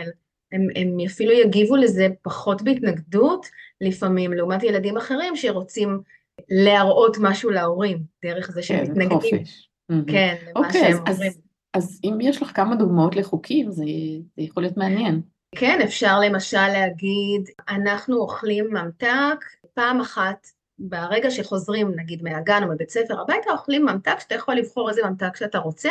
הם, 0.52 0.68
הם 0.74 0.96
אפילו 1.06 1.32
יגיבו 1.32 1.76
לזה 1.76 2.08
פחות 2.22 2.62
בהתנגדות 2.62 3.46
לפעמים, 3.80 4.32
לעומת 4.32 4.62
ילדים 4.62 4.96
אחרים 4.96 5.36
שרוצים 5.36 6.00
להראות 6.48 7.16
משהו 7.20 7.50
להורים, 7.50 7.98
דרך 8.24 8.50
זה 8.50 8.62
שהם 8.62 8.86
כן, 8.86 8.92
מתנגדים. 8.92 9.38
חופש. 9.38 9.68
מהמם. 9.88 10.04
כן, 10.04 10.36
למה 10.42 10.66
אוקיי, 10.66 10.80
שהם 10.80 11.02
אז, 11.06 11.14
אומרים. 11.14 11.32
אז, 11.74 11.84
אז 11.84 12.00
אם 12.04 12.18
יש 12.20 12.42
לך 12.42 12.56
כמה 12.56 12.76
דוגמאות 12.76 13.16
לחוקים, 13.16 13.70
זה, 13.70 13.84
זה 14.36 14.42
יכול 14.42 14.62
להיות 14.62 14.76
מעניין. 14.76 15.20
כן, 15.54 15.80
אפשר 15.84 16.20
למשל 16.20 16.68
להגיד, 16.68 17.50
אנחנו 17.68 18.16
אוכלים 18.16 18.66
ממתק 18.70 19.44
פעם 19.74 20.00
אחת, 20.00 20.46
ברגע 20.78 21.30
שחוזרים 21.30 21.92
נגיד 21.96 22.22
מהגן 22.22 22.62
או 22.62 22.68
מבית 22.68 22.90
ספר 22.90 23.20
הביתה, 23.20 23.50
אוכלים 23.50 23.86
ממתק 23.86 24.20
שאתה 24.20 24.34
יכול 24.34 24.54
לבחור 24.54 24.90
איזה 24.90 25.00
ממתק 25.04 25.36
שאתה 25.36 25.58
רוצה, 25.58 25.90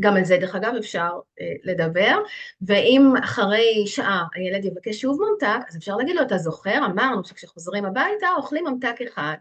גם 0.00 0.16
על 0.16 0.24
זה 0.24 0.36
דרך 0.36 0.54
אגב 0.54 0.74
אפשר 0.78 1.10
אה, 1.40 1.52
לדבר, 1.64 2.18
ואם 2.62 3.12
אחרי 3.24 3.86
שעה 3.86 4.24
הילד 4.34 4.64
יבקש 4.64 5.00
שוב 5.00 5.20
ממתק, 5.20 5.68
אז 5.68 5.76
אפשר 5.76 5.96
להגיד 5.96 6.16
לו, 6.16 6.22
אתה 6.22 6.38
זוכר, 6.38 6.78
אמרנו 6.86 7.24
שכשחוזרים 7.24 7.84
הביתה 7.84 8.26
אוכלים 8.36 8.64
ממתק 8.64 8.94
אחד, 9.08 9.34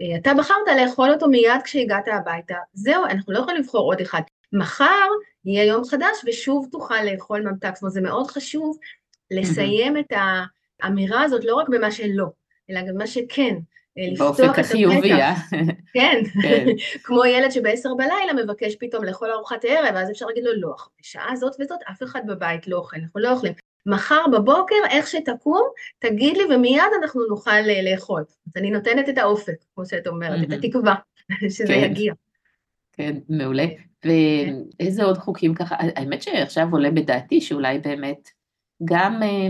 אה, 0.00 0.16
אתה 0.16 0.34
בחרת 0.38 0.68
לאכול 0.76 1.10
אותו 1.10 1.28
מיד 1.28 1.60
כשהגעת 1.64 2.08
הביתה, 2.08 2.54
זהו, 2.72 3.04
אנחנו 3.04 3.32
לא 3.32 3.38
יכולים 3.38 3.60
לבחור 3.60 3.80
עוד 3.80 4.00
אחד. 4.00 4.20
מחר 4.52 5.08
יהיה 5.44 5.64
יום 5.64 5.84
חדש 5.84 6.16
ושוב 6.26 6.68
תוכל 6.72 7.02
לאכול 7.04 7.42
ממתק, 7.42 7.70
זאת 7.74 7.82
אומרת 7.82 7.92
זה 7.92 8.00
מאוד 8.00 8.30
חשוב 8.30 8.78
לסיים 9.30 9.98
את 9.98 10.12
האמירה 10.82 11.22
הזאת 11.22 11.44
לא 11.44 11.54
רק 11.54 11.68
במה 11.68 11.90
שלא, 11.90 12.26
אלא 12.70 12.80
גם 12.80 12.94
במה 12.94 13.06
שכן. 13.06 13.54
באופק 14.18 14.58
החיובי, 14.58 15.12
אה? 15.12 15.34
כן, 15.92 16.22
כן. 16.42 16.66
כמו 17.04 17.24
ילד 17.24 17.50
שבעשר 17.50 17.94
בלילה 17.94 18.44
מבקש 18.44 18.76
פתאום 18.80 19.04
לאכול 19.04 19.30
ארוחת 19.30 19.64
ערב, 19.64 19.94
אז 19.94 20.10
אפשר 20.10 20.26
להגיד 20.26 20.44
לו, 20.44 20.60
לא, 20.60 20.74
בשעה 21.00 21.36
זאת 21.36 21.52
וזאת 21.60 21.78
אף 21.90 22.02
אחד 22.02 22.20
בבית 22.26 22.68
לא 22.68 22.76
אוכל, 22.76 22.96
אנחנו 22.96 23.20
לא 23.20 23.32
אוכלים. 23.32 23.52
מחר 23.86 24.24
בבוקר, 24.32 24.74
איך 24.90 25.06
שתקום, 25.06 25.62
תגיד 25.98 26.36
לי 26.36 26.54
ומיד 26.54 26.82
אנחנו 27.02 27.26
נוכל 27.26 27.50
אה, 27.50 27.82
לאכול. 27.82 28.24
אז 28.46 28.52
אני 28.56 28.70
נותנת 28.70 29.08
את 29.08 29.18
האופק, 29.18 29.54
כמו 29.74 29.86
שאת 29.86 30.06
אומרת, 30.06 30.48
את 30.48 30.52
התקווה, 30.52 30.94
שזה 31.48 31.66
כן. 31.66 31.80
יגיע. 31.84 32.12
כן, 32.92 33.16
מעולה. 33.28 33.66
ואיזה 34.04 35.04
עוד 35.04 35.18
חוקים 35.18 35.54
ככה, 35.54 35.76
האמת 35.78 36.22
שעכשיו 36.22 36.68
עולה 36.72 36.90
בדעתי 36.90 37.40
שאולי 37.40 37.78
באמת 37.78 38.28
גם 38.84 39.22
אה, 39.22 39.48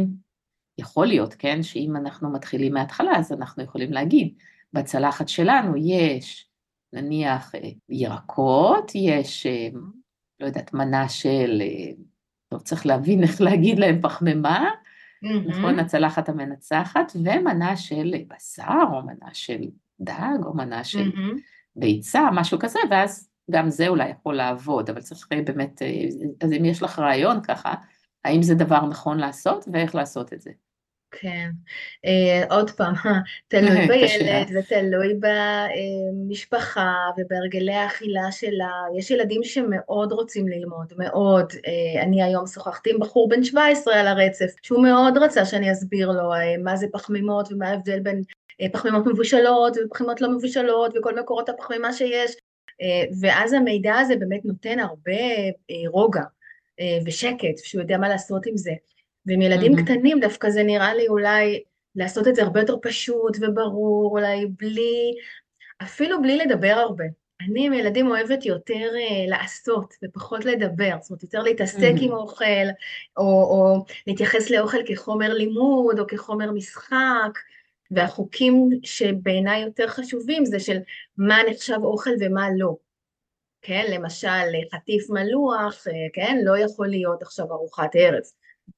יכול 0.79 1.07
להיות, 1.07 1.35
כן, 1.35 1.63
שאם 1.63 1.97
אנחנו 1.97 2.33
מתחילים 2.33 2.75
מההתחלה, 2.75 3.17
אז 3.17 3.33
אנחנו 3.33 3.63
יכולים 3.63 3.93
להגיד, 3.93 4.35
בצלחת 4.73 5.29
שלנו 5.29 5.75
יש 5.77 6.49
נניח 6.93 7.55
אה, 7.55 7.69
ירקות, 7.89 8.93
יש, 8.95 9.47
אה, 9.47 9.69
לא 10.41 10.47
יודעת, 10.47 10.75
מנה 10.75 11.09
של, 11.09 11.63
טוב, 12.49 12.61
צריך 12.61 12.87
להבין 12.87 13.23
איך 13.23 13.41
להגיד 13.47 13.79
להם 13.79 14.03
פחמימה, 14.03 14.71
mm-hmm. 15.25 15.49
נכון, 15.49 15.79
הצלחת 15.79 16.29
המנצחת, 16.29 17.13
ומנה 17.15 17.77
של 17.77 18.15
בשר, 18.29 18.83
או 18.93 19.03
מנה 19.03 19.29
של 19.33 19.61
דג, 20.01 20.39
או 20.45 20.55
מנה 20.55 20.85
של 20.85 21.11
mm-hmm. 21.11 21.41
ביצה, 21.77 22.29
משהו 22.33 22.59
כזה, 22.59 22.79
ואז 22.91 23.31
גם 23.51 23.71
זה 23.71 23.89
אולי 23.89 24.09
יכול 24.09 24.35
לעבוד, 24.35 24.91
אבל 24.91 25.01
צריך 25.01 25.29
באמת, 25.47 25.83
אז 26.41 26.53
אם 26.53 26.65
יש 26.65 26.83
לך 26.83 26.99
רעיון 26.99 27.43
ככה, 27.43 27.75
האם 28.25 28.43
זה 28.43 28.55
דבר 28.55 28.87
נכון 28.87 29.19
לעשות 29.19 29.65
ואיך 29.73 29.95
לעשות 29.95 30.33
את 30.33 30.41
זה. 30.41 30.51
כן, 31.11 31.51
uh, 32.07 32.55
עוד 32.55 32.71
פעם, 32.71 32.95
תלוי 33.49 33.87
בילד 33.89 34.47
ותלוי 34.55 35.19
במשפחה 35.21 36.95
ובהרגלי 37.19 37.75
האכילה 37.75 38.33
שלה. 38.33 38.83
יש 38.99 39.11
ילדים 39.11 39.45
שמאוד 39.45 40.13
רוצים 40.13 40.49
ללמוד, 40.49 40.93
מאוד. 40.99 41.53
Uh, 41.53 42.03
אני 42.03 42.23
היום 42.23 42.47
שוחחתי 42.47 42.91
עם 42.91 43.01
בחור 43.01 43.29
בן 43.29 43.45
17 43.45 44.01
על 44.01 44.07
הרצף, 44.07 44.51
שהוא 44.63 44.83
מאוד 44.83 45.19
רצה 45.19 45.45
שאני 45.45 45.73
אסביר 45.73 46.11
לו 46.11 46.31
מה 46.65 46.77
זה 46.77 46.87
פחמימות 46.93 47.53
ומה 47.53 47.69
ההבדל 47.69 48.01
בין 48.01 48.23
פחמימות 48.73 49.07
מבושלות 49.07 49.77
ופחמימות 49.85 50.21
לא 50.21 50.31
מבושלות 50.31 50.95
וכל 50.97 51.21
מקורות 51.21 51.49
הפחמימה 51.49 51.93
שיש. 51.93 52.37
ואז 53.21 53.53
המידע 53.53 53.95
הזה 53.95 54.17
באמת 54.17 54.45
נותן 54.45 54.79
הרבה 54.79 55.23
רוגע 55.87 56.23
ושקט, 57.07 57.59
שהוא 57.65 57.83
יודע 57.83 57.99
מה 57.99 58.09
לעשות 58.09 58.47
עם 58.47 58.57
זה. 58.57 58.73
ועם 59.27 59.43
ילדים 59.43 59.75
mm-hmm. 59.75 59.83
קטנים 59.85 60.21
דווקא 60.21 60.51
זה 60.51 60.63
נראה 60.63 60.95
לי 60.95 61.09
אולי 61.09 61.63
לעשות 61.97 62.29
את 62.29 62.35
זה 62.35 62.43
הרבה 62.43 62.61
יותר 62.61 62.77
פשוט 62.83 63.37
וברור, 63.41 64.11
אולי 64.13 64.47
בלי, 64.47 65.13
אפילו 65.83 66.23
בלי 66.23 66.37
לדבר 66.37 66.75
הרבה. 66.77 67.05
אני 67.41 67.67
עם 67.67 67.73
ילדים 67.73 68.11
אוהבת 68.11 68.47
יותר 68.47 68.91
uh, 68.93 69.31
לעשות 69.31 69.95
ופחות 70.05 70.45
לדבר, 70.45 70.97
זאת 71.01 71.11
אומרת 71.11 71.23
יותר 71.23 71.43
להתעסק 71.43 71.93
mm-hmm. 71.97 72.05
עם 72.05 72.13
אוכל, 72.13 72.67
או, 73.17 73.25
או 73.25 73.85
להתייחס 74.07 74.51
לאוכל 74.51 74.79
כחומר 74.87 75.33
לימוד 75.35 75.99
או 75.99 76.07
כחומר 76.07 76.53
משחק, 76.53 77.39
והחוקים 77.91 78.71
שבעיניי 78.83 79.63
יותר 79.63 79.89
חשובים 79.89 80.45
זה 80.45 80.61
של 80.61 80.79
מה 81.17 81.39
נחשב 81.51 81.79
אוכל 81.83 82.11
ומה 82.21 82.47
לא. 82.57 82.77
כן, 83.63 83.85
למשל 83.89 84.29
חטיף 84.75 85.11
מלוח, 85.11 85.87
אה, 85.87 85.93
כן, 86.13 86.39
לא 86.45 86.59
יכול 86.59 86.89
להיות 86.89 87.23
עכשיו 87.23 87.53
ארוחת 87.53 87.91
ערב. 87.95 88.23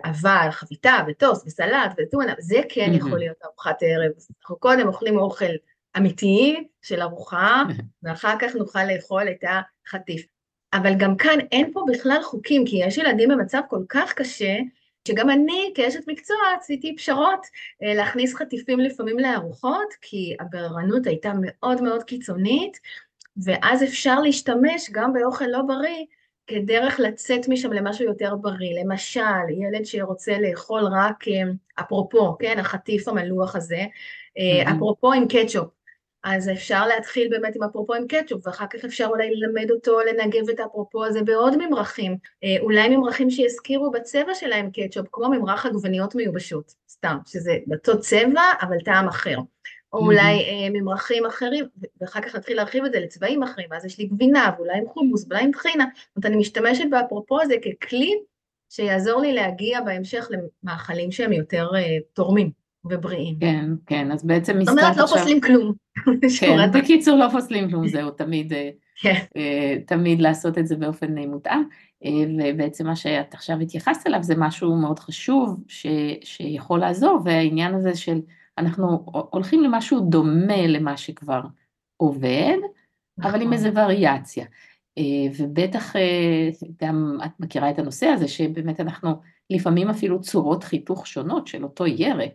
אבל 0.04 0.48
חביתה 0.50 0.96
וטוסט 1.08 1.46
וסלט 1.46 1.92
וטונה, 1.98 2.34
זה 2.38 2.60
כן 2.68 2.90
יכול 2.94 3.18
להיות 3.18 3.36
ארוחת 3.44 3.76
ערב. 3.80 4.12
אנחנו 4.42 4.56
קודם 4.56 4.86
אוכלים 4.86 5.18
אוכל 5.18 5.44
אמיתי 5.96 6.68
של 6.82 7.02
ארוחה, 7.02 7.62
ואחר 8.02 8.34
כך 8.38 8.54
נוכל 8.54 8.84
לאכול 8.84 9.28
את 9.28 9.44
החטיף. 9.86 10.26
אבל 10.72 10.94
גם 10.94 11.16
כאן 11.16 11.38
אין 11.52 11.72
פה 11.72 11.84
בכלל 11.92 12.18
חוקים, 12.22 12.64
כי 12.66 12.76
יש 12.76 12.98
ילדים 12.98 13.28
במצב 13.28 13.60
כל 13.68 13.82
כך 13.88 14.12
קשה, 14.12 14.56
שגם 15.08 15.30
אני 15.30 15.72
כאשת 15.74 16.08
מקצוע 16.08 16.36
עשיתי 16.60 16.96
פשרות 16.96 17.46
אה, 17.82 17.94
להכניס 17.94 18.34
חטיפים 18.34 18.80
לפעמים 18.80 19.18
לארוחות, 19.18 19.94
כי 20.00 20.36
הבררנות 20.40 21.06
הייתה 21.06 21.32
מאוד 21.40 21.82
מאוד 21.82 22.02
קיצונית, 22.02 22.78
ואז 23.44 23.82
אפשר 23.82 24.20
להשתמש 24.20 24.90
גם 24.92 25.12
באוכל 25.12 25.44
לא 25.44 25.62
בריא 25.62 26.04
כדרך 26.48 27.00
לצאת 27.00 27.48
משם 27.48 27.72
למשהו 27.72 28.04
יותר 28.04 28.34
בריא. 28.36 28.82
למשל, 28.84 29.48
ילד 29.50 29.84
שרוצה 29.84 30.38
לאכול 30.38 30.82
רק, 30.92 31.28
אה, 31.28 31.42
אפרופו, 31.80 32.36
כן, 32.38 32.58
החטיף 32.58 33.08
המלוח 33.08 33.56
הזה, 33.56 33.82
mm-hmm. 33.84 34.70
אפרופו 34.76 35.12
עם 35.12 35.28
קטשופ. 35.28 35.68
אז 36.24 36.48
אפשר 36.48 36.86
להתחיל 36.86 37.28
באמת 37.30 37.56
עם 37.56 37.62
אפרופו 37.62 37.94
עם 37.94 38.06
קטשופ, 38.06 38.46
ואחר 38.46 38.66
כך 38.70 38.84
אפשר 38.84 39.06
אולי 39.06 39.30
ללמד 39.30 39.70
אותו 39.70 40.00
לנגב 40.00 40.48
את 40.50 40.60
האפרופו 40.60 41.04
הזה 41.04 41.22
בעוד 41.22 41.56
ממרחים. 41.56 42.16
אה, 42.44 42.56
אולי 42.60 42.88
ממרחים 42.88 43.30
שיזכירו 43.30 43.90
בצבע 43.90 44.34
שלהם 44.34 44.70
קטשופ, 44.70 45.06
כמו 45.12 45.28
ממרח 45.28 45.66
עגבניות 45.66 46.14
מיובשות, 46.14 46.74
סתם, 46.90 47.16
שזה 47.26 47.58
באותו 47.66 48.00
צבע, 48.00 48.42
אבל 48.62 48.76
טעם 48.84 49.08
אחר. 49.08 49.36
או 49.92 49.98
אולי 49.98 50.44
אה, 50.44 50.70
ממרחים 50.72 51.26
אחרים, 51.26 51.64
ואחר 52.00 52.20
כך 52.20 52.36
נתחיל 52.36 52.56
להרחיב 52.56 52.84
את 52.84 52.92
זה 52.92 53.00
לצבעים 53.00 53.42
אחרים, 53.42 53.66
ואז 53.70 53.84
יש 53.84 53.98
לי 53.98 54.06
גבינה, 54.06 54.50
ואולי 54.58 54.78
עם 54.78 54.88
חומוס, 54.88 55.26
ואולי 55.28 55.44
עם 55.44 55.52
טחינה. 55.52 55.84
זאת 55.94 56.16
אומרת, 56.16 56.26
אני 56.26 56.36
משתמשת 56.36 56.84
באפרופו 56.90 57.40
הזה 57.40 57.54
ככלי 57.80 58.14
שיעזור 58.70 59.20
לי 59.20 59.32
להגיע 59.32 59.80
בהמשך 59.80 60.28
למאכלים 60.30 61.12
שהם 61.12 61.32
יותר 61.32 61.68
אה, 61.74 61.96
תורמים 62.12 62.50
ובריאים. 62.84 63.36
כן, 63.40 63.70
כן, 63.86 64.12
אז 64.12 64.24
בעצם 64.24 64.58
מסתכל 64.58 64.78
עכשיו... 64.78 64.92
זאת 64.92 64.98
אומרת, 64.98 65.10
לא 65.12 65.16
פוסלים 65.16 65.40
כלום. 65.40 65.72
כן, 66.40 66.70
בקיצור, 66.72 67.18
לא 67.18 67.28
פוסלים 67.28 67.70
כלום, 67.70 67.88
זהו, 67.88 68.10
תמיד, 68.10 68.52
אה, 68.52 68.70
כן. 69.00 69.24
תמיד 69.86 70.20
לעשות 70.20 70.58
את 70.58 70.66
זה 70.66 70.76
באופן 70.76 71.18
מותאם. 71.18 71.62
ובעצם 72.38 72.86
מה 72.86 72.96
שאת 72.96 73.34
עכשיו 73.34 73.60
התייחסת 73.60 74.06
אליו 74.06 74.22
זה 74.22 74.34
משהו 74.36 74.76
מאוד 74.76 74.98
חשוב 74.98 75.64
ש, 75.68 75.86
שיכול 76.24 76.80
לעזור, 76.80 77.20
והעניין 77.24 77.74
הזה 77.74 77.96
של 77.96 78.20
אנחנו 78.58 79.06
הולכים 79.30 79.62
למשהו 79.62 80.00
דומה 80.00 80.66
למה 80.66 80.96
שכבר 80.96 81.40
עובד, 81.96 82.56
נכון. 83.18 83.30
אבל 83.30 83.42
עם 83.42 83.52
נכון. 83.52 83.52
איזה 83.52 83.70
וריאציה. 83.74 84.44
אה, 84.98 85.32
ובטח 85.38 85.96
אה, 85.96 86.48
גם 86.82 87.18
את 87.24 87.30
מכירה 87.40 87.70
את 87.70 87.78
הנושא 87.78 88.06
הזה, 88.06 88.28
שבאמת 88.28 88.80
אנחנו 88.80 89.20
לפעמים 89.50 89.90
אפילו 89.90 90.20
צורות 90.20 90.64
חיתוך 90.64 91.06
שונות 91.06 91.46
של 91.46 91.64
אותו 91.64 91.86
ירק, 91.86 92.32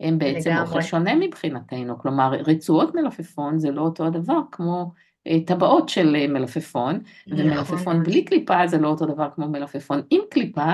הם 0.00 0.18
בעצם 0.18 0.50
לגמרי. 0.50 0.66
אוכל 0.66 0.82
שונה 0.82 1.14
מבחינתנו, 1.14 1.98
כלומר 1.98 2.32
רצועות 2.32 2.94
מלפפון 2.94 3.58
זה 3.58 3.70
לא 3.70 3.80
אותו 3.80 4.06
הדבר 4.06 4.40
כמו 4.52 4.92
אה, 5.26 5.38
טבעות 5.46 5.88
של 5.88 6.26
מלפפון, 6.28 7.00
נכון. 7.26 7.46
ומלפפון 7.46 8.02
בלי 8.02 8.24
קליפה 8.24 8.66
זה 8.66 8.78
לא 8.78 8.88
אותו 8.88 9.06
דבר 9.06 9.28
כמו 9.30 9.48
מלפפון 9.48 10.02
עם 10.10 10.20
קליפה, 10.30 10.72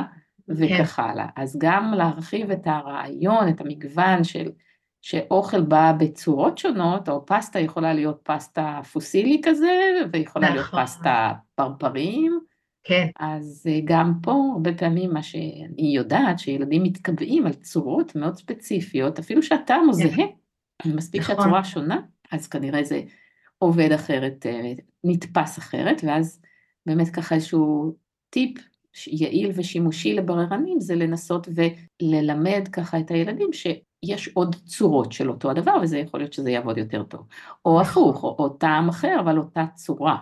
וכך 0.48 0.96
כן. 0.96 1.02
הלאה. 1.02 1.26
אז 1.36 1.58
גם 1.60 1.94
להרחיב 1.96 2.50
את 2.50 2.66
הרעיון, 2.66 3.48
את 3.48 3.60
המגוון 3.60 4.24
של 4.24 4.50
שאוכל 5.02 5.60
בא 5.60 5.92
בצורות 5.98 6.58
שונות, 6.58 7.08
או 7.08 7.26
פסטה 7.26 7.60
יכולה 7.60 7.94
להיות 7.94 8.20
פסטה 8.22 8.80
פוסילי 8.92 9.40
כזה, 9.44 9.72
ויכולה 10.12 10.46
נכון. 10.46 10.56
להיות 10.56 10.88
פסטה 10.88 11.32
פרפרים. 11.54 12.40
כן. 12.84 13.06
אז 13.18 13.66
אה, 13.70 13.80
גם 13.84 14.12
פה, 14.22 14.50
הרבה 14.52 14.74
פעמים 14.74 15.12
מה 15.12 15.22
שאני 15.22 15.92
יודעת, 15.94 16.38
שילדים 16.38 16.82
מתקבעים 16.82 17.46
על 17.46 17.52
צורות 17.52 18.16
מאוד 18.16 18.36
ספציפיות, 18.36 19.18
אפילו 19.18 19.42
שהטעם 19.42 19.84
הוא 19.86 19.94
כן. 19.94 20.08
זהה, 20.08 20.26
מספיק 20.94 21.20
נכון. 21.20 21.36
שהצורה 21.36 21.64
שונה, 21.64 22.00
אז 22.32 22.48
כנראה 22.48 22.84
זה 22.84 23.02
עובד 23.58 23.92
אחרת, 23.92 24.46
אה, 24.46 24.72
נתפס 25.04 25.58
אחרת, 25.58 26.00
ואז 26.04 26.40
באמת 26.86 27.08
ככה 27.08 27.34
איזשהו 27.34 27.94
טיפ 28.30 28.58
יעיל 29.06 29.50
ושימושי 29.54 30.14
לבררנים, 30.14 30.80
זה 30.80 30.94
לנסות 30.94 31.48
וללמד 31.54 32.68
ככה 32.72 33.00
את 33.00 33.10
הילדים 33.10 33.52
ש... 33.52 33.66
יש 34.02 34.28
עוד 34.34 34.56
צורות 34.66 35.12
של 35.12 35.30
אותו 35.30 35.50
הדבר, 35.50 35.74
וזה 35.82 35.98
יכול 35.98 36.20
להיות 36.20 36.32
שזה 36.32 36.50
יעבוד 36.50 36.78
יותר 36.78 37.02
טוב. 37.02 37.26
או. 37.64 37.80
הפוך, 37.80 38.24
או, 38.24 38.36
או 38.38 38.48
טעם 38.48 38.88
אחר, 38.88 39.16
אבל 39.20 39.38
אותה 39.38 39.64
צורה. 39.74 40.16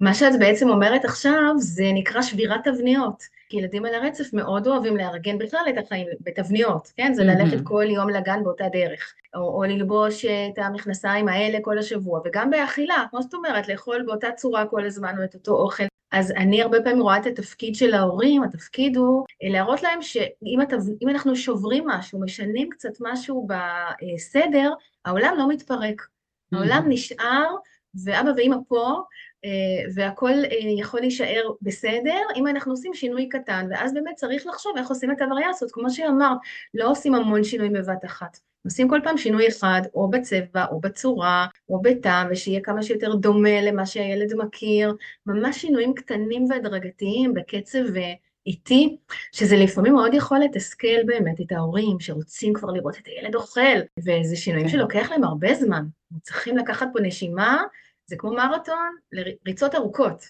מה 0.00 0.14
שאת 0.14 0.38
בעצם 0.38 0.68
אומרת 0.68 1.04
עכשיו 1.04 1.54
זה 1.56 1.84
נקרא 1.94 2.22
שבירת 2.22 2.60
תבניות. 2.64 3.22
כי 3.48 3.56
ילדים 3.56 3.84
על 3.84 3.94
הרצף 3.94 4.32
מאוד 4.32 4.66
אוהבים 4.66 4.96
לארגן 4.96 5.38
בכלל 5.38 5.60
את 5.68 5.78
החיים 5.78 6.06
בתבניות, 6.20 6.92
כן? 6.96 7.14
זה 7.14 7.24
ללכת 7.24 7.58
כל 7.64 7.84
יום 7.88 8.10
לגן 8.10 8.44
באותה 8.44 8.64
דרך, 8.72 9.14
או, 9.34 9.40
או 9.40 9.62
ללבוש 9.62 10.24
את 10.24 10.58
המכנסיים 10.58 11.28
האלה 11.28 11.58
כל 11.62 11.78
השבוע, 11.78 12.20
וגם 12.24 12.50
באכילה, 12.50 13.04
כמו 13.10 13.22
שאת 13.22 13.34
אומרת, 13.34 13.68
לאכול 13.68 14.02
באותה 14.06 14.32
צורה 14.36 14.66
כל 14.66 14.84
הזמן 14.86 15.18
או 15.18 15.24
את 15.24 15.34
אותו 15.34 15.52
אוכל. 15.52 15.91
אז 16.12 16.30
אני 16.30 16.62
הרבה 16.62 16.78
פעמים 16.84 17.02
רואה 17.02 17.18
את 17.18 17.26
התפקיד 17.26 17.74
של 17.74 17.94
ההורים, 17.94 18.42
התפקיד 18.42 18.96
הוא 18.96 19.24
להראות 19.42 19.82
להם 19.82 20.02
שאם 20.02 20.60
התו... 20.62 20.76
אנחנו 21.08 21.36
שוברים 21.36 21.86
משהו, 21.86 22.20
משנים 22.20 22.68
קצת 22.70 22.92
משהו 23.00 23.46
בסדר, 23.46 24.72
העולם 25.04 25.34
לא 25.38 25.48
מתפרק. 25.48 26.02
העולם 26.52 26.84
נשאר, 26.88 27.54
ואבא 28.04 28.30
ואמא 28.36 28.56
פה, 28.68 28.86
אה, 28.86 29.00
והכל 29.94 30.32
אה, 30.44 30.56
יכול 30.78 31.00
להישאר 31.00 31.50
בסדר 31.62 32.20
אם 32.36 32.46
אנחנו 32.46 32.72
עושים 32.72 32.94
שינוי 32.94 33.28
קטן, 33.28 33.66
ואז 33.70 33.94
באמת 33.94 34.14
צריך 34.16 34.46
לחשוב 34.46 34.72
איך 34.76 34.88
עושים 34.88 35.10
את 35.10 35.20
הווריאציות, 35.22 35.72
כמו 35.72 35.90
שאמרת, 35.90 36.38
לא 36.74 36.90
עושים 36.90 37.14
המון 37.14 37.44
שינויים 37.44 37.72
בבת 37.72 38.04
אחת. 38.04 38.38
עושים 38.64 38.88
כל 38.88 39.00
פעם 39.04 39.18
שינוי 39.18 39.48
אחד, 39.48 39.82
או 39.94 40.10
בצבע, 40.10 40.66
או 40.70 40.80
בצורה, 40.80 41.46
או 41.68 41.82
בטעם, 41.82 42.26
ושיהיה 42.30 42.60
כמה 42.60 42.82
שיותר 42.82 43.14
דומה 43.14 43.60
למה 43.60 43.86
שהילד 43.86 44.34
מכיר, 44.34 44.96
ממש 45.26 45.60
שינויים 45.60 45.94
קטנים 45.94 46.46
והדרגתיים 46.50 47.34
בקצב 47.34 47.96
אה, 47.96 48.12
איטי, 48.46 48.96
שזה 49.32 49.56
לפעמים 49.56 49.94
מאוד 49.94 50.14
יכול 50.14 50.38
לתסכל 50.38 51.04
באמת 51.06 51.40
את 51.40 51.52
ההורים 51.52 52.00
שרוצים 52.00 52.52
כבר 52.52 52.70
לראות 52.70 52.98
את 52.98 53.06
הילד 53.06 53.34
אוכל, 53.34 53.78
וזה 53.98 54.36
שינויים 54.36 54.66
כן. 54.66 54.72
שלוקח 54.72 55.10
להם 55.10 55.24
הרבה 55.24 55.54
זמן. 55.54 55.84
צריכים 56.22 56.56
לקחת 56.56 56.88
פה 56.92 57.00
נשימה 57.00 57.62
זה 58.12 58.16
כמו 58.18 58.32
מרתון 58.32 58.96
לריצות 59.12 59.74
ארוכות. 59.74 60.24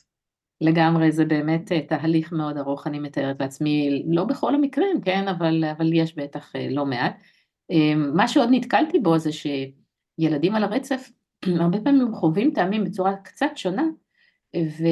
לגמרי, 0.61 1.13
זה 1.13 1.25
באמת 1.25 1.73
אה, 1.73 1.81
תהליך 1.81 2.33
מאוד 2.33 2.57
ארוך, 2.57 2.87
אני 2.87 2.99
מתארת 2.99 3.41
לעצמי, 3.41 4.05
לא 4.07 4.25
בכל 4.25 4.55
המקרים, 4.55 5.01
כן, 5.01 5.29
אבל, 5.29 5.65
אבל 5.77 5.93
יש 5.93 6.17
בטח 6.17 6.57
אה, 6.57 6.69
לא 6.71 6.87
מעט. 6.87 7.23
אה, 7.71 7.95
מה 7.95 8.29
שעוד 8.29 8.49
נתקלתי 8.51 8.99
בו 8.99 9.19
זה 9.19 9.31
שילדים 9.33 10.55
על 10.55 10.65
הרצף, 10.65 11.11
הרבה 11.61 11.81
פעמים 11.81 12.15
חווים 12.15 12.51
טעמים 12.55 12.85
בצורה 12.85 13.17
קצת 13.17 13.51
שונה, 13.57 13.85
ו, 14.57 14.85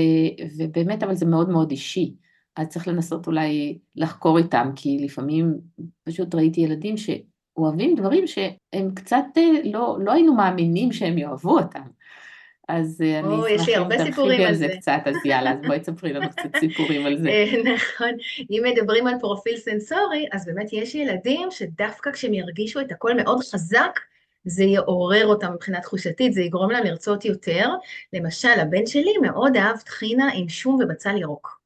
ובאמת, 0.59 1.03
אבל 1.03 1.15
זה 1.15 1.27
מאוד 1.27 1.49
מאוד 1.49 1.71
אישי. 1.71 2.15
אז 2.57 2.69
צריך 2.69 2.89
לנסות 2.89 3.27
אולי 3.27 3.79
לחקור 3.97 4.39
איתם, 4.39 4.71
כי 4.77 4.99
לפעמים 5.01 5.55
פשוט 6.05 6.35
ראיתי 6.35 6.61
ילדים 6.61 6.95
שאוהבים 6.97 7.95
דברים 7.95 8.27
שהם 8.27 8.95
קצת, 8.95 9.25
לא, 9.65 9.99
לא 10.01 10.13
היינו 10.13 10.35
מאמינים 10.35 10.93
שהם 10.93 11.19
יאהבו 11.19 11.59
אותם. 11.59 11.83
אז 12.77 13.03
אה, 13.05 13.19
אני 13.19 13.57
אשמח 13.57 13.79
אם 13.79 14.11
תרחיבי 14.11 14.45
על 14.45 14.55
זה 14.55 14.69
קצת, 14.69 15.01
אז 15.05 15.15
יאללה, 15.25 15.53
אז 15.53 15.59
בואי 15.67 15.81
תספרי 15.81 16.13
לנו 16.13 16.31
קצת 16.31 16.57
סיפורים 16.61 17.07
על 17.07 17.19
זה. 17.19 17.29
אה, 17.29 17.45
נכון, 17.75 18.11
אם 18.51 18.63
מדברים 18.65 19.07
על 19.07 19.15
פרופיל 19.21 19.57
סנסורי, 19.57 20.27
אז 20.33 20.47
באמת 20.47 20.73
יש 20.73 20.95
ילדים 20.95 21.49
שדווקא 21.51 22.11
כשהם 22.13 22.35
ירגישו 22.35 22.81
את 22.81 22.93
הכל 22.93 23.15
מאוד 23.17 23.41
חזק, 23.53 24.01
זה 24.45 24.65
יעורר 24.65 25.27
אותם 25.27 25.53
מבחינה 25.53 25.81
תחושתית, 25.81 26.33
זה 26.33 26.43
יגרום 26.43 26.71
להם 26.71 26.85
לרצות 26.85 27.25
יותר. 27.25 27.69
למשל, 28.13 28.61
הבן 28.61 28.87
שלי 28.87 29.13
מאוד 29.23 29.57
אהב 29.57 29.77
טחינה 29.77 30.31
עם 30.35 30.49
שום 30.49 30.79
ובצל 30.83 31.17
ירוק. 31.17 31.60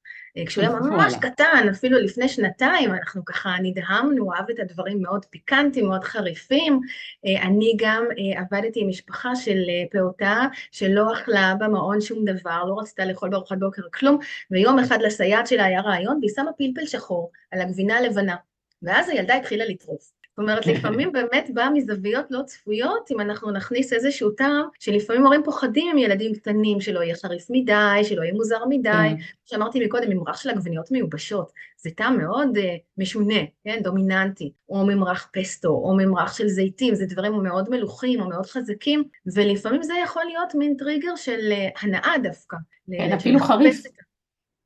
כשהוא 0.46 0.62
היה 0.62 0.74
ממש 0.80 1.14
קטן, 1.20 1.68
אפילו 1.70 1.98
לפני 1.98 2.28
שנתיים, 2.28 2.90
אנחנו 2.92 3.24
ככה 3.24 3.56
נדהמנו, 3.62 4.32
אהב 4.34 4.50
את 4.50 4.58
הדברים 4.58 5.02
מאוד 5.02 5.24
פיקנטיים, 5.24 5.86
מאוד 5.86 6.04
חריפים. 6.04 6.80
אה, 7.26 7.42
אני 7.42 7.74
גם 7.78 8.04
אה, 8.18 8.40
עבדתי 8.40 8.80
עם 8.80 8.88
משפחה 8.88 9.36
של 9.36 9.58
אה, 9.68 9.84
פעוטה 9.90 10.46
שלא 10.70 11.12
אכלה 11.12 11.54
במעון 11.58 12.00
שום 12.00 12.24
דבר, 12.24 12.64
לא 12.64 12.78
רצתה 12.80 13.04
לאכול 13.04 13.28
בארוחת 13.28 13.58
בוקר 13.58 13.82
כלום, 13.94 14.18
ויום 14.50 14.78
אחד 14.78 14.98
לסייעת 15.02 15.46
שלה 15.46 15.64
היה 15.64 15.80
רעיון, 15.80 16.18
והיא 16.18 16.30
שמה 16.36 16.52
פלפל 16.52 16.86
שחור 16.86 17.30
על 17.50 17.60
הגבינה 17.60 17.98
הלבנה. 17.98 18.36
ואז 18.82 19.08
הילדה 19.08 19.36
התחילה 19.36 19.64
לטרוף. 19.64 20.23
זאת 20.34 20.38
אומרת, 20.38 20.66
לפעמים 20.72 21.12
באמת 21.12 21.50
בא 21.54 21.68
מזוויות 21.74 22.26
לא 22.30 22.42
צפויות, 22.42 23.10
אם 23.10 23.20
אנחנו 23.20 23.50
נכניס 23.50 23.92
איזשהו 23.92 24.30
טעם, 24.30 24.66
שלפעמים 24.80 25.24
הורים 25.24 25.42
פוחדים 25.44 25.90
עם 25.90 25.98
ילדים 25.98 26.34
קטנים, 26.34 26.80
שלא 26.80 27.00
יהיה 27.00 27.14
חריף 27.14 27.46
מדי, 27.50 28.00
שלא 28.02 28.22
יהיה 28.22 28.34
מוזר 28.34 28.64
מדי. 28.68 28.90
כן. 28.90 29.14
שאמרתי 29.44 29.84
מקודם, 29.84 30.10
ממרח 30.10 30.36
של 30.36 30.50
עגבניות 30.50 30.90
מיובשות, 30.90 31.52
זה 31.76 31.90
טעם 31.90 32.18
מאוד 32.18 32.56
uh, 32.56 32.60
משונה, 32.98 33.40
כן, 33.64 33.80
דומיננטי, 33.82 34.52
או 34.68 34.86
ממרח 34.86 35.28
פסטו, 35.32 35.68
או 35.68 35.94
ממרח 35.96 36.36
של 36.38 36.48
זיתים, 36.48 36.94
זה 36.94 37.06
דברים 37.06 37.32
מאוד 37.32 37.70
מלוכים 37.70 38.20
או 38.20 38.28
מאוד 38.28 38.46
חזקים, 38.46 39.04
ולפעמים 39.34 39.82
זה 39.82 39.94
יכול 40.04 40.22
להיות 40.24 40.54
מין 40.54 40.74
טריגר 40.78 41.16
של 41.16 41.52
uh, 41.52 41.78
הנאה 41.82 42.14
דווקא. 42.22 42.56
כן, 42.92 43.12
אפילו 43.12 43.40
חריף. 43.40 43.82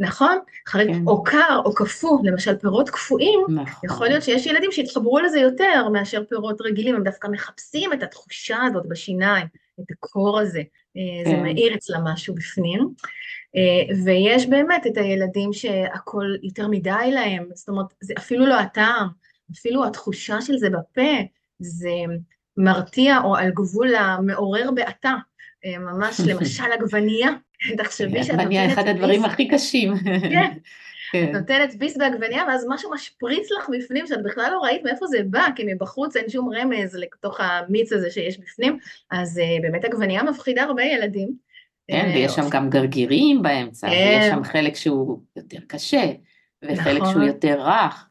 נכון? 0.00 0.38
חריף, 0.68 0.96
כן. 0.96 1.06
או 1.06 1.24
קר 1.24 1.60
או 1.64 1.74
קפוא, 1.74 2.18
למשל 2.24 2.56
פירות 2.56 2.90
קפואים, 2.90 3.40
נכון. 3.48 3.90
יכול 3.90 4.08
להיות 4.08 4.22
שיש 4.22 4.46
ילדים 4.46 4.72
שיתחברו 4.72 5.18
לזה 5.18 5.40
יותר 5.40 5.88
מאשר 5.92 6.24
פירות 6.28 6.60
רגילים, 6.60 6.94
הם 6.94 7.04
דווקא 7.04 7.28
מחפשים 7.28 7.92
את 7.92 8.02
התחושה 8.02 8.58
הזאת 8.62 8.86
בשיניים, 8.88 9.46
את 9.80 9.90
הקור 9.90 10.40
הזה, 10.40 10.62
אה, 10.96 11.24
כן. 11.24 11.30
זה 11.30 11.36
מאיר 11.36 11.74
אצלם 11.74 12.04
משהו 12.04 12.34
בפנים. 12.34 12.88
אה, 13.56 13.96
ויש 14.04 14.46
באמת 14.46 14.86
את 14.86 14.96
הילדים 14.96 15.52
שהכל 15.52 16.26
יותר 16.42 16.68
מדי 16.68 17.10
להם, 17.12 17.48
זאת 17.54 17.68
אומרת, 17.68 17.86
זה 18.00 18.14
אפילו 18.18 18.46
לא 18.46 18.60
הטעם, 18.60 19.08
אפילו 19.52 19.84
התחושה 19.84 20.40
של 20.40 20.56
זה 20.58 20.70
בפה, 20.70 21.10
זה 21.58 21.90
מרתיע 22.56 23.18
או 23.24 23.36
על 23.36 23.50
גבול 23.50 23.94
המעורר 23.94 24.70
בעתה. 24.70 25.14
אה, 25.64 25.78
ממש 25.78 26.20
למשל 26.28 26.72
עגבנייה, 26.72 27.30
תחשבי 27.76 28.22
שאת 28.24 28.30
נותנת... 28.30 28.40
עגבנייה 28.40 28.72
אחד 28.72 28.88
הדברים 28.88 29.24
הכי 29.24 29.48
קשים. 29.48 29.94
כן. 30.30 30.52
כן. 31.12 31.24
את 31.24 31.32
נותנת 31.32 31.78
ביס 31.78 31.96
בעגבנייה, 31.96 32.44
ואז 32.48 32.66
משהו 32.68 32.90
משפריץ 32.90 33.48
לך 33.58 33.68
בפנים, 33.68 34.06
שאת 34.06 34.22
בכלל 34.22 34.50
לא 34.52 34.60
ראית 34.60 34.84
מאיפה 34.84 35.06
זה 35.06 35.18
בא, 35.30 35.46
כי 35.56 35.64
מבחוץ 35.66 36.16
אין 36.16 36.28
שום 36.28 36.50
רמז 36.54 36.96
לתוך 36.96 37.40
המיץ 37.40 37.92
הזה 37.92 38.10
שיש 38.10 38.38
בפנים, 38.38 38.78
אז 39.10 39.38
uh, 39.38 39.62
באמת 39.62 39.84
עגבנייה 39.84 40.22
מפחידה 40.22 40.62
הרבה 40.62 40.82
ילדים. 40.82 41.32
כן, 41.90 42.10
uh, 42.10 42.16
ויש 42.16 42.32
שם 42.32 42.48
גם 42.50 42.70
גרגירים 42.70 43.42
באמצע, 43.42 43.88
כן. 43.88 43.94
ויש 43.94 44.26
שם 44.26 44.44
חלק 44.44 44.74
שהוא 44.74 45.20
יותר 45.36 45.58
קשה, 45.66 46.04
וחלק 46.64 47.02
נכון. 47.02 47.12
שהוא 47.12 47.22
יותר 47.22 47.60
רך, 47.60 48.08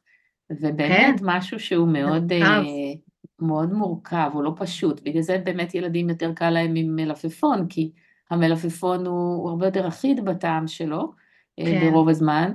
ובאמת 0.51 1.19
כן. 1.19 1.25
משהו 1.25 1.59
שהוא 1.59 1.87
מאוד... 1.87 2.31
Uh, 2.31 2.97
מאוד 3.39 3.73
מורכב, 3.73 4.29
הוא 4.33 4.43
לא 4.43 4.51
פשוט, 4.57 5.01
בגלל 5.03 5.21
זה 5.21 5.37
באמת 5.37 5.75
ילדים 5.75 6.09
יותר 6.09 6.33
קל 6.33 6.49
להם 6.49 6.75
עם 6.75 6.95
מלפפון, 6.95 7.67
כי 7.69 7.91
המלפפון 8.31 9.05
הוא, 9.05 9.35
הוא 9.35 9.49
הרבה 9.49 9.65
יותר 9.65 9.87
אחיד 9.87 10.25
בטעם 10.25 10.67
שלו 10.67 11.11
אה, 11.59 11.65
כן. 11.65 11.89
ברוב 11.91 12.09
הזמן, 12.09 12.51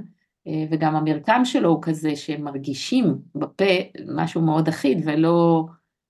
אה, 0.46 0.64
וגם 0.70 0.96
המרקם 0.96 1.44
שלו 1.44 1.68
הוא 1.68 1.82
כזה 1.82 2.16
שמרגישים 2.16 3.18
בפה 3.35 3.74
משהו 4.14 4.42
מאוד 4.42 4.68
אחיד 4.68 4.98
ולא 5.04 5.64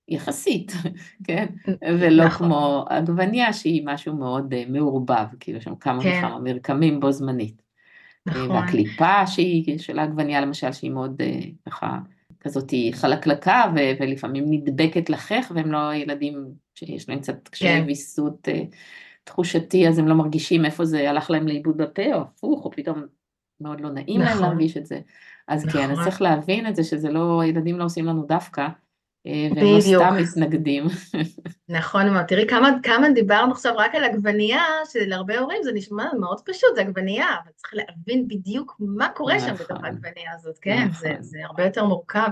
יחסית, 0.09 0.72
כן? 1.27 1.46
ולא 1.83 2.25
נכון. 2.25 2.46
כמו 2.46 2.85
עגבניה 2.88 3.53
שהיא 3.53 3.83
משהו 3.85 4.16
מאוד 4.16 4.55
אה, 4.55 4.64
מעורבב, 4.68 5.27
כאילו 5.40 5.61
שם 5.61 5.75
כמה 5.75 6.03
כן. 6.03 6.18
וכמה 6.18 6.38
מרקמים 6.38 7.01
בו 7.01 7.12
זמנית. 7.12 7.62
נכון. 8.27 8.51
והקליפה 8.51 9.27
שהיא 9.27 9.79
של 9.79 9.98
העגבניה 9.98 10.40
למשל, 10.40 10.72
שהיא 10.72 10.90
מאוד 10.90 11.20
ככה 11.66 11.98
כזאת 12.40 12.75
חלקלקה 12.92 13.62
ו- 13.75 14.03
ולפעמים 14.03 14.44
נדבקת 14.51 15.11
לחך, 15.11 15.53
והם 15.55 15.72
לא 15.72 15.94
ילדים 15.94 16.44
שיש 16.75 17.09
להם 17.09 17.18
קצת 17.18 17.48
קשיי 17.48 17.81
כן. 17.81 17.87
ויסות 17.87 18.48
תחושתי, 19.24 19.88
אז 19.88 19.98
הם 19.98 20.08
לא 20.08 20.14
מרגישים 20.14 20.64
איפה 20.64 20.85
זה 20.85 21.11
הלך 21.11 21.30
להם 21.30 21.48
לאיבוד 21.48 21.76
בפה, 21.76 22.14
או 22.14 22.20
הפוך, 22.20 22.64
או 22.64 22.70
פתאום 22.70 23.02
מאוד 23.61 23.80
לא 23.80 23.90
נעים 23.90 24.20
נכון. 24.20 24.32
להם 24.32 24.42
להרגיש 24.42 24.76
את 24.76 24.87
זה. 24.87 25.00
אז 25.48 25.66
נכון. 25.66 25.80
כן, 25.80 25.90
אז 25.90 25.92
נכון. 25.92 26.04
צריך 26.04 26.22
להבין 26.22 26.66
את 26.66 26.76
זה, 26.76 26.85
שזה 26.85 27.11
לא, 27.11 27.42
ילדים 27.44 27.78
לא 27.78 27.85
עושים 27.85 28.06
לנו 28.06 28.26
דווקא. 28.26 28.68
אה, 29.26 29.48
והם 29.56 29.66
לא 29.74 29.80
סתם 29.80 30.16
מתנגדים. 30.22 30.85
נכון 31.68 32.11
מאוד, 32.11 32.24
תראי 32.24 32.46
כמה, 32.48 32.70
כמה 32.82 33.11
דיברנו 33.11 33.52
עכשיו 33.52 33.74
רק 33.76 33.94
על 33.94 34.04
עגבנייה, 34.04 34.64
שלהרבה 34.92 35.38
הורים 35.38 35.62
זה 35.62 35.72
נשמע 35.72 36.04
מאוד 36.20 36.40
פשוט, 36.44 36.70
זה 36.75 36.81
עגבנייה, 36.81 37.27
אבל 37.44 37.52
צריך 37.56 37.75
להבין 37.75 38.29
בדיוק 38.29 38.77
מה 38.81 39.08
קורה 39.08 39.37
נכון, 39.37 39.48
שם 39.48 39.54
בתוך 39.54 39.70
נכון. 39.70 39.85
העגבנייה 39.85 40.31
הזאת, 40.35 40.58
כן? 40.58 40.87
נכון. 40.90 41.08
זה, 41.08 41.14
זה 41.20 41.38
הרבה 41.44 41.64
יותר 41.64 41.85
מורכב. 41.85 42.29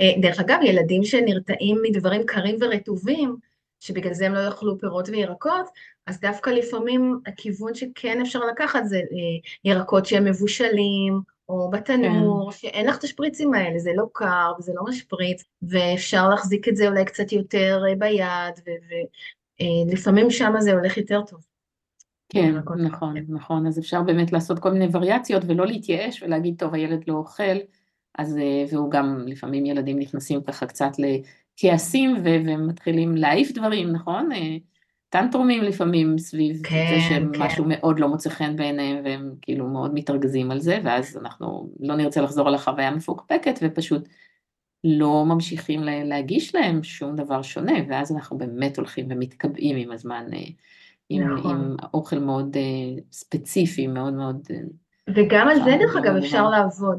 אה, 0.00 0.20
דרך 0.22 0.40
אגב, 0.40 0.58
ילדים 0.62 1.04
שנרתעים 1.04 1.78
מדברים 1.82 2.22
קרים 2.26 2.56
ורטובים, 2.60 3.36
שבגלל 3.82 4.14
זה 4.14 4.26
הם 4.26 4.34
לא 4.34 4.40
יאכלו 4.40 4.78
פירות 4.78 5.08
וירקות, 5.08 5.66
אז 6.06 6.20
דווקא 6.20 6.50
לפעמים 6.50 7.20
הכיוון 7.26 7.74
שכן 7.74 8.20
אפשר 8.20 8.40
לקחת 8.40 8.84
זה 8.84 8.96
אה, 8.96 9.02
ירקות 9.64 10.06
שהם 10.06 10.24
מבושלים, 10.24 11.20
או 11.48 11.70
בתנור, 11.70 12.52
כן. 12.52 12.58
שאין 12.58 12.86
לך 12.86 12.98
את 12.98 13.04
השפריצים 13.04 13.54
האלה, 13.54 13.78
זה 13.78 13.90
לא 13.96 14.04
קר 14.12 14.52
וזה 14.58 14.72
לא 14.74 14.82
משפריץ, 14.88 15.44
ואפשר 15.62 16.28
להחזיק 16.28 16.68
את 16.68 16.76
זה 16.76 16.88
אולי 16.88 17.04
קצת 17.04 17.32
יותר 17.32 17.82
אה, 17.88 17.94
ביד, 17.94 18.60
ולפעמים 19.90 20.26
אה, 20.26 20.30
שם 20.30 20.52
זה 20.58 20.72
הולך 20.72 20.96
יותר 20.96 21.22
טוב. 21.22 21.40
כן, 22.28 22.54
נכון, 22.54 22.88
כן. 23.14 23.24
נכון, 23.28 23.66
אז 23.66 23.78
אפשר 23.78 24.02
באמת 24.02 24.32
לעשות 24.32 24.58
כל 24.58 24.70
מיני 24.70 24.88
וריאציות 24.92 25.42
ולא 25.46 25.66
להתייאש 25.66 26.22
ולהגיד, 26.22 26.54
טוב, 26.58 26.74
הילד 26.74 27.04
לא 27.08 27.14
אוכל, 27.14 27.58
אז, 28.18 28.36
והוא 28.70 28.90
גם, 28.90 29.24
לפעמים 29.26 29.66
ילדים 29.66 29.98
נכנסים 29.98 30.42
ככה 30.42 30.66
קצת 30.66 30.90
לכעסים 31.64 32.16
ומתחילים 32.24 33.16
להעיף 33.16 33.52
דברים, 33.52 33.92
נכון? 33.92 34.28
טנטרומים 35.08 35.62
לפעמים 35.62 36.18
סביב 36.18 36.60
כן, 36.64 36.86
זה 36.90 37.00
שמשהו 37.00 37.64
כן. 37.64 37.70
מאוד 37.70 38.00
לא 38.00 38.08
מוצא 38.08 38.30
חן 38.30 38.56
בעיניהם 38.56 39.04
והם 39.04 39.34
כאילו 39.42 39.66
מאוד 39.66 39.94
מתרגזים 39.94 40.50
על 40.50 40.60
זה 40.60 40.78
ואז 40.84 41.16
אנחנו 41.16 41.70
לא 41.80 41.96
נרצה 41.96 42.20
לחזור 42.20 42.48
על 42.48 42.54
החוויה 42.54 42.88
המפוקפקת 42.88 43.58
ופשוט 43.62 44.08
לא 44.84 45.24
ממשיכים 45.26 45.80
להגיש 45.82 46.54
להם 46.54 46.82
שום 46.82 47.16
דבר 47.16 47.42
שונה 47.42 47.72
ואז 47.88 48.12
אנחנו 48.12 48.38
באמת 48.38 48.76
הולכים 48.76 49.06
ומתקבעים 49.10 49.76
עם 49.76 49.92
הזמן 49.92 50.24
אה, 50.32 50.38
עם, 51.08 51.34
נכון. 51.34 51.56
עם 51.56 51.76
אוכל 51.94 52.18
מאוד 52.18 52.56
אה, 52.56 53.02
ספציפי 53.12 53.86
מאוד 53.86 54.14
מאוד 54.14 54.48
וגם 55.14 55.48
על 55.48 55.56
זה 55.56 55.76
דרך 55.80 55.96
אגב 55.96 56.16
אפשר. 56.16 56.50
לעבוד. 56.50 56.98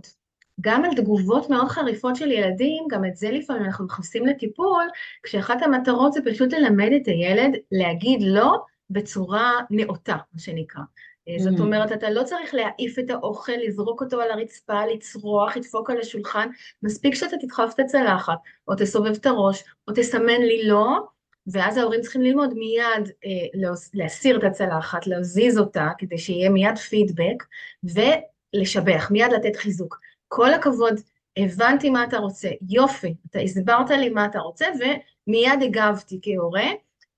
גם 0.62 0.86
על 0.86 0.95
תגובות 0.95 1.49
מאוד 1.49 1.68
חריפות 1.68 2.16
של 2.16 2.32
ילדים, 2.32 2.84
גם 2.89 3.06
את 3.06 3.16
זה 3.16 3.32
לפעמים 3.32 3.66
אנחנו 3.66 3.86
מכניסים 3.86 4.26
לטיפול, 4.26 4.84
כשאחת 5.24 5.62
המטרות 5.62 6.14
זה 6.14 6.20
פשוט 6.26 6.54
ללמד 6.54 6.89
את 7.01 7.08
הילד 7.08 7.51
להגיד 7.72 8.20
לא 8.24 8.58
בצורה 8.89 9.51
נאותה, 9.70 10.16
מה 10.34 10.39
שנקרא. 10.39 10.82
אה, 11.30 11.36
זאת 11.39 11.54
Mm. 11.60 11.62
אומרת, 11.62 11.91
אתה 11.91 12.10
לא 12.10 12.24
צריך 12.24 12.54
להעיף 12.54 12.99
את 12.99 13.10
האוכל, 13.10 13.51
לזרוק 13.68 14.01
אותו 14.01 14.22
על 14.22 14.32
הרצפה, 14.32 14.86
לצרוח, 14.86 15.58
לדפוק 15.58 15.89
על 15.89 15.99
השולחן, 15.99 16.49
מספיק 16.84 17.16
שאתה 17.16 17.38
תדחוף 17.38 17.74
את 17.74 17.80
הצלחת, 17.80 18.38
או 18.68 18.76
תסובב 18.76 19.12
את 19.16 19.26
הראש, 19.26 19.64
או 19.88 19.93
תסמן 19.95 20.41
לי 20.41 20.68
לא, 20.68 20.99
ואז 21.47 21.78
ההורים 21.78 22.01
צריכים 22.01 22.22
ללמוד 22.22 22.54
מיד 22.54 23.12
אה, 23.26 23.70
להסיר 23.93 24.38
את 24.38 24.43
הצלחת, 24.43 25.08
להזיז 25.08 25.58
אותה, 25.60 25.89
כדי 25.97 26.18
שיהיה 26.18 26.49
מיד 26.49 26.78
פידבק, 26.78 27.43
ולשבח, 27.84 29.08
מיד 29.12 29.32
לתת 29.34 29.56
חיזוק. 29.56 29.99
כל 30.36 30.53
הכבוד, 30.53 30.93
הבנתי 31.38 31.89
מה 31.89 32.03
אתה 32.03 32.17
רוצה, 32.17 32.49
יופי, 32.69 33.15
אתה 33.29 33.39
הסברת 33.39 33.89
לי 33.89 34.09
מה 34.09 34.25
אתה 34.25 34.39
רוצה, 34.39 34.65
ומיד 34.75 35.63
הגבתי 35.63 36.19
כהורה, 36.21 36.65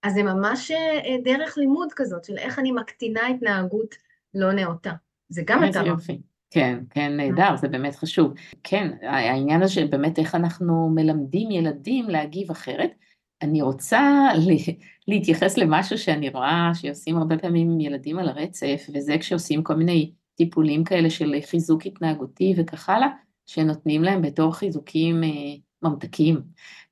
אז 0.03 0.13
זה 0.13 0.23
ממש 0.23 0.71
אה, 0.71 1.15
דרך 1.23 1.57
לימוד 1.57 1.93
כזאת, 1.95 2.25
של 2.25 2.37
איך 2.37 2.59
אני 2.59 2.71
מקטינה 2.71 3.27
התנהגות 3.27 3.95
לא 4.33 4.51
נאותה. 4.51 4.91
זה 5.29 5.41
גם 5.45 5.63
מטרה. 5.63 5.87
יופי. 5.87 6.21
כן, 6.51 6.79
כן, 6.89 7.17
נהדר, 7.17 7.55
זה 7.55 7.67
באמת 7.67 7.95
חשוב. 7.95 8.33
כן, 8.63 8.91
העניין 9.01 9.61
הזה 9.61 9.73
של 9.73 9.87
באמת 9.87 10.19
איך 10.19 10.35
אנחנו 10.35 10.89
מלמדים 10.95 11.51
ילדים 11.51 12.09
להגיב 12.09 12.51
אחרת. 12.51 12.91
אני 13.41 13.61
רוצה 13.61 14.27
להתייחס 15.07 15.57
למשהו 15.57 15.97
שאני 15.97 16.29
רואה 16.29 16.71
שעושים 16.73 17.17
הרבה 17.17 17.37
פעמים 17.37 17.79
ילדים 17.79 18.19
על 18.19 18.29
הרצף, 18.29 18.89
וזה 18.93 19.17
כשעושים 19.19 19.63
כל 19.63 19.75
מיני 19.75 20.11
טיפולים 20.35 20.83
כאלה 20.83 21.09
של 21.09 21.33
חיזוק 21.45 21.85
התנהגותי 21.85 22.53
וכך 22.57 22.89
הלאה, 22.89 23.07
שנותנים 23.45 24.03
להם 24.03 24.21
בתור 24.21 24.53
חיזוקים 24.55 25.23
אה, 25.23 25.29
ממתקים. 25.83 26.41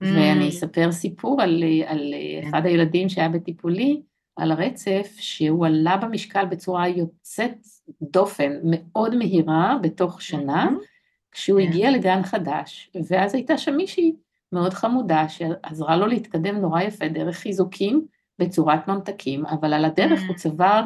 ואני 0.02 0.48
Mm, 0.48 0.50
אספר 0.50 0.92
סיפור 0.92 1.42
על, 1.42 1.64
אה, 1.64 1.92
על 1.92 2.14
אה, 2.14 2.42
כן. 2.42 2.48
אחד 2.48 2.66
הילדים 2.66 3.10
שהיה 3.10 3.30
בטיפולי 3.30 4.02
על 4.36 4.52
הרצף, 4.52 5.16
שהוא 5.20 5.66
עלה 5.66 5.98
במשקל 5.98 6.46
בצורה 6.46 6.88
יוצאת 6.88 7.58
דופן, 8.02 8.52
מאוד 8.64 9.16
מהירה 9.16 9.76
בתוך 9.82 10.22
שנה, 10.22 10.68
Mhm. 10.70 10.84
כשהוא 11.32 11.60
כן. 11.62 11.68
הגיע 11.68 11.92
לגן 11.92 12.24
חדש, 12.24 12.92
ואז 13.10 13.36
הייתה 13.36 13.58
שם 13.58 13.76
מישהי 13.76 14.16
מאוד 14.52 14.74
חמודה 14.74 15.30
שעזרה 15.30 15.98
לו 15.98 16.08
להתקדם 16.08 16.56
נורא 16.56 16.82
יפה 16.82 17.08
דרך 17.08 17.36
חיזוקים 17.36 18.06
בצורת 18.40 18.88
ממתקים, 18.88 19.46
אבל 19.46 19.74
על 19.74 19.86
הדרך 19.86 20.20
Mm. 20.22 20.28
הוא 20.28 20.36
צבר 20.36 20.82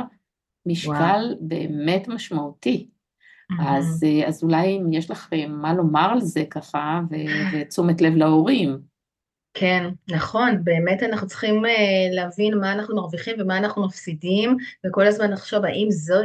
משקל 0.67 1.35
באמת 1.39 2.07
משמעותי. 2.07 2.87
אז. 3.59 4.03
אה, 4.03 4.27
אז 4.27 4.43
אולי 4.43 4.77
אם 4.77 4.93
יש 4.93 5.11
לך 5.11 5.29
אה, 5.33 5.47
מה 5.47 5.73
לומר 5.73 6.09
על 6.11 6.21
זה 6.21 6.43
ככה, 6.49 7.01
ותשומת 7.53 8.01
לב 8.01 8.15
להורים. 8.15 8.77
כן, 9.59 9.89
נכון, 10.09 10.63
באמת 10.63 11.03
אנחנו 11.03 11.27
צריכים 11.27 11.65
אה, 11.65 11.71
להבין 12.11 12.57
מה 12.57 12.71
אנחנו 12.71 12.95
מרוויחים 12.95 13.35
ומה 13.39 13.57
אנחנו 13.57 13.85
מפסידים, 13.85 14.57
וכל 14.85 15.07
הזמן 15.07 15.31
לחשוב 15.31 15.65
האם 15.65 15.87
זו, 15.91 16.15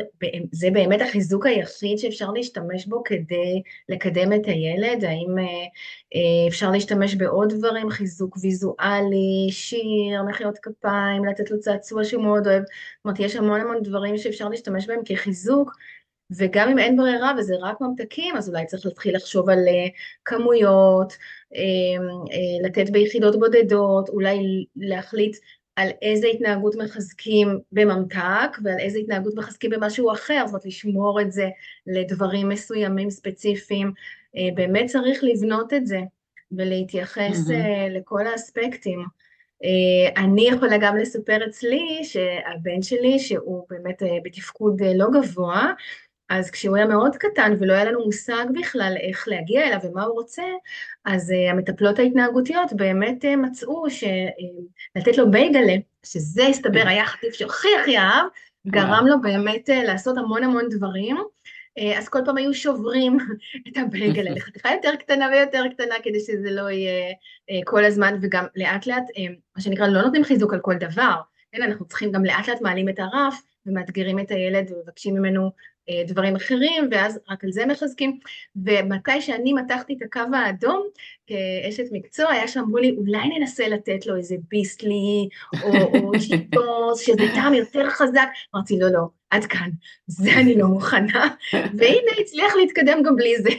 זה 0.52 0.68
באמת 0.72 1.00
החיזוק 1.00 1.46
היחיד 1.46 1.98
שאפשר 1.98 2.30
להשתמש 2.30 2.86
בו 2.86 3.02
כדי 3.04 3.62
לקדם 3.88 4.32
את 4.32 4.46
הילד, 4.46 5.04
האם 5.04 5.38
אה, 5.38 5.44
אה, 6.14 6.48
אפשר 6.48 6.70
להשתמש 6.70 7.14
בעוד 7.14 7.52
דברים, 7.52 7.90
חיזוק 7.90 8.36
ויזואלי, 8.42 9.48
שיר, 9.50 10.22
מחיאות 10.28 10.58
כפיים, 10.62 11.24
לתת 11.24 11.50
לו 11.50 11.60
צעצוע 11.60 12.04
שהוא 12.04 12.22
מאוד 12.24 12.46
אוהב, 12.46 12.62
זאת 12.62 13.04
אומרת, 13.04 13.20
יש 13.20 13.36
המון 13.36 13.60
המון 13.60 13.82
דברים 13.82 14.18
שאפשר 14.18 14.48
להשתמש 14.48 14.86
בהם 14.86 15.00
כחיזוק, 15.04 15.72
וגם 16.36 16.68
אם 16.68 16.78
אין 16.78 16.96
ברירה 16.96 17.32
וזה 17.38 17.54
רק 17.60 17.80
ממתקים, 17.80 18.36
אז 18.36 18.48
אולי 18.48 18.66
צריך 18.66 18.86
להתחיל 18.86 19.16
לחשוב 19.16 19.50
על 19.50 19.58
כמויות, 20.24 21.12
לתת 22.62 22.90
ביחידות 22.90 23.38
בודדות, 23.38 24.08
אולי 24.08 24.64
להחליט 24.76 25.36
על 25.76 25.88
איזה 26.02 26.26
התנהגות 26.26 26.74
מחזקים 26.74 27.58
בממתק 27.72 28.58
ועל 28.64 28.78
איזה 28.78 28.98
התנהגות 28.98 29.34
מחזקים 29.36 29.70
במשהו 29.70 30.12
אחר, 30.12 30.42
זאת 30.46 30.48
אומרת 30.48 30.66
לשמור 30.66 31.20
את 31.20 31.32
זה 31.32 31.48
לדברים 31.86 32.48
מסוימים 32.48 33.10
ספציפיים. 33.10 33.92
אה, 34.36 34.48
באמת 34.54 34.86
צריך 34.86 35.24
לבנות 35.24 35.72
את 35.72 35.86
זה 35.86 36.00
ולהתייחס. 36.52 37.50
אה, 37.50 37.88
לכל 37.90 38.26
האספקטים. 38.26 39.04
אה, 39.64 40.22
אני 40.24 40.48
יכולה 40.48 40.78
גם 40.80 40.96
לספר 40.96 41.38
אצלי 41.48 42.00
שהבן 42.04 42.82
שלי, 42.82 43.18
שהוא 43.18 43.66
באמת 43.70 44.02
אה, 44.02 44.08
בתפקוד 44.24 44.82
אה, 44.82 44.94
לא 44.94 45.06
גבוה, 45.12 45.72
אז 46.28 46.50
כשהוא 46.50 46.76
היה 46.76 46.86
מאוד 46.86 47.16
קטן 47.16 47.56
ולא 47.60 47.72
היה 47.72 47.84
לנו 47.84 48.04
מושג 48.04 48.44
בכלל 48.60 48.94
איך 49.00 49.28
להגיע 49.28 49.66
אליו 49.66 49.78
ומה 49.82 50.02
הוא 50.02 50.14
רוצה, 50.14 50.42
אז 51.04 51.30
uh, 51.30 51.50
המטפלות 51.52 51.98
ההתנהגותיות 51.98 52.72
באמת 52.72 53.24
uh, 53.24 53.36
מצאו 53.36 53.84
שלתת 53.90 55.18
לו 55.18 55.30
בייגלה, 55.30 55.74
שזה 56.02 56.46
הסתבר 56.46 56.82
היה 56.86 57.02
החטיף 57.02 57.34
שהכי 57.34 57.68
הכי 57.80 57.98
אהב, 57.98 58.26
גרם 58.66 59.06
לו 59.06 59.20
באמת 59.20 59.68
uh, 59.68 59.86
לעשות 59.86 60.18
המון 60.18 60.44
המון 60.44 60.68
דברים. 60.70 61.16
Uh, 61.78 61.98
אז 61.98 62.08
כל 62.08 62.18
פעם 62.24 62.36
היו 62.36 62.54
שוברים 62.54 63.18
את 63.68 63.76
הבייגלה 63.76 64.30
לחתיכה 64.30 64.72
יותר 64.72 64.96
קטנה 64.96 65.28
ויותר 65.32 65.64
קטנה 65.70 65.94
כדי 66.02 66.20
שזה 66.20 66.50
לא 66.50 66.70
יהיה 66.70 67.10
uh, 67.10 67.54
כל 67.64 67.84
הזמן, 67.84 68.18
וגם 68.22 68.46
לאט 68.56 68.86
לאט, 68.86 69.04
uh, 69.10 69.32
מה 69.56 69.62
שנקרא, 69.62 69.86
לא 69.86 70.02
נותנים 70.02 70.24
חיזוק 70.24 70.52
על 70.52 70.60
כל 70.60 70.74
דבר, 70.74 71.14
כן, 71.52 71.62
אנחנו 71.62 71.84
צריכים 71.84 72.12
גם 72.12 72.24
לאט 72.24 72.48
לאט 72.48 72.60
מעלים 72.60 72.88
את 72.88 72.98
הרף 72.98 73.42
ומאתגרים 73.66 74.18
את 74.18 74.30
הילד 74.30 74.70
ומבקשים 74.70 75.14
ממנו 75.14 75.44
אה, 75.44 75.50
דברים 76.06 76.36
אחרים, 76.36 76.88
ואז 76.90 77.20
רק 77.30 77.44
על 77.44 77.52
זה 77.52 77.66
מחזקים. 77.66 78.18
ומתי 78.56 79.20
שאני 79.20 79.52
מתחתי 79.52 79.94
את 79.98 80.02
הקו 80.02 80.36
האדום 80.36 80.86
כאשת 81.26 81.84
מקצוע, 81.92 82.30
היה 82.30 82.48
שאמרו 82.48 82.78
לי, 82.78 82.96
אולי 82.98 83.38
ננסה 83.38 83.68
לתת 83.68 84.06
לו 84.06 84.16
איזה 84.16 84.36
ביסלי, 84.48 85.28
או, 85.62 85.68
או 86.02 86.20
שיטוס, 86.20 87.00
שזה 87.00 87.28
טעם 87.34 87.54
יותר 87.54 87.90
חזק. 87.90 88.28
אמרתי, 88.54 88.78
לא, 88.78 88.88
לא, 88.88 89.00
עד 89.32 89.44
כאן, 89.44 89.70
זה 90.06 90.30
אני 90.40 90.58
לא 90.58 90.66
מוכנה. 90.66 91.34
והנה, 91.78 92.10
הצליח 92.20 92.54
להתקדם 92.54 93.02
גם 93.02 93.16
בלי 93.16 93.42
זה. 93.42 93.50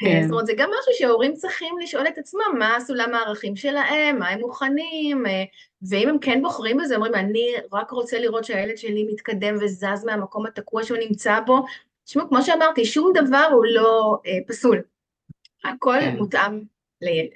כן. 0.00 0.22
זאת 0.22 0.30
אומרת, 0.30 0.46
זה 0.46 0.52
גם 0.56 0.70
משהו 0.80 0.92
שההורים 0.98 1.34
צריכים 1.34 1.78
לשאול 1.82 2.06
את 2.06 2.18
עצמם, 2.18 2.58
מה 2.58 2.76
סולם 2.80 3.14
הערכים 3.14 3.56
שלהם, 3.56 4.18
מה 4.18 4.28
הם 4.28 4.40
מוכנים, 4.40 5.26
אה, 5.26 5.44
ואם 5.82 6.08
הם 6.08 6.18
כן 6.18 6.42
בוחרים 6.42 6.76
בזה, 6.76 6.96
אומרים, 6.96 7.14
אני 7.14 7.54
רק 7.72 7.90
רוצה 7.90 8.18
לראות 8.18 8.44
שהילד 8.44 8.76
שלי 8.76 9.08
מתקדם 9.12 9.54
וזז 9.60 10.04
מהמקום 10.04 10.46
התקוע 10.46 10.84
שהוא 10.84 10.98
נמצא 10.98 11.40
בו. 11.46 11.64
תשמעו, 12.04 12.28
כמו 12.28 12.42
שאמרתי, 12.42 12.84
שום 12.84 13.12
דבר 13.14 13.48
הוא 13.52 13.64
לא 13.66 14.18
אה, 14.26 14.38
פסול. 14.46 14.82
הכל 15.64 15.96
כן. 16.00 16.16
מותאם 16.16 16.60
לילד. 17.02 17.30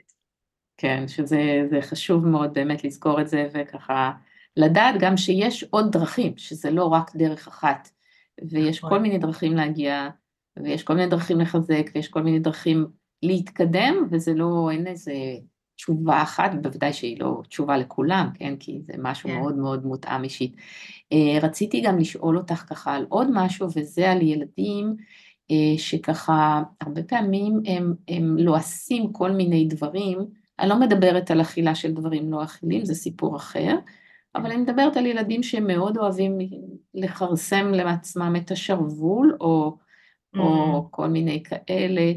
כן, 0.77 1.09
שזה 1.09 1.41
זה 1.71 1.83
חשוב 1.83 2.27
מאוד 2.27 2.55
באמת 2.55 2.85
לזכור 2.85 3.21
את 3.21 3.29
זה, 3.29 3.49
וככה 3.55 4.13
לדעת 4.57 4.95
גם 4.99 5.17
שיש 5.17 5.65
עוד 5.71 5.93
דרכים, 5.93 6.33
שזה 6.37 6.71
לא 6.71 6.85
רק 6.85 7.17
דרך 7.17 7.49
אחת, 7.49 7.89
ויש 8.51 8.79
נכון. 8.79 8.91
כל 8.91 8.99
מיני 8.99 9.19
דרכים 9.19 9.53
להגיע, 9.53 10.09
ויש 10.63 10.83
כל 10.83 10.95
מיני 10.95 11.11
דרכים 11.11 11.41
לחזק, 11.41 11.91
ויש 11.95 12.09
כל 12.09 12.23
מיני 12.23 12.39
דרכים 12.39 12.87
להתקדם, 13.23 13.95
וזה 14.11 14.35
לא, 14.35 14.69
אין 14.73 14.87
איזה 14.87 15.13
תשובה 15.77 16.23
אחת, 16.23 16.51
בוודאי 16.63 16.93
שהיא 16.93 17.21
לא 17.21 17.43
תשובה 17.49 17.77
לכולם, 17.77 18.29
כן, 18.35 18.57
כי 18.57 18.81
זה 18.87 18.93
משהו 18.99 19.29
כן. 19.29 19.37
מאוד 19.39 19.57
מאוד 19.57 19.87
מותאם 19.87 20.25
אישית. 20.25 20.57
אה, 21.13 21.39
רציתי 21.43 21.81
גם 21.81 21.99
לשאול 21.99 22.39
אותך 22.39 22.65
ככה 22.69 22.95
על 22.95 23.07
עוד 23.09 23.29
משהו, 23.33 23.69
וזה 23.77 24.11
על 24.11 24.23
ילדים, 24.23 24.97
אה, 25.51 25.79
שככה 25.79 26.63
הרבה 26.81 27.03
פעמים 27.03 27.61
הם, 27.67 27.95
הם 28.09 28.39
לועסים 28.39 29.13
כל 29.13 29.31
מיני 29.31 29.65
דברים, 29.65 30.19
אני 30.59 30.69
לא 30.69 30.81
מדברת 30.81 31.31
על 31.31 31.41
אכילה 31.41 31.75
של 31.75 31.93
דברים 31.93 32.33
לא 32.33 32.45
אכילים, 32.45 32.85
זה 32.85 32.95
סיפור 32.95 33.37
אחר, 33.37 33.77
אבל 34.35 34.47
אני 34.47 34.57
מדברת 34.57 34.97
על 34.97 35.07
ילדים 35.07 35.43
שמאוד 35.43 35.99
אוהבים 35.99 36.39
לכרסם 36.95 37.73
לעצמם 37.75 38.37
את 38.37 38.51
השרוול, 38.51 39.37
או, 39.41 39.77
או 40.39 40.87
כל 40.91 41.07
מיני 41.07 41.43
כאלה, 41.43 42.13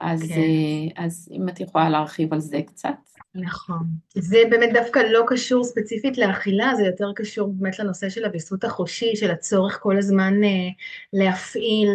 אז, 0.00 0.22
כן. 0.28 0.40
אה, 0.40 1.04
אז 1.04 1.28
אם 1.32 1.48
את 1.48 1.60
יכולה 1.60 1.90
להרחיב 1.90 2.32
על 2.32 2.40
זה 2.40 2.60
קצת. 2.66 2.94
נכון. 3.34 3.86
זה 4.14 4.38
באמת 4.50 4.70
דווקא 4.72 4.98
לא 4.98 5.24
קשור 5.26 5.64
ספציפית 5.64 6.18
לאכילה, 6.18 6.74
זה 6.76 6.82
יותר 6.82 7.12
קשור 7.14 7.52
באמת 7.52 7.78
לנושא 7.78 8.08
של 8.08 8.24
הוויסות 8.24 8.64
החושי, 8.64 9.16
של 9.16 9.30
הצורך 9.30 9.78
כל 9.82 9.98
הזמן 9.98 10.44
אה, 10.44 10.68
להפעיל 11.12 11.88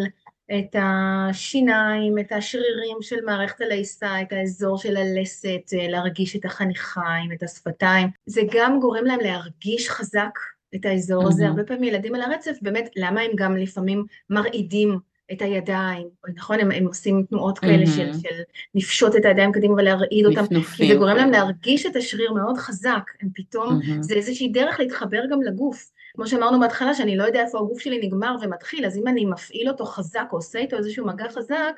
את 0.58 0.76
השיניים, 0.80 2.20
את 2.20 2.32
השרירים 2.32 2.98
של 3.02 3.26
מערכת 3.26 3.62
הלעיסה, 3.62 4.22
את 4.22 4.34
האזור 4.34 4.78
של 4.78 4.98
הלסת, 4.98 5.74
אה, 5.74 5.88
להרגיש 5.88 6.36
את 6.36 6.46
החניכיים, 6.46 7.32
את 7.32 7.44
השפתיים. 7.44 8.08
זה 8.26 8.42
גם 8.54 8.80
גורם 8.80 9.06
להם 9.06 9.20
להרגיש 9.20 9.90
חזק, 9.90 10.40
את 10.76 10.86
האזור 10.86 11.28
הזה, 11.28 11.44
מהמם. 11.44 11.58
הרבה 11.58 11.68
פעמים 11.68 11.84
ילדים 11.84 12.16
על 12.16 12.22
הרצף, 12.22 12.58
באמת, 12.62 12.90
למה 12.96 13.22
הם 13.22 13.32
גם 13.36 13.58
לפעמים 13.58 14.06
מרעידים 14.30 15.00
את 15.32 15.42
הידיים, 15.42 16.08
נכון? 16.36 16.60
הם, 16.60 16.72
הם 16.72 16.86
עושים 16.86 17.24
תנועות 17.30 17.60
כאלה 17.60 17.86
של, 17.86 18.06
מהמם. 18.06 18.20
של 18.20 18.36
לפשוט 18.76 19.16
את 19.16 19.26
הידיים 19.26 19.52
קדימה 19.52 19.74
ולהרעיד 19.74 20.26
אותם, 20.26 20.46
כי 20.76 20.88
זה 20.88 20.96
גורם 20.96 21.18
להם. 21.18 21.32
להרגיש 21.32 21.86
את 21.86 21.96
השריר 21.96 22.34
מאוד 22.34 22.58
חזק, 22.58 23.04
הם 23.22 23.30
פתאום, 23.36 23.80
מהמם. 23.88 24.04
זה 24.04 24.14
איזושהי 24.14 24.48
דרך 24.48 24.80
להתחבר 24.80 25.22
גם 25.32 25.42
לגוף. 25.42 25.92
כמו 26.20 26.28
שאמרנו 26.28 26.60
בהתחלה, 26.60 26.94
שאני 26.94 27.18
לא 27.18 27.24
יודע 27.24 27.42
איפה 27.42 27.60
הגוף 27.60 27.80
שלי 27.80 28.08
נגמר 28.08 28.36
ומתחיל, 28.42 28.86
אז 28.86 28.98
אם 28.98 29.08
אני 29.08 29.26
מפעיל 29.26 29.70
אותו 29.70 29.86
חזק, 29.86 30.28
או 30.32 30.38
עושה 30.38 30.60
איתו 30.60 30.78
איזשהו 30.78 31.06
מגע 31.08 31.30
חזק, 31.30 31.74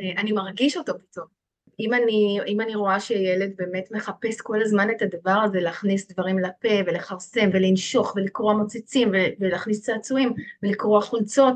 אה, 0.00 0.12
אני 0.18 0.32
מרגיש 0.32 0.76
אותו 0.76 0.92
פתאום. 0.98 1.26
אם 1.80 1.94
אני, 1.94 2.38
אם 2.46 2.60
אני 2.60 2.74
רואה 2.74 3.00
שילד 3.00 3.52
באמת 3.56 3.88
מחפש 3.92 4.40
כל 4.40 4.62
הזמן 4.62 4.90
את 4.90 5.02
הדבר 5.02 5.40
הזה, 5.44 5.60
להכניס 5.60 6.12
דברים 6.12 6.38
לפה 6.38 6.68
ולכרסם 6.86 7.50
ולנשוך 7.52 8.12
ולקרוע 8.16 8.54
מוצצים 8.54 9.10
ולהכניס 9.40 9.82
צעצועים 9.82 10.32
ולקרוע 10.62 11.00
חולצות, 11.00 11.54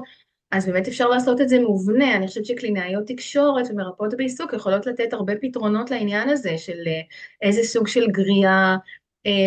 אז 0.51 0.67
באמת 0.67 0.89
אפשר 0.89 1.09
לעשות 1.09 1.41
את 1.41 1.49
זה 1.49 1.61
מובנה. 1.61 2.17
אני 2.17 2.27
חושבת 2.27 2.47
שקלינאיות 2.47 3.07
תקשורת 3.07 3.67
ומרפאות 3.71 4.15
בעיסוק 4.15 4.53
יכולות 4.53 4.87
לתת 4.87 5.13
הרבה 5.13 5.33
פתרונות 5.41 5.91
לעניין 5.91 6.29
הזה 6.29 6.59
של 6.59 6.83
אה, 6.87 7.01
איזה 7.43 7.63
סוג 7.63 7.89
של 7.89 8.07
גריעה 8.11 8.77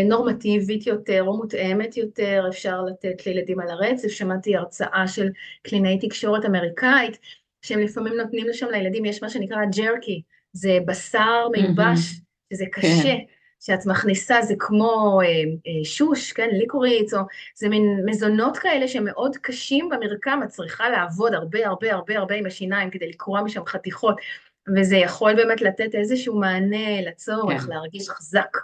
נורמטיבית 0.06 0.88
יותר 0.88 1.24
או 1.28 1.38
מותאמת 1.38 1.98
יותר 1.98 2.46
אפשר 2.50 2.82
לתת 2.82 3.26
לילדים 3.26 3.60
על 3.60 3.70
הרצף. 3.70 4.08
שמעתי 4.08 4.56
הרצאה 4.56 5.08
של 5.08 5.30
קלינאי 5.64 6.00
תקשורת 6.00 6.46
אמריקאית, 6.46 7.18
שהם 7.62 7.80
לפעמים 7.80 8.14
נותנים 8.14 8.48
לשם 8.48 8.68
לילדים, 8.72 9.06
יש 9.06 9.24
מה 9.24 9.30
שנקרא 9.30 9.58
ג'רקי, 9.76 10.22
זה 10.54 10.78
בשר 10.86 11.48
מיובש. 11.52 12.22
שזה 12.54 12.66
כן. 12.72 12.82
קשה, 12.82 13.16
שאת 13.60 13.86
מכניסה, 13.86 14.42
זה 14.42 14.54
כמו 14.60 15.22
אה, 15.22 15.28
אה, 15.28 15.86
שוש, 15.86 16.32
כן, 16.32 16.50
ליקוריץ, 16.52 17.14
או 17.14 17.20
זה 17.56 17.70
מין 17.70 17.84
מזונות 18.06 18.58
כאלה 18.58 18.88
שמאוד 18.88 19.38
קשים 19.38 19.90
במרקם, 19.90 20.40
את 20.44 20.50
צריכה 20.50 20.90
לעבוד 20.90 21.34
הרבה 21.34 21.68
הרבה 21.68 21.94
הרבה 21.94 22.18
הרבה 22.18 22.36
עם 22.36 22.46
השיניים 22.46 22.90
כדי 22.90 23.10
לקרוע 23.10 23.42
משם 23.42 23.66
חתיכות, 23.66 24.16
וזה 24.76 24.98
יכול 24.98 25.34
באמת 25.36 25.62
לתת 25.62 25.96
איזשהו 25.96 26.40
מענה 26.40 27.02
לצורך, 27.02 27.62
כן. 27.62 27.70
להרגיש 27.70 28.10
חזק. 28.10 28.58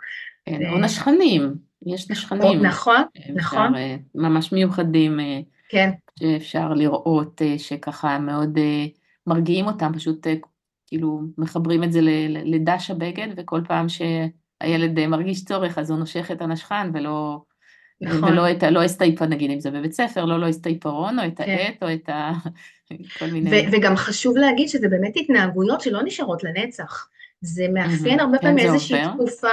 כן, 0.50 0.66
אה, 0.66 0.72
או 0.72 0.78
נשכנים, 0.78 1.54
יש 1.86 2.08
או, 2.08 2.12
נשכנים. 2.12 2.66
נכון, 2.66 3.04
אפשר, 3.18 3.34
נכון, 3.36 3.76
אה, 3.76 3.95
ממש 4.16 4.52
מיוחדים, 4.54 5.20
אה, 5.20 5.39
כן, 5.70 5.91
שאפשר 6.20 6.74
לראות 6.74 7.41
אה, 7.41 7.60
שככה 7.60 8.20
מאוד 8.20 8.58
אה, 8.58 8.86
מרגיעים 9.28 9.68
אותם, 9.68 9.91
פשוט 9.95 10.28
אה, 10.28 10.34
כאילו 10.88 11.22
מחברים 11.38 11.84
את 11.84 11.91
זה 11.91 12.00
לדש 12.45 12.91
הבגד, 12.91 13.28
וכל 13.38 13.62
פעם 13.68 13.86
שהילד 13.89 15.00
אה, 15.00 15.08
מרגיש 15.08 15.45
צורך 15.45 15.78
אז 15.78 15.91
הוא 15.91 16.00
נושך 16.00 16.32
את 16.32 16.41
הנשכן 16.41 16.89
ולא, 16.93 17.41
אה, 18.06 18.10
נכון, 18.10 18.32
ולא 18.32 18.52
את, 18.52 18.64
ה- 18.64 18.70
לא 18.70 18.86
אסתייפ, 18.86 19.22
נגיד 19.22 19.52
אם 19.52 19.60
זה 19.60 19.72
בבית 19.72 19.93
ספר, 19.93 20.26
לא 20.26 20.39
לא 20.39 20.50
אסתייפרון, 20.50 21.20
או 21.20 21.28
את 21.28 21.38
כן. 21.38 21.43
העט, 21.43 21.84
או 21.84 21.93
את 21.93 22.10
ה... 22.10 22.32
כל 23.20 23.26
מיני... 23.32 23.50
ו- 23.50 23.72
וגם 23.72 23.95
חשוב 23.95 24.38
להגיד 24.38 24.70
שזה 24.70 24.89
באמת 24.89 25.14
התנהגויות 25.16 25.82
שלא 25.82 26.04
נשארות 26.04 26.43
לנצח. 26.43 27.10
זה 27.41 27.67
מאפיין. 27.73 28.19
הרבה 28.19 28.38
כן, 28.38 28.47
פעמים 28.47 28.65
איזושהי. 28.65 29.01
תקופה, 29.13 29.47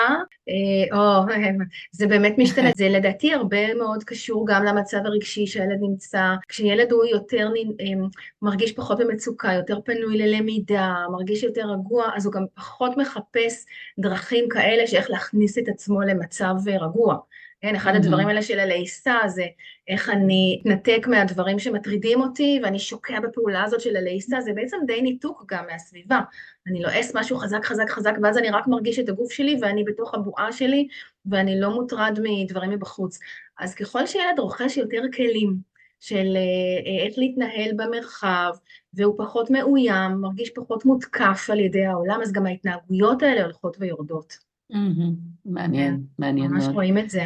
אה, 0.48 0.96
או, 0.98 1.26
זה 1.98 2.06
באמת 2.06 2.34
משתנה, 2.38 2.70
זה 2.76 2.88
לדעתי 2.88 3.34
הרבה 3.34 3.74
מאוד 3.74 4.04
קשור 4.04 4.46
גם 4.48 4.64
למצב 4.64 4.98
הרגשי 5.04 5.46
שהילד 5.46 5.78
נמצא, 5.80 6.34
כשילד 6.48 6.92
הוא 6.92 7.04
יותר, 7.04 7.48
אה, 7.80 8.06
מרגיש 8.42 8.72
פחות 8.72 8.98
במצוקה, 8.98 9.52
יותר 9.52 9.80
פנוי 9.84 10.18
ללמידה, 10.18 10.94
מרגיש 11.12 11.42
יותר 11.42 11.66
רגוע, 11.70 12.10
אז 12.16 12.26
הוא 12.26 12.32
גם 12.32 12.44
פחות 12.54 12.96
מחפש 12.96 13.66
דרכים 13.98 14.44
כאלה 14.50 14.86
שאיך 14.86 15.10
להכניס 15.10 15.58
את 15.58 15.68
עצמו 15.68 16.00
למצב 16.00 16.54
אה, 16.68 16.78
רגוע. 16.78 17.16
כן, 17.64 17.76
אחד 17.76 17.94
הדברים 17.94 18.18
מהמם. 18.18 18.28
האלה 18.28 18.42
של 18.42 18.58
הלעיסה 18.58 19.14
זה 19.26 19.44
איך 19.88 20.08
אני 20.08 20.60
אתנתק 20.62 21.06
מהדברים 21.06 21.58
שמטרידים 21.58 22.20
אותי 22.20 22.60
ואני 22.62 22.78
שוקע 22.78 23.20
בפעולה 23.20 23.64
הזאת 23.64 23.80
של 23.80 23.96
הלעיסה, 23.96 24.40
זה 24.40 24.52
בעצם 24.54 24.76
די 24.86 25.02
ניתוק 25.02 25.44
גם 25.48 25.64
מהסביבה. 25.70 26.20
אני 26.66 26.82
לועס 26.82 27.16
משהו 27.16 27.38
חזק 27.38 27.64
חזק 27.64 27.88
חזק 27.88 28.12
ואז 28.22 28.38
אני 28.38 28.50
רק 28.50 28.66
מרגיש 28.66 28.98
את 28.98 29.08
הגוף 29.08 29.32
שלי 29.32 29.58
ואני 29.60 29.84
בתוך 29.84 30.14
הבועה 30.14 30.52
שלי 30.52 30.88
ואני 31.26 31.60
לא 31.60 31.70
מוטרד 31.70 32.18
מדברים 32.22 32.70
מבחוץ. 32.70 33.18
אז 33.58 33.74
ככל 33.74 34.06
שילד 34.06 34.38
רוכש 34.38 34.76
יותר 34.76 35.02
כלים 35.16 35.56
של 36.00 36.36
אה, 36.36 36.40
אה, 36.86 37.06
איך 37.06 37.18
להתנהל 37.18 37.70
במרחב 37.76 38.52
והוא 38.94 39.14
פחות 39.18 39.50
מאוים, 39.50 40.12
מרגיש 40.20 40.50
פחות 40.50 40.84
מותקף 40.84 41.48
על 41.52 41.60
ידי 41.60 41.84
העולם, 41.84 42.20
אז 42.22 42.32
גם 42.32 42.46
ההתנהגויות 42.46 43.22
האלה 43.22 43.44
הולכות 43.44 43.76
ויורדות. 43.80 44.38
מהמם. 44.70 44.94
כן, 44.94 45.50
מעניין, 45.50 46.02
מעניין 46.18 46.50
ממש 46.50 46.62
מאוד. 46.64 46.74
רואים 46.74 46.98
את 46.98 47.10
זה. 47.10 47.24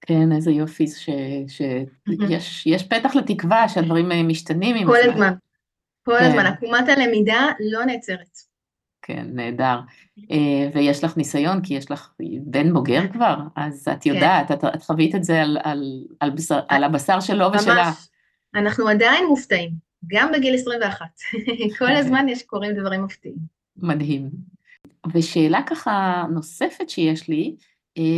כן, 0.00 0.32
איזה 0.32 0.50
יופי. 0.50 0.86
שיש 1.48 2.66
יש 2.66 2.82
פתח 2.82 3.16
לתקווה 3.16 3.68
שהדברים 3.68 4.12
אה, 4.12 4.22
משתנים 4.22 4.86
כל 4.86 4.96
הזמן. 5.04 5.34
כל 6.04 6.16
הזמן, 6.16 6.42
כן, 6.42 6.46
עקומת 6.46 6.88
הלמידה 6.88 7.46
לא 7.60 7.84
נעצרת. 7.84 8.38
כן, 9.02 9.26
נהדר. 9.32 9.80
אה, 10.30 10.70
ויש 10.74 11.04
לך 11.04 11.16
ניסיון, 11.16 11.62
כי 11.62 11.74
יש 11.74 11.90
לך 11.90 12.12
בן 12.40 12.72
בוגר 12.72 13.08
כבר, 13.12 13.36
אז 13.56 13.88
את 13.92 14.02
כן, 14.02 14.10
יודעת, 14.10 14.50
את, 14.50 14.64
את 14.64 14.82
חווית 14.82 15.14
את 15.14 15.24
זה 15.24 15.42
על, 15.42 15.58
על, 15.62 16.04
על, 16.20 16.30
בשר, 16.30 16.60
על 16.68 16.84
הבשר 16.84 17.20
שלו 17.20 17.46
ושלה. 17.54 17.84
ממש. 17.86 18.08
אנחנו 18.54 18.88
עדיין 18.88 19.26
מופתעים, 19.26 19.70
גם 20.06 20.32
בגיל 20.32 20.54
21. 20.54 21.06
כל 21.78 21.96
הזמן 21.96 22.26
יש 22.28 22.42
קורים 22.42 22.72
דברים 22.72 23.04
מפתיעים. 23.04 23.38
מדהים. 23.76 24.30
ושאלה 25.14 25.62
ככה 25.66 26.24
נוספת 26.30 26.90
שיש 26.90 27.28
לי, 27.28 27.56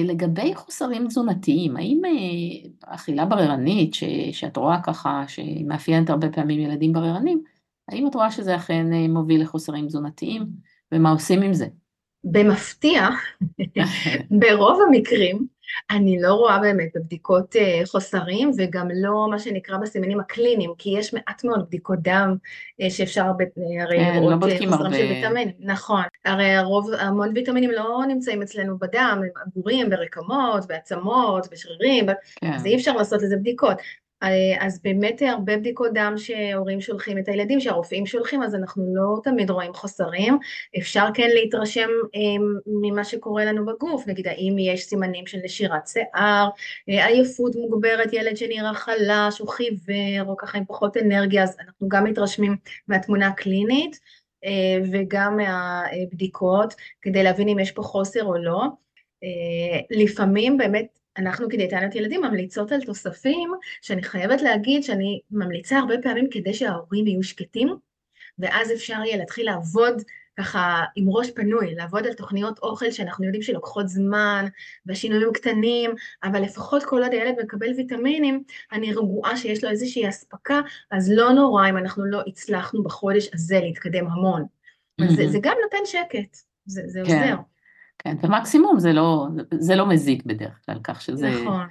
לגבי 0.05 0.55
חוסרים 0.55 1.07
תזונתיים, 1.07 1.77
האם 1.77 2.03
אה, 2.05 2.95
אכילה 2.95 3.25
בררנית, 3.25 3.95
ש, 3.95 4.05
שאת 4.33 4.57
רואה 4.57 4.83
ככה, 4.83 5.25
שהיא 5.29 5.67
מאפיינת 5.67 6.11
הרבה 6.11 6.29
פעמים 6.29 6.61
ילדים 6.61 6.93
בררנים, 6.93 7.43
האם 7.89 8.07
את 8.07 8.15
רואה 8.15 8.31
שזה 8.31 8.57
אכן 8.57 8.93
אה, 8.93 9.09
מוביל 9.09 9.43
לחוסרים 9.43 9.87
תזונתיים, 9.87 10.47
ומה 10.93 11.11
עושים 11.11 11.43
עם 11.43 11.55
זה? 11.55 11.67
במפתיע, 12.25 13.09
ברוב 14.41 14.79
המקרים, 14.89 15.47
אני 15.91 16.21
לא 16.21 16.35
רואה 16.35 16.59
באמת 16.59 16.89
בבדיקות 16.95 17.57
אה, 17.57 17.81
חוסרים, 17.87 18.51
וגם 18.59 18.89
לא 18.95 19.29
מה 19.31 19.39
שנקרא 19.39 19.77
בסימנים 19.77 20.21
הקליניים, 20.21 20.73
כי 20.79 20.91
יש 20.99 21.15
מעט 21.15 21.45
מאוד 21.45 21.67
בדיקות 21.67 21.99
דם 22.03 22.37
אה, 22.81 22.91
שאפשר 22.91 23.23
אה, 23.23 23.83
הרי 23.83 23.99
כן, 23.99 24.23
לא 24.23 24.31
לראות 24.31 24.43
חוסרים. 24.43 24.95
של 24.95 25.13
ויטמינים. 25.13 25.55
נכון. 25.61 26.03
הרי 26.25 26.55
הרוב, 26.55 26.91
המון 26.99 27.33
ויטמינים 27.35 27.71
לא 27.71 28.03
נמצאים 28.09 28.43
אצלנו 28.43 28.79
בדם, 28.79 29.21
הם 29.23 29.43
אגורים 29.47 29.91
ברקמות, 29.91 30.67
בעצמות, 30.67 31.47
בשרירים, 31.53 32.09
אז 32.09 32.17
כן, 32.41 32.67
אי 32.67 32.77
אפשר 32.77 32.93
לעשות 32.93 33.23
לזה 33.23 33.37
בדיקות. 33.37 33.77
אה, 34.23 34.67
אז 34.67 34.81
באמת 34.83 35.23
הרבה 35.23 35.57
בדיקות 35.57 35.93
דם 35.95 36.15
שהורים 36.17 36.81
שולחים 36.81 37.19
את 37.19 37.29
הילדים, 37.29 37.61
שהרופאים 37.61 38.07
שולחים, 38.07 38.43
אז 38.43 38.55
אנחנו 38.55 38.95
לא 38.95 39.21
תמיד 39.25 39.51
רואים 39.51 39.75
חוסרים. 39.75 40.39
אפשר 40.79 41.07
כן 41.15 41.29
להתרשם 41.35 41.89
אה, 42.15 42.45
ממה 42.67 43.05
שקורה 43.05 43.45
לנו 43.45 43.67
בגוף, 43.67 44.07
נגיד 44.07 44.27
האם 44.27 44.57
יש 44.59 44.85
סימנים 44.85 45.27
של 45.27 45.39
נשירת 45.45 45.87
שיער, 45.87 46.49
אה, 46.89 47.07
עייפות 47.07 47.57
מוגברת, 47.57 48.13
ילד 48.13 48.37
שנראה 48.37 48.75
חלש 48.75 49.41
או 49.41 49.47
חיוור, 49.47 50.29
או 50.29 50.37
ככה 50.37 50.59
עם 50.59 50.65
פחות 50.65 50.97
אנרגיה, 50.97 51.43
אז 51.43 51.57
אנחנו 51.61 51.89
גם 51.89 52.05
מתרשמים 52.05 52.57
מהתמונה 52.89 53.27
הקלינית 53.27 54.01
וגם 54.93 55.37
מהבדיקות, 55.37 56.75
כדי 57.03 57.23
להבין 57.23 57.49
אם 57.49 57.59
יש 57.59 57.71
פה 57.71 57.83
חוסר 57.83 58.25
או 58.25 58.35
לא. 58.35 58.63
לפעמים 59.91 60.59
באמת 60.59 61.00
אנחנו 61.21 61.49
כדיאטניות 61.49 61.95
ילדים 61.95 62.21
ממליצות 62.21 62.73
על 62.73 62.83
תוספים, 62.83 63.53
שאני 63.83 64.03
חייבת 64.03 64.43
להגיד 64.43 64.83
שאני 64.83 65.21
ממליצה 65.31 65.79
הרבה 65.79 65.95
פעמים 66.03 66.29
כדי 66.31 66.55
שההורים 66.55 67.07
יהיו 67.07 67.23
שקטים, 67.23 67.77
ואז 68.39 68.73
אפשר 68.73 68.95
יהיה 69.05 69.17
להתחיל 69.17 69.47
לעבוד 69.47 70.03
ככה 70.39 70.85
עם 70.97 71.09
ראש 71.09 71.31
פנוי, 71.31 71.75
לעבוד 71.75 72.07
על 72.07 72.13
תוכניות 72.13 72.59
אוכל 72.59 72.91
שאנחנו 72.91 73.25
יודעים 73.25 73.43
שלוקחות 73.43 73.89
זמן, 73.89 74.47
והשינויים 74.87 75.33
קטנים, 75.33 75.91
אבל 76.25 76.43
לפחות 76.43 76.85
כל 76.85 77.03
עוד 77.03 77.13
הילד 77.13 77.35
מקבל 77.43 77.71
ויטמינים, 77.77 78.43
אני 78.73 78.93
רגועה 78.93 79.37
שיש 79.37 79.65
לו 79.65 79.71
איזושהי 79.71 80.09
אספקה, 80.09 80.61
אז 80.91 81.13
לא 81.13 81.33
נורא 81.33 81.69
אם 81.69 81.77
אנחנו 81.77 82.05
לא 82.05 82.23
הצלחנו 82.27 82.83
בחודש 82.83 83.29
הזה 83.35 83.61
להתקדם 83.61 84.07
המון. 84.07 84.45
אז 85.03 85.17
זה. 85.17 85.29
זה 85.29 85.39
גם 85.43 85.57
נותן 85.63 85.85
שקט, 85.85 86.37
זה, 86.67 86.83
זה 86.87 87.01
כן, 87.07 87.23
עוזר. 87.23 87.37
כן, 88.05 88.17
ומקסימום 88.23 88.79
זה 88.79 88.93
לא, 88.93 89.27
זה 89.51 89.77
לא 89.77 89.89
מזיק 89.89 90.23
בדרך 90.25 90.61
כלל, 90.67 90.79
כך 90.85 91.03
שזה 91.03 91.31
נכון, 91.31 91.67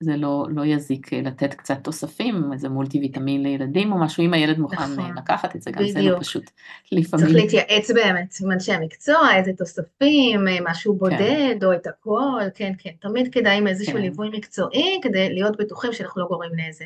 זה 0.00 0.16
לא, 0.16 0.46
לא 0.50 0.66
יזיק 0.66 1.12
אה, 1.12 1.20
לתת 1.20 1.54
קצת 1.54 1.78
תוספים, 1.84 2.52
איזה 2.52 2.68
מולטי 2.68 3.00
ויטמין 3.00 3.42
לילדים 3.42 3.92
או 3.92 3.98
משהו, 3.98 4.24
אם 4.24 4.34
הילד 4.34 4.58
מוכן 4.58 4.76
אה, 4.76 4.96
נכון, 4.96 5.18
לקחת 5.18 5.56
את 5.56 5.62
זה, 5.62 5.70
גם 5.70 5.88
זה 5.88 5.98
לא 5.98 6.04
בדיוק. 6.04 6.20
פשוט 6.20 6.44
צריך 6.44 6.92
לפעמים. 6.92 7.34
להתייעץ 7.34 7.90
באמת 7.90 8.34
עם 8.44 8.52
אנשי 8.52 8.72
המקצוע, 8.72 9.34
איזה 9.36 9.52
תוספים, 9.52 10.48
אה, 10.48 10.58
משהו 10.64 10.92
כן, 10.92 10.98
בודד 10.98 11.64
או 11.64 11.72
את 11.72 11.86
הכל, 11.86 12.40
כן, 12.54 12.72
כן, 12.78 12.90
תמיד 13.00 13.34
כדאי 13.34 13.56
עם 13.56 13.66
איזשהו 13.66 13.92
כן. 13.92 14.00
ליווי 14.00 14.28
מקצועי 14.32 15.00
כדי 15.02 15.34
להיות 15.34 15.56
בטוחים 15.56 15.92
שאנחנו 15.92 16.20
לא 16.20 16.26
גורמים 16.26 16.50
נזק. 16.56 16.84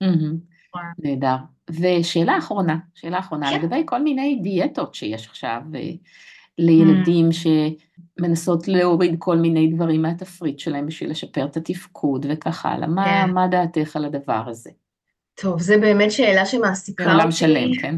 מהמם. 0.00 0.36
וואו. 0.74 0.84
נהדר. 0.98 1.36
ושאלה 1.70 2.38
אחרונה, 2.38 2.76
שאלה 2.94 3.18
אחרונה, 3.18 3.50
כן, 3.50 3.58
לגבי 3.58 3.82
כל 3.86 4.02
מיני 4.02 4.40
דיאטות 4.42 4.94
שיש 4.94 5.26
עכשיו, 5.26 5.60
לילדים 6.58 7.28
שמנסות 7.32 8.68
להוריד 8.68 9.16
כל 9.18 9.36
מיני 9.36 9.66
דברים 9.66 10.02
מהתפריט 10.02 10.58
שלהם 10.58 10.86
בשביל 10.86 11.10
לשפר 11.10 11.44
את 11.44 11.56
התפקוד 11.56 12.26
וכך 12.28 12.66
הלאה. 12.66 12.88
מה, 12.88 13.04
כן. 13.04 13.30
מה 13.30 13.48
דעתך 13.48 13.96
על 13.96 14.04
הדבר 14.04 14.42
הזה? 14.46 14.70
טוב, 15.34 15.60
זו 15.60 15.74
באמת 15.80 16.12
שאלה 16.12 16.46
שמעסיקה 16.46 17.04
אותי. 17.04 17.14
בעולם 17.14 17.30
שלם, 17.30 17.70
כן? 17.80 17.96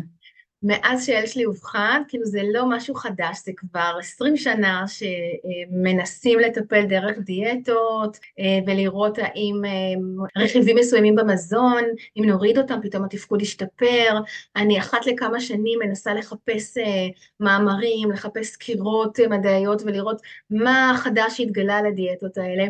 מאז 0.66 1.06
שהילד 1.06 1.26
שלי 1.26 1.44
אובחן, 1.44 2.02
כאילו 2.08 2.24
זה 2.24 2.40
לא 2.52 2.66
משהו 2.68 2.94
חדש, 2.94 3.38
זה 3.44 3.52
כבר 3.56 3.96
20 3.98 4.36
שנה 4.36 4.84
שמנסים 4.88 6.38
לטפל 6.38 6.86
דרך 6.86 7.18
דיאטות 7.18 8.18
אה, 8.38 8.58
ולראות 8.66 9.18
האם 9.18 9.62
אה, 9.64 10.42
רכיבים 10.42 10.76
מסוימים 10.76 11.14
במזון, 11.14 11.82
אם 12.16 12.24
נוריד 12.24 12.58
אותם 12.58 12.78
פתאום 12.82 13.04
התפקוד 13.04 13.42
ישתפר. 13.42 14.20
אני 14.56 14.78
אחת 14.78 15.06
לכמה 15.06 15.40
שנים 15.40 15.78
מנסה 15.78 16.14
לחפש 16.14 16.78
אה, 16.78 17.06
מאמרים, 17.40 18.10
לחפש 18.10 18.46
סקירות 18.46 19.18
מדעיות 19.30 19.82
ולראות 19.82 20.22
מה 20.50 20.94
חדש 20.96 21.36
שהתגלה 21.36 21.78
על 21.78 21.86
הדיאטות 21.86 22.38
האלה. 22.38 22.64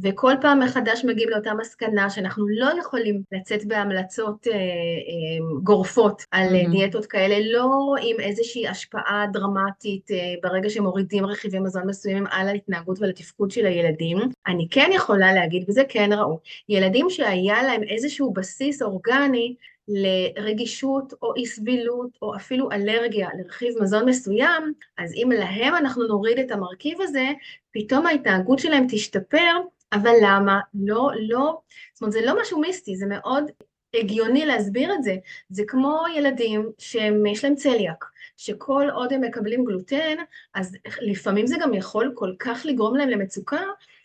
וכל 0.00 0.32
פעם 0.40 0.60
מחדש 0.60 1.04
מגיעים 1.04 1.28
לאותה 1.30 1.54
מסקנה 1.54 2.10
שאנחנו 2.10 2.48
לא 2.48 2.68
יכולים 2.80 3.22
לצאת 3.32 3.64
בהמלצות 3.64 4.46
אה, 4.46 4.52
אה, 4.52 5.60
גורפות 5.62 6.22
על 6.30 6.48
mm-hmm. 6.48 6.70
דיאטות 6.70 7.06
כאלה, 7.06 7.36
לא 7.52 7.94
עם 8.02 8.20
איזושהי 8.20 8.68
השפעה 8.68 9.26
דרמטית 9.32 10.10
אה, 10.10 10.34
ברגע 10.42 10.70
שמורידים 10.70 11.26
רכיבי 11.26 11.58
מזון 11.58 11.86
מסוימים 11.86 12.26
על 12.30 12.48
ההתנהגות 12.48 13.00
ועל 13.00 13.10
התפקוד 13.10 13.50
של 13.50 13.66
הילדים. 13.66 14.18
אני 14.46 14.66
כן 14.70 14.90
יכולה 14.94 15.32
להגיד, 15.34 15.64
וזה 15.68 15.82
כן 15.88 16.10
ראו, 16.12 16.40
ילדים 16.68 17.10
שהיה 17.10 17.62
להם 17.62 17.82
איזשהו 17.82 18.32
בסיס 18.32 18.82
אורגני 18.82 19.54
לרגישות 19.88 21.12
או 21.22 21.34
אי 21.34 21.46
סבילות 21.46 22.10
או 22.22 22.36
אפילו 22.36 22.72
אלרגיה 22.72 23.28
לרכיב 23.38 23.74
מזון 23.82 24.08
מסוים, 24.08 24.72
אז 24.98 25.14
אם 25.14 25.30
להם 25.38 25.76
אנחנו 25.76 26.06
נוריד 26.06 26.38
את 26.38 26.50
המרכיב 26.50 27.00
הזה, 27.00 27.26
פתאום 27.70 28.06
ההתנהגות 28.06 28.58
שלהם 28.58 28.86
תשתפר 28.88 29.60
אבל 29.92 30.14
למה? 30.22 30.60
לא, 30.74 31.10
לא, 31.18 31.60
זאת 31.94 32.02
אומרת, 32.02 32.12
זה 32.12 32.20
לא 32.24 32.40
משהו 32.40 32.60
מיסטי, 32.60 32.96
זה 32.96 33.06
מאוד 33.06 33.50
הגיוני 33.94 34.46
להסביר 34.46 34.94
את 34.94 35.02
זה. 35.02 35.16
זה 35.50 35.62
כמו 35.66 36.02
ילדים 36.16 36.70
שיש 36.78 37.44
להם 37.44 37.54
צליאק, 37.54 38.04
שכל 38.36 38.88
עוד 38.94 39.12
הם 39.12 39.20
מקבלים 39.20 39.64
גלוטן, 39.64 40.16
אז 40.54 40.76
לפעמים 41.00 41.46
זה 41.46 41.56
גם 41.60 41.74
יכול 41.74 42.12
כל 42.14 42.32
כך 42.38 42.62
לגרום 42.64 42.96
להם 42.96 43.08
למצוקה, 43.08 43.60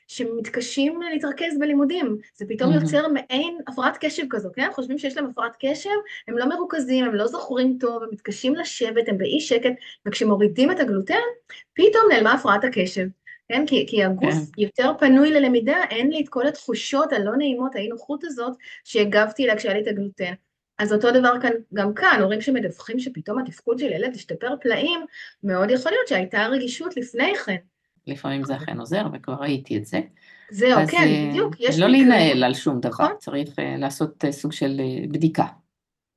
שמתקשים 0.07 1.01
להתרכז 1.01 1.59
בלימודים. 1.59 2.17
זה 2.35 2.45
פתאום 2.49 2.71
mm-hmm. 2.71 2.81
יוצר 2.81 3.07
מעין 3.07 3.57
הפרעת 3.67 3.97
קשב 3.99 4.23
כזו, 4.29 4.49
כן? 4.55 4.69
חושבים 4.73 4.97
שיש 4.97 5.17
להם 5.17 5.25
הפרעת 5.25 5.55
קשב, 5.59 5.89
הם 6.27 6.37
לא 6.37 6.45
מרוכזים, 6.45 7.05
הם 7.05 7.15
לא 7.15 7.27
זוכרים 7.27 7.77
טוב, 7.79 8.03
הם 8.03 8.09
מתקשים 8.11 8.55
לשבת, 8.55 9.09
הם 9.09 9.17
באי 9.17 9.39
שקט, 9.39 9.71
וכשמורידים 10.05 10.71
את 10.71 10.79
הגלוטן, 10.79 11.15
פתאום 11.73 12.03
נעלמה 12.11 12.33
הפרעת 12.33 12.63
הקשב. 12.63 13.07
כן? 13.49 13.65
כי, 13.67 13.85
כי 13.89 14.03
הגוף 14.03 14.33
כן. 14.33 14.61
יותר 14.61 14.91
פנוי 14.99 15.31
ללמידה, 15.31 15.83
אין 15.89 16.11
לי 16.11 16.21
את 16.23 16.29
כל 16.29 16.47
התחושות 16.47 17.13
הלא 17.13 17.35
נעימות, 17.37 17.75
האי 17.75 17.87
נוחות 17.87 18.23
הזאת, 18.23 18.53
שהגבתי 18.83 19.47
לה 19.47 19.55
כשהיה 19.55 19.73
לי 19.73 19.81
את 19.81 19.87
הגלוטן. 19.87 20.33
אז 20.77 20.93
אותו 20.93 21.11
דבר 21.11 21.33
כאן, 21.41 21.51
גם 21.73 21.93
כאן, 21.93 22.19
הורים 22.21 22.41
שמדווחים 22.41 22.99
שפתאום 22.99 23.39
התפקוד 23.39 23.79
של 23.79 23.91
ילד 23.91 24.15
השתפר 24.15 24.55
פלאים, 24.61 24.99
מאוד 25.43 25.71
יכול 25.71 25.91
להיות 25.91 26.07
שהייתה 26.07 26.45
רגישות 26.45 26.97
לפני 26.97 27.33
כן. 27.45 27.55
לפעמים 28.07 28.43
זה 28.43 28.55
אכן 28.55 28.79
עוזר, 28.79 29.05
וכבר 29.13 29.33
ראיתי 29.33 29.77
את 29.77 29.85
זה. 29.85 29.99
זהו, 30.51 30.79
כן, 30.87 30.97
אה, 30.97 31.27
בדיוק. 31.29 31.55
יש 31.59 31.79
לא 31.79 31.87
להינעל 31.87 32.43
על 32.43 32.53
שום 32.53 32.79
דבר, 32.79 32.89
נכון? 32.89 33.11
צריך 33.19 33.59
אה, 33.59 33.75
לעשות 33.77 34.25
אה, 34.25 34.31
סוג 34.31 34.51
של 34.51 34.81
בדיקה. 35.11 35.45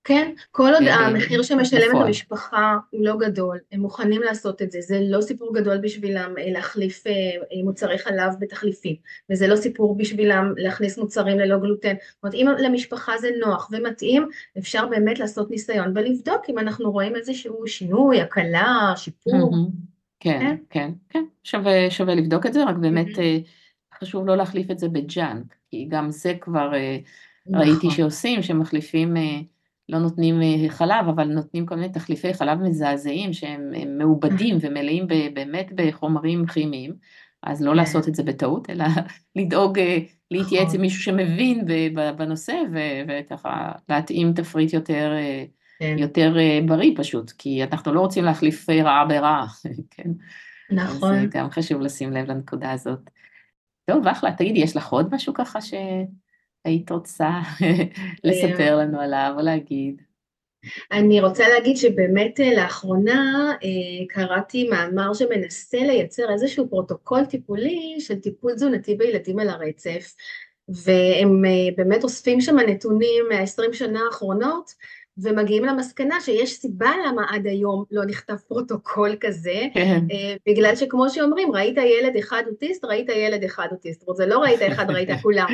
כן, 0.05 0.33
כל 0.51 0.71
עוד 0.75 0.83
המחיר 0.83 1.43
שמשלמת 1.43 1.95
המשפחה 1.95 2.77
הוא 2.91 3.05
לא 3.05 3.17
גדול, 3.17 3.59
הם 3.73 3.81
מוכנים 3.81 4.23
לעשות 4.23 4.63
את 4.63 4.71
זה, 4.71 4.81
זה 4.81 5.01
לא 5.03 5.21
סיפור 5.21 5.55
גדול 5.55 5.79
בשבילם 5.79 6.35
אה, 6.39 6.53
להחליף 6.53 7.07
אה, 7.07 7.13
אה, 7.13 7.63
מוצרי 7.65 7.99
חלב 7.99 8.33
בתחליפים, 8.41 8.97
וזה 9.31 9.47
לא 9.47 9.57
סיפור 9.57 9.97
בשבילם 9.97 10.53
להכניס 10.57 10.99
מוצרים 10.99 11.39
ללא 11.39 11.59
גלוטן, 11.59 11.95
זאת 12.15 12.23
אומרת 12.23 12.35
אם 12.35 12.47
למשפחה 12.59 13.13
זה 13.19 13.31
נוח 13.47 13.69
ומתאים, 13.73 14.29
אפשר 14.59 14.87
באמת 14.87 15.19
לעשות 15.19 15.51
ניסיון 15.51 15.93
ולבדוק 15.95 16.43
אם 16.49 16.59
אנחנו 16.59 16.93
רואים 16.93 17.17
איזשהו 17.17 17.67
שינוי, 17.67 18.21
הקלה, 18.21 18.93
שיפור. 18.97 19.55
כן, 20.21 20.41
כן, 20.41 20.57
כן, 20.71 20.91
כן, 21.09 21.25
שווה, 21.43 21.91
שווה 21.91 22.15
לבדוק 22.15 22.47
את 22.47 22.53
זה, 22.53 22.65
רק 22.65 22.77
באמת 22.77 23.09
חשוב 24.01 24.27
לא 24.27 24.37
להחליף 24.37 24.71
את 24.71 24.79
זה 24.79 24.89
בג'אנק, 24.89 25.55
כי 25.71 25.87
גם 25.91 26.11
זה 26.11 26.35
כבר 26.41 26.73
ראיתי 27.55 27.77
נכון. 27.77 27.91
שעושים, 27.91 28.43
שמחליפים 28.43 29.15
לא 29.89 29.99
נותנים 29.99 30.43
אה, 30.43 30.69
חלב, 30.69 31.09
אבל 31.09 31.25
נותנים 31.25 31.67
כל 31.67 31.75
מיני 31.75 31.93
תחליפי 31.93 32.35
חלב 32.35 32.59
מזעזעים 32.59 33.33
שהם 33.33 33.71
מעובדים 33.99 34.59
ומלאים 34.61 35.07
באמת 35.35 35.73
בחומרים 35.75 36.47
כימיים, 36.47 36.95
אז 37.43 37.63
לא 37.63 37.71
כן. 37.71 37.77
לעשות 37.77 38.09
את 38.09 38.15
זה 38.15 38.23
בטעות, 38.23 38.71
אלא 38.71 38.85
לדאוג 39.37 39.79
אה, 39.79 39.99
להתייעץ 40.31 40.63
עם 40.63 40.69
נכון. 40.69 40.81
מישהו 40.81 41.03
שמבין 41.03 41.65
בנושא, 42.17 42.55
וככה 43.09 43.73
להתאים 43.89 44.33
תפריט 44.33 44.73
יותר, 44.73 45.13
אה, 45.17 45.45
כן. 45.79 45.97
יותר 45.99 46.37
בריא 46.67 46.93
פשוט, 46.97 47.31
כי 47.31 47.65
אנחנו 47.65 47.95
לא 47.95 48.01
רוצים 48.01 48.25
להחליף 48.25 48.71
רעה 48.71 49.05
ברעה, 49.05 49.47
כן? 49.91 50.11
נכון. 50.71 51.15
אז 51.15 51.29
גם 51.31 51.51
חשוב 51.51 51.81
לשים 51.81 52.13
לב 52.13 52.31
לנקודה 52.31 52.73
הזאת. 52.73 53.11
טוב, 53.87 54.09
אחלה, 54.09 54.33
תגידי, 54.33 54.61
יש 54.61 54.77
לך 54.77 54.89
עוד 54.89 55.15
משהו 55.15 55.35
ככה 55.35 55.61
ש... 55.61 55.75
היית 56.65 56.91
רוצה 56.91 57.31
לספר 58.25 58.77
לנו 58.77 59.01
עליו 59.01 59.35
או 59.37 59.43
להגיד? 59.43 60.03
אני 60.93 61.21
רוצה 61.21 61.49
להגיד 61.49 61.77
שבאמת 61.77 62.41
אה, 62.41 62.55
לאחרונה 62.55 63.53
אה, 63.65 64.07
קראתי 64.09 64.69
מאמר 64.69 65.15
שמנסה 65.15 65.79
לייצר 65.79 66.33
איזשהו 66.33 66.69
פרוטוקול 66.69 67.25
טיפולי 67.25 67.97
של 67.99 68.21
טיפול 68.21 68.55
תזונתי 68.55 68.95
בילדים 68.95 69.39
על 69.39 69.49
הרצף, 69.49 70.15
והם 70.69 71.45
אה, 71.45 71.51
באמת 71.77 72.05
אוספים 72.05 72.41
שם 72.41 72.57
נתונים 72.59 73.25
מה-20 73.29 73.73
שנה 73.73 74.01
האחרונות, 74.07 74.71
ומגיעים 75.19 75.65
למסקנה 75.65 76.21
שיש 76.21 76.53
סיבה 76.53 76.91
למה 77.07 77.23
עד 77.31 77.47
היום 77.47 77.85
לא 77.91 78.05
נכתב 78.05 78.37
פרוטוקול 78.49 79.17
כזה, 79.21 79.63
כן. 79.75 80.01
אה, 80.11 80.35
בגלל 80.49 80.77
שכמו 80.77 81.11
שאומרים, 81.11 81.53
ראית 81.53 81.77
ילד 81.79 82.17
אחד 82.17 82.43
אוטיסט, 82.51 82.85
ראית 82.85 83.09
ילד 83.09 83.45
אחד 83.45 83.69
אוטיסט, 83.73 84.05
זה 84.15 84.27
לא 84.27 84.39
ראית 84.39 84.61
אחד, 84.63 84.91
ראית 84.91 85.09
כולם. 85.23 85.49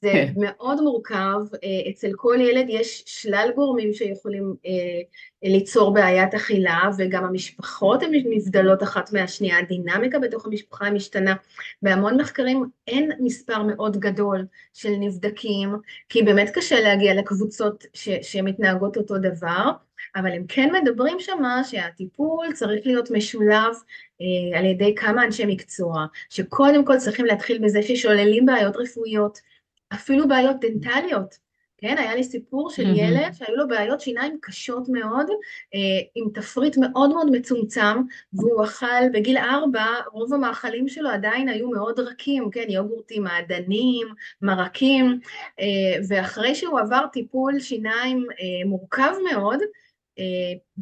זה 0.00 0.10
כן. 0.12 0.32
מאוד 0.36 0.80
מורכב, 0.80 1.40
אה, 1.64 1.90
אצל 1.90 2.10
כל 2.16 2.36
ילד 2.40 2.66
יש 2.68 3.02
שלל 3.06 3.50
גורמים 3.54 3.92
שיכולים 3.92 4.54
אה, 4.66 5.02
ליצור 5.42 5.94
בעיית 5.94 6.34
אכילה, 6.34 6.80
וגם 6.98 7.24
המשפחות 7.24 8.02
הן 8.02 8.10
נבדלות 8.12 8.82
אחת 8.82 9.12
מהשנייה, 9.12 9.58
הדינמיקה 9.58 10.18
בתוך 10.18 10.46
המשפחה 10.46 10.90
משתנה. 10.90 11.34
בהמון 11.82 12.20
מחקרים 12.20 12.64
אין 12.86 13.10
מספר 13.20 13.62
מאוד 13.62 13.96
גדול 13.96 14.46
של 14.74 14.90
נבדקים, 15.00 15.76
כי 16.08 16.22
באמת 16.22 16.50
קשה 16.54 16.80
להגיע 16.80 17.14
לקבוצות 17.14 17.84
שמתנהגות 18.22 18.96
אותו 18.96 19.18
דבר, 19.18 19.70
אבל 20.16 20.32
הם 20.32 20.44
כן 20.48 20.68
מדברים 20.82 21.20
שמה 21.20 21.64
שהטיפול 21.64 22.52
צריך 22.52 22.86
להיות 22.86 23.10
משולב 23.10 23.74
אה, 24.20 24.58
על 24.58 24.64
ידי 24.64 24.94
כמה 24.94 25.24
אנשי 25.24 25.44
מקצוע, 25.46 26.06
שקודם 26.30 26.84
כל 26.84 26.98
צריכים 26.98 27.26
להתחיל 27.26 27.64
בזה 27.64 27.82
ששוללים 27.82 28.46
בעיות 28.46 28.76
רפואיות, 28.76 29.38
אפילו 29.94 30.28
בעיות 30.28 30.56
דנטליות, 30.60 31.41
כן, 31.82 31.98
היה 31.98 32.14
לי 32.14 32.24
סיפור 32.24 32.70
של. 32.70 32.82
ילד 32.96 33.32
שהיו 33.32 33.56
לו 33.56 33.68
בעיות 33.68 34.00
שיניים 34.00 34.38
קשות 34.42 34.88
מאוד, 34.88 35.26
אה, 35.74 35.80
עם 36.14 36.28
תפריט 36.34 36.76
מאוד 36.76 37.10
מאוד 37.10 37.30
מצומצם, 37.30 38.02
והוא 38.32 38.64
אכל 38.64 39.08
בגיל 39.12 39.36
ארבע, 39.36 39.86
רוב 40.12 40.34
המאכלים 40.34 40.88
שלו 40.88 41.08
עדיין 41.08 41.48
היו 41.48 41.70
מאוד 41.70 42.00
רכים, 42.00 42.50
כן, 42.50 42.64
יוגורטים, 42.68 43.22
מעדנים, 43.22 44.08
מרקים, 44.42 45.20
אה, 45.60 45.66
ואחרי 46.08 46.54
שהוא 46.54 46.80
עבר 46.80 47.06
טיפול 47.12 47.60
שיניים 47.60 48.26
אה, 48.30 48.68
מורכב 48.68 49.12
מאוד, 49.32 49.58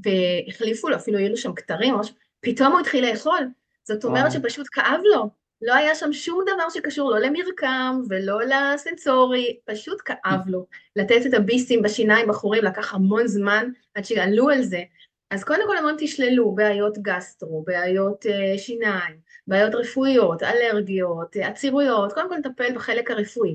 והחליפו 0.05 0.89
לו, 0.89 0.97
אפילו 0.97 1.19
היו 1.19 1.29
לו 1.29 1.37
שם 1.37 1.55
כתרים, 1.55 1.95
פתאום 2.41 2.73
הוא 2.73 2.81
התחיל 2.81 3.11
לאכול. 3.11 3.49
זאת 3.85 4.05
אומרת 4.05 4.33
שפשוט 4.33 4.67
כאב 4.73 5.01
לו, 5.15 5.31
לא 5.63 5.75
היה 5.75 5.95
שם 5.95 6.13
שום 6.13 6.41
דבר 6.43 6.69
שקשור 6.71 7.11
לא 7.11 7.19
למרקם 7.19 8.01
ולא 8.09 8.39
לסנסורי, 8.43 9.59
פשוט 9.65 10.03
כאב 10.05 10.41
לו. 10.47 10.67
לתת 10.97 11.27
את 11.27 11.35
הביסים 11.35 11.83
בשיניים 11.83 12.29
בחורים 12.29 12.65
לקח 12.65 12.95
המון 12.95 13.27
זמן 13.27 13.69
עד 13.95 14.05
שעלו 14.05 14.51
על 14.51 14.63
זה. 14.63 14.83
אז 15.31 15.45
קודם 15.45 15.63
כל 15.67 15.77
המון 15.77 15.95
תשללו 15.99 16.55
בעיות 16.55 16.99
גסטרו, 16.99 17.65
בעיות 17.67 18.27
uh, 18.27 18.59
שיניים, 18.59 19.17
בעיות 19.47 19.75
רפואיות, 19.75 20.43
אלרגיות, 20.43 21.37
עצירויות, 21.37 22.13
קודם 22.13 22.29
כל 22.29 22.37
נטפל 22.37 22.75
בחלק 22.75 23.11
הרפואי. 23.11 23.55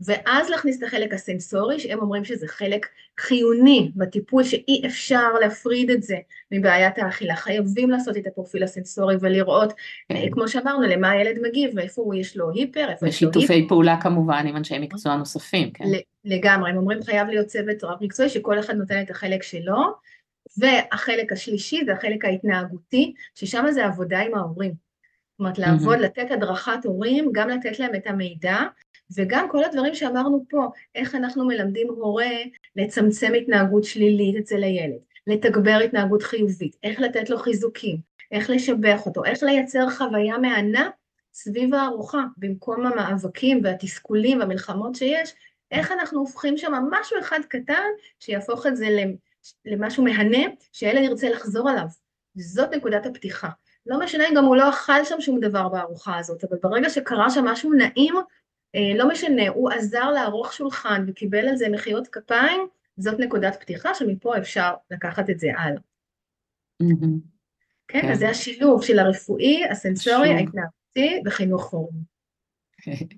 ואז 0.00 0.50
להכניס 0.50 0.78
את 0.78 0.82
החלק 0.82 1.14
הסנסורי, 1.14 1.80
שהם 1.80 1.98
אומרים 1.98 2.24
שזה 2.24 2.48
חלק 2.48 2.86
חיוני 3.20 3.92
בטיפול, 3.96 4.44
שאי 4.44 4.82
אפשר 4.86 5.32
להפריד 5.40 5.90
את 5.90 6.02
זה 6.02 6.16
מבעיית 6.52 6.98
האכילה. 6.98 7.36
חייבים 7.36 7.90
לעשות 7.90 8.16
את 8.16 8.26
הפרופיל 8.26 8.62
הסנסורי 8.62 9.16
ולראות, 9.20 9.72
כן. 10.08 10.30
כמו 10.30 10.48
שאמרנו, 10.48 10.82
למה 10.82 11.10
הילד 11.10 11.38
מגיב, 11.42 11.70
ואיפה 11.74 12.02
הוא 12.02 12.14
יש 12.14 12.36
לו 12.36 12.50
היפר, 12.50 12.90
איפה 12.90 13.08
יש 13.08 13.22
לו 13.22 13.28
היפר. 13.28 13.38
ושיתופי 13.38 13.68
פעולה 13.68 13.96
כמובן 14.00 14.46
עם 14.46 14.56
אנשי 14.56 14.78
מקצוע 14.78 15.16
נוספים, 15.16 15.70
כן. 15.70 15.84
לגמרי, 16.24 16.70
הם 16.70 16.76
אומרים 16.76 17.02
חייב 17.02 17.28
להיות 17.28 17.46
צוות 17.46 17.84
רב 17.84 17.98
מקצועי, 18.00 18.28
שכל 18.28 18.58
אחד 18.58 18.74
נותן 18.74 19.02
את 19.02 19.10
החלק 19.10 19.42
שלו, 19.42 19.78
והחלק 20.58 21.32
השלישי 21.32 21.84
זה 21.86 21.92
החלק 21.92 22.24
ההתנהגותי, 22.24 23.14
ששם 23.34 23.64
זה 23.70 23.86
עבודה 23.86 24.18
עם 24.18 24.34
ההורים. 24.34 24.88
זאת 25.38 25.40
אומרת, 25.40 25.58
לעבוד, 25.58 25.98
לתת 25.98 26.30
הדרכת 26.30 26.84
הורים, 26.84 27.28
גם 27.32 27.48
לתת 27.48 27.78
להם 27.78 27.94
את 27.94 28.06
המידע, 28.06 28.58
וגם 29.16 29.48
כל 29.50 29.64
הדברים 29.64 29.94
שאמרנו 29.94 30.44
פה, 30.50 30.66
איך 30.94 31.14
אנחנו 31.14 31.46
מלמדים 31.46 31.88
הורה 31.88 32.30
לצמצם 32.76 33.32
התנהגות 33.34 33.84
שלילית 33.84 34.36
אצל 34.36 34.62
הילד, 34.62 34.98
לתגבר 35.26 35.78
התנהגות 35.84 36.22
חיובית, 36.22 36.76
איך 36.82 37.00
לתת 37.00 37.30
לו 37.30 37.38
חיזוקים, 37.38 37.96
איך 38.32 38.50
לשבח 38.50 39.06
אותו, 39.06 39.24
איך 39.24 39.42
לייצר 39.42 39.90
חוויה 39.90 40.38
מהנה 40.38 40.90
סביב 41.32 41.74
הארוחה, 41.74 42.24
במקום 42.36 42.86
המאבקים 42.86 43.60
והתסכולים 43.64 44.38
והמלחמות 44.40 44.94
שיש, 44.94 45.34
איך 45.70 45.92
אנחנו 45.92 46.18
הופכים 46.18 46.56
שם 46.56 46.72
משהו 46.90 47.18
אחד 47.20 47.40
קטן 47.48 47.88
שיהפוך 48.20 48.66
את 48.66 48.76
זה 48.76 48.86
למשהו 49.64 50.04
מהנה, 50.04 50.38
שהילד 50.72 51.02
ירצה 51.02 51.30
לחזור 51.30 51.70
עליו. 51.70 51.86
זאת 52.34 52.74
נקודת 52.74 53.06
הפתיחה. 53.06 53.48
לא 53.86 53.98
משנה 53.98 54.28
אם 54.28 54.34
גם 54.34 54.44
הוא 54.44 54.56
לא 54.56 54.70
אכל 54.70 55.04
שם 55.04 55.20
שום 55.20 55.40
דבר 55.40 55.68
בארוחה 55.68 56.18
הזאת, 56.18 56.44
אבל 56.44 56.58
ברגע 56.62 56.90
שקרה 56.90 57.30
שם 57.30 57.44
משהו 57.44 57.72
נעים, 57.72 58.14
לא 58.96 59.08
משנה, 59.08 59.48
הוא 59.48 59.70
עזר 59.70 60.10
לערוך 60.10 60.52
שולחן 60.52 61.04
וקיבל 61.08 61.48
על 61.48 61.56
זה 61.56 61.68
מחיאות 61.68 62.08
כפיים, 62.08 62.60
זאת 62.96 63.20
נקודת 63.20 63.56
פתיחה 63.60 63.94
שמפה 63.94 64.38
אפשר 64.38 64.74
לקחת 64.90 65.30
את 65.30 65.38
זה 65.38 65.48
הלאה. 65.58 65.80
כן, 67.88 68.10
אז 68.10 68.18
זה 68.18 68.28
השילוב 68.28 68.84
של 68.84 68.98
הרפואי, 68.98 69.64
הסנסורי, 69.70 70.28
ההתנהגותי 70.28 71.22
וחינוך 71.26 71.72
הורים. 71.72 72.18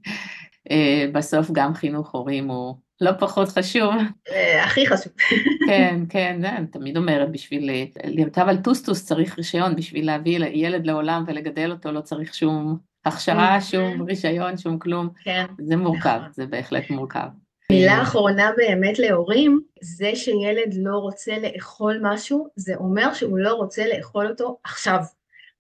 אה, 0.71 1.05
בסוף 1.13 1.51
גם 1.53 1.75
חינוך 1.75 2.15
הורים 2.15 2.49
הוא 2.49 2.77
לא 3.01 3.11
פחות 3.21 3.49
חשוב. 3.49 3.95
אה, 4.31 4.65
הכי 4.65 4.87
חשוב. 4.87 5.13
כן, 5.69 6.01
כן, 6.09 6.45
אני 6.45 6.67
תמיד 6.67 6.97
אומרת, 6.97 7.33
בשביל 7.33 7.71
לרכב 8.05 8.49
על 8.49 8.63
טוסטוס 8.63 9.07
צריך 9.07 9.39
רישיון, 9.39 9.77
בשביל 9.77 10.07
להביא 10.07 10.39
ילד 10.53 10.87
לעולם 10.87 11.25
ולגדל 11.27 11.71
אותו 11.71 11.93
לא 11.93 12.01
צריך 12.01 12.35
שום 12.35 12.79
הכשרה, 13.05 13.61
שום 13.61 14.03
רישיון, 14.03 14.57
שום 14.57 14.79
כלום. 14.79 15.09
כן. 15.25 15.47
זה 15.59 15.77
מורכב, 15.77 16.19
נכון. 16.21 16.33
זה 16.33 16.47
בהחלט 16.47 16.91
מורכב. 16.91 17.29
מילה 17.73 18.03
אחרונה 18.03 18.51
באמת 18.57 18.99
להורים, 18.99 19.61
זה 19.81 20.11
שילד 20.15 20.75
לא 20.77 20.97
רוצה 20.97 21.33
לאכול 21.39 21.99
משהו, 22.03 22.49
זה 22.57 22.75
אומר 22.75 23.15
שהוא 23.15 23.39
לא 23.39 23.53
רוצה 23.53 23.87
לאכול 23.87 24.27
אותו 24.27 24.59
עכשיו. 24.65 25.01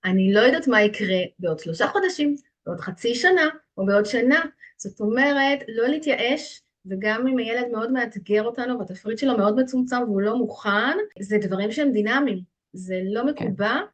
אני 0.05 0.33
לא 0.33 0.41
יודעת 0.41 0.69
מה 0.69 0.83
יקרה 0.83 1.19
בעוד 1.39 1.59
שלושה 1.59 1.87
חודשים, 1.87 2.37
בעוד 2.67 2.81
חצי 2.81 3.15
שנה 3.15 3.49
או 3.79 3.87
בעוד 3.87 4.07
שנה. 4.07 4.41
זאת 4.77 5.01
אומרת, 5.01 5.59
לא 5.69 5.89
להתייאש, 5.89 6.63
וגם 6.87 7.27
אם 7.27 7.39
הילד 7.39 7.67
מאוד 7.73 7.93
מאתגר 7.93 8.43
אותנו 8.43 8.79
והתפריט 8.79 9.19
שלו 9.19 9.39
מאוד 9.39 9.61
מצומצם 9.61 10.03
והוא 10.03 10.21
לא 10.21 10.37
מוכן, 10.37 10.97
זה 11.21 11.39
דברים 11.39 11.73
שהם 11.73 11.93
דינמיים, 11.93 12.41
זה 12.73 13.01
לא. 13.05 13.27
מקובע. 13.27 13.75
כן. 13.75 13.85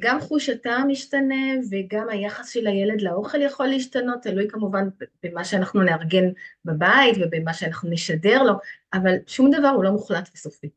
גם 0.00 0.20
חוש 0.20 0.48
הטעם 0.48 0.88
משתנה 0.88 1.44
וגם 1.70 2.08
היחס 2.08 2.48
של 2.48 2.66
הילד 2.66 3.00
לאוכל 3.00 3.42
יכול 3.42 3.66
להשתנות, 3.66 4.22
תלוי 4.22 4.48
כמובן 4.48 4.88
במה 5.22 5.44
שאנחנו 5.44 5.82
נארגן 5.82 6.24
בבית 6.64 7.16
ובמה 7.20 7.54
שאנחנו 7.54 7.90
נשדר 7.90 8.42
לו, 8.42 8.54
אבל 8.94 9.14
שום 9.26 9.50
דבר 9.50 9.68
הוא 9.68 9.84
לא 9.84 9.90
מוחלט 9.90 10.30
וסופי. 10.34 10.70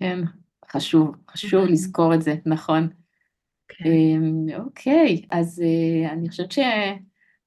כן, 0.00 0.18
חשוב, 0.70 1.16
חשוב 1.30 1.64
לזכור 1.64 2.14
את 2.14 2.22
זה, 2.22 2.34
נכון. 2.46 2.88
כן. 3.68 3.84
אמ, 3.86 4.46
אוקיי, 4.58 5.22
אז 5.30 5.62
אה, 5.62 6.12
אני 6.12 6.28
חושבת 6.28 6.52
ש... 6.52 6.58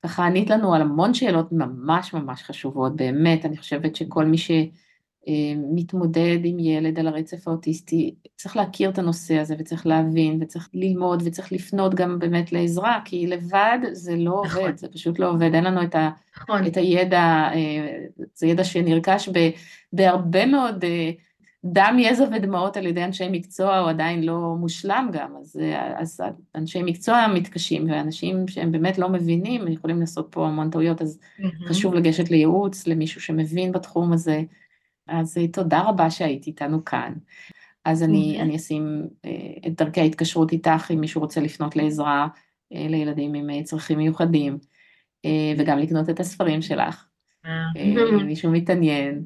ככה 0.03 0.25
ענית 0.25 0.49
לנו 0.49 0.73
על 0.73 0.81
המון 0.81 1.13
שאלות 1.13 1.51
ממש 1.51 2.13
ממש 2.13 2.43
חשובות, 2.43 2.95
באמת, 2.95 3.45
אני 3.45 3.57
חושבת 3.57 3.95
שכל 3.95 4.25
מי 4.25 4.37
שמתמודד 5.25 6.37
עם 6.43 6.59
ילד 6.59 6.99
על 6.99 7.07
הרצף 7.07 7.47
האוטיסטי, 7.47 8.15
צריך 8.35 8.57
להכיר 8.57 8.89
את 8.89 8.97
הנושא 8.97 9.37
הזה 9.37 9.55
וצריך 9.59 9.87
להבין 9.87 10.37
וצריך 10.41 10.69
ללמוד 10.73 11.23
וצריך 11.25 11.51
לפנות 11.51 11.95
גם 11.95 12.19
באמת 12.19 12.51
לעזרה, 12.51 12.99
כי 13.05 13.27
לבד 13.27 13.79
זה 13.91 14.15
לא 14.15 14.41
נכון. 14.45 14.61
עובד, 14.61 14.77
זה 14.77 14.87
פשוט 14.87 15.19
לא 15.19 15.29
עובד, 15.29 15.53
אין 15.53 15.63
לנו 15.63 15.83
את, 15.83 15.95
ה, 15.95 16.09
נכון. 16.41 16.67
את 16.67 16.77
הידע, 16.77 17.49
אה, 17.53 17.97
זה 18.35 18.47
ידע 18.47 18.63
שנרכש 18.63 19.29
בהרבה 19.93 20.45
מאוד 20.45 20.83
אה, 20.83 21.11
דם, 21.65 21.97
יזע 21.99 22.25
ודמעות 22.35 22.77
על 22.77 22.85
ידי 22.85 23.03
אנשי 23.03 23.27
מקצוע 23.31 23.77
הוא 23.77 23.89
עדיין 23.89 24.23
לא 24.23 24.55
מושלם 24.59 25.09
גם, 25.13 25.31
אז, 25.39 25.59
אז 25.95 26.21
אנשי 26.55 26.83
מקצוע 26.83 27.27
מתקשים, 27.33 27.89
ואנשים 27.89 28.47
שהם 28.47 28.71
באמת 28.71 28.97
לא 28.97 29.09
מבינים, 29.09 29.67
יכולים 29.67 29.99
לעשות 29.99 30.27
פה 30.31 30.47
המון 30.47 30.69
טעויות, 30.69 31.01
אז 31.01 31.19
mm-hmm. 31.19 31.67
חשוב 31.67 31.93
לגשת 31.93 32.31
לייעוץ, 32.31 32.87
למישהו 32.87 33.21
שמבין 33.21 33.71
בתחום 33.71 34.13
הזה. 34.13 34.41
אז 35.07 35.37
תודה 35.53 35.81
רבה 35.81 36.09
שהיית 36.09 36.47
איתנו 36.47 36.85
כאן. 36.85 37.13
אז 37.85 38.03
אני, 38.03 38.35
mm-hmm. 38.37 38.41
אני 38.41 38.55
אשים 38.55 39.07
אה, 39.25 39.31
את 39.67 39.75
דרכי 39.75 40.01
ההתקשרות 40.01 40.51
איתך, 40.51 40.91
אם 40.93 40.99
מישהו 40.99 41.21
רוצה 41.21 41.41
לפנות 41.41 41.75
לעזרה 41.75 42.27
אה, 42.73 42.87
לילדים 42.89 43.33
עם 43.33 43.49
אה, 43.49 43.63
צרכים 43.63 43.97
מיוחדים, 43.97 44.57
וגם 45.57 45.79
לקנות 45.79 46.09
את 46.09 46.19
הספרים 46.19 46.61
שלך, 46.61 47.05
אם 47.75 48.25
מישהו 48.25 48.51
מתעניין. 48.51 49.25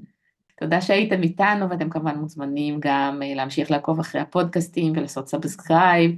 תודה 0.60 0.82
שהייתם 0.82 1.24
איתנו, 1.24 1.70
ואתם 1.70 1.90
כמובן 1.90 2.16
מוזמנים 2.16 2.78
גם 2.80 3.20
אה, 3.24 3.34
להמשיך 3.36 3.72
לעקוב 3.72 4.00
אחרי 4.00 4.22
הפודקאסטים 4.22 4.94
ולעשות 4.96 5.28
subscribe 5.28 6.12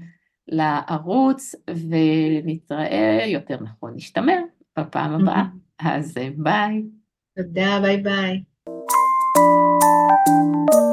לערוץ, 0.47 1.55
ונתראה, 1.69 3.25
יותר 3.27 3.57
נכון, 3.61 3.93
נשתמע 3.95 4.37
בפעם 4.79 5.13
הבאה. 5.13 5.43
אז 5.79 6.17
אה, 6.17 6.29
ביי. 6.37 6.83
תודה, 7.37 7.79
ביי 7.81 7.97
ביי. 7.97 10.88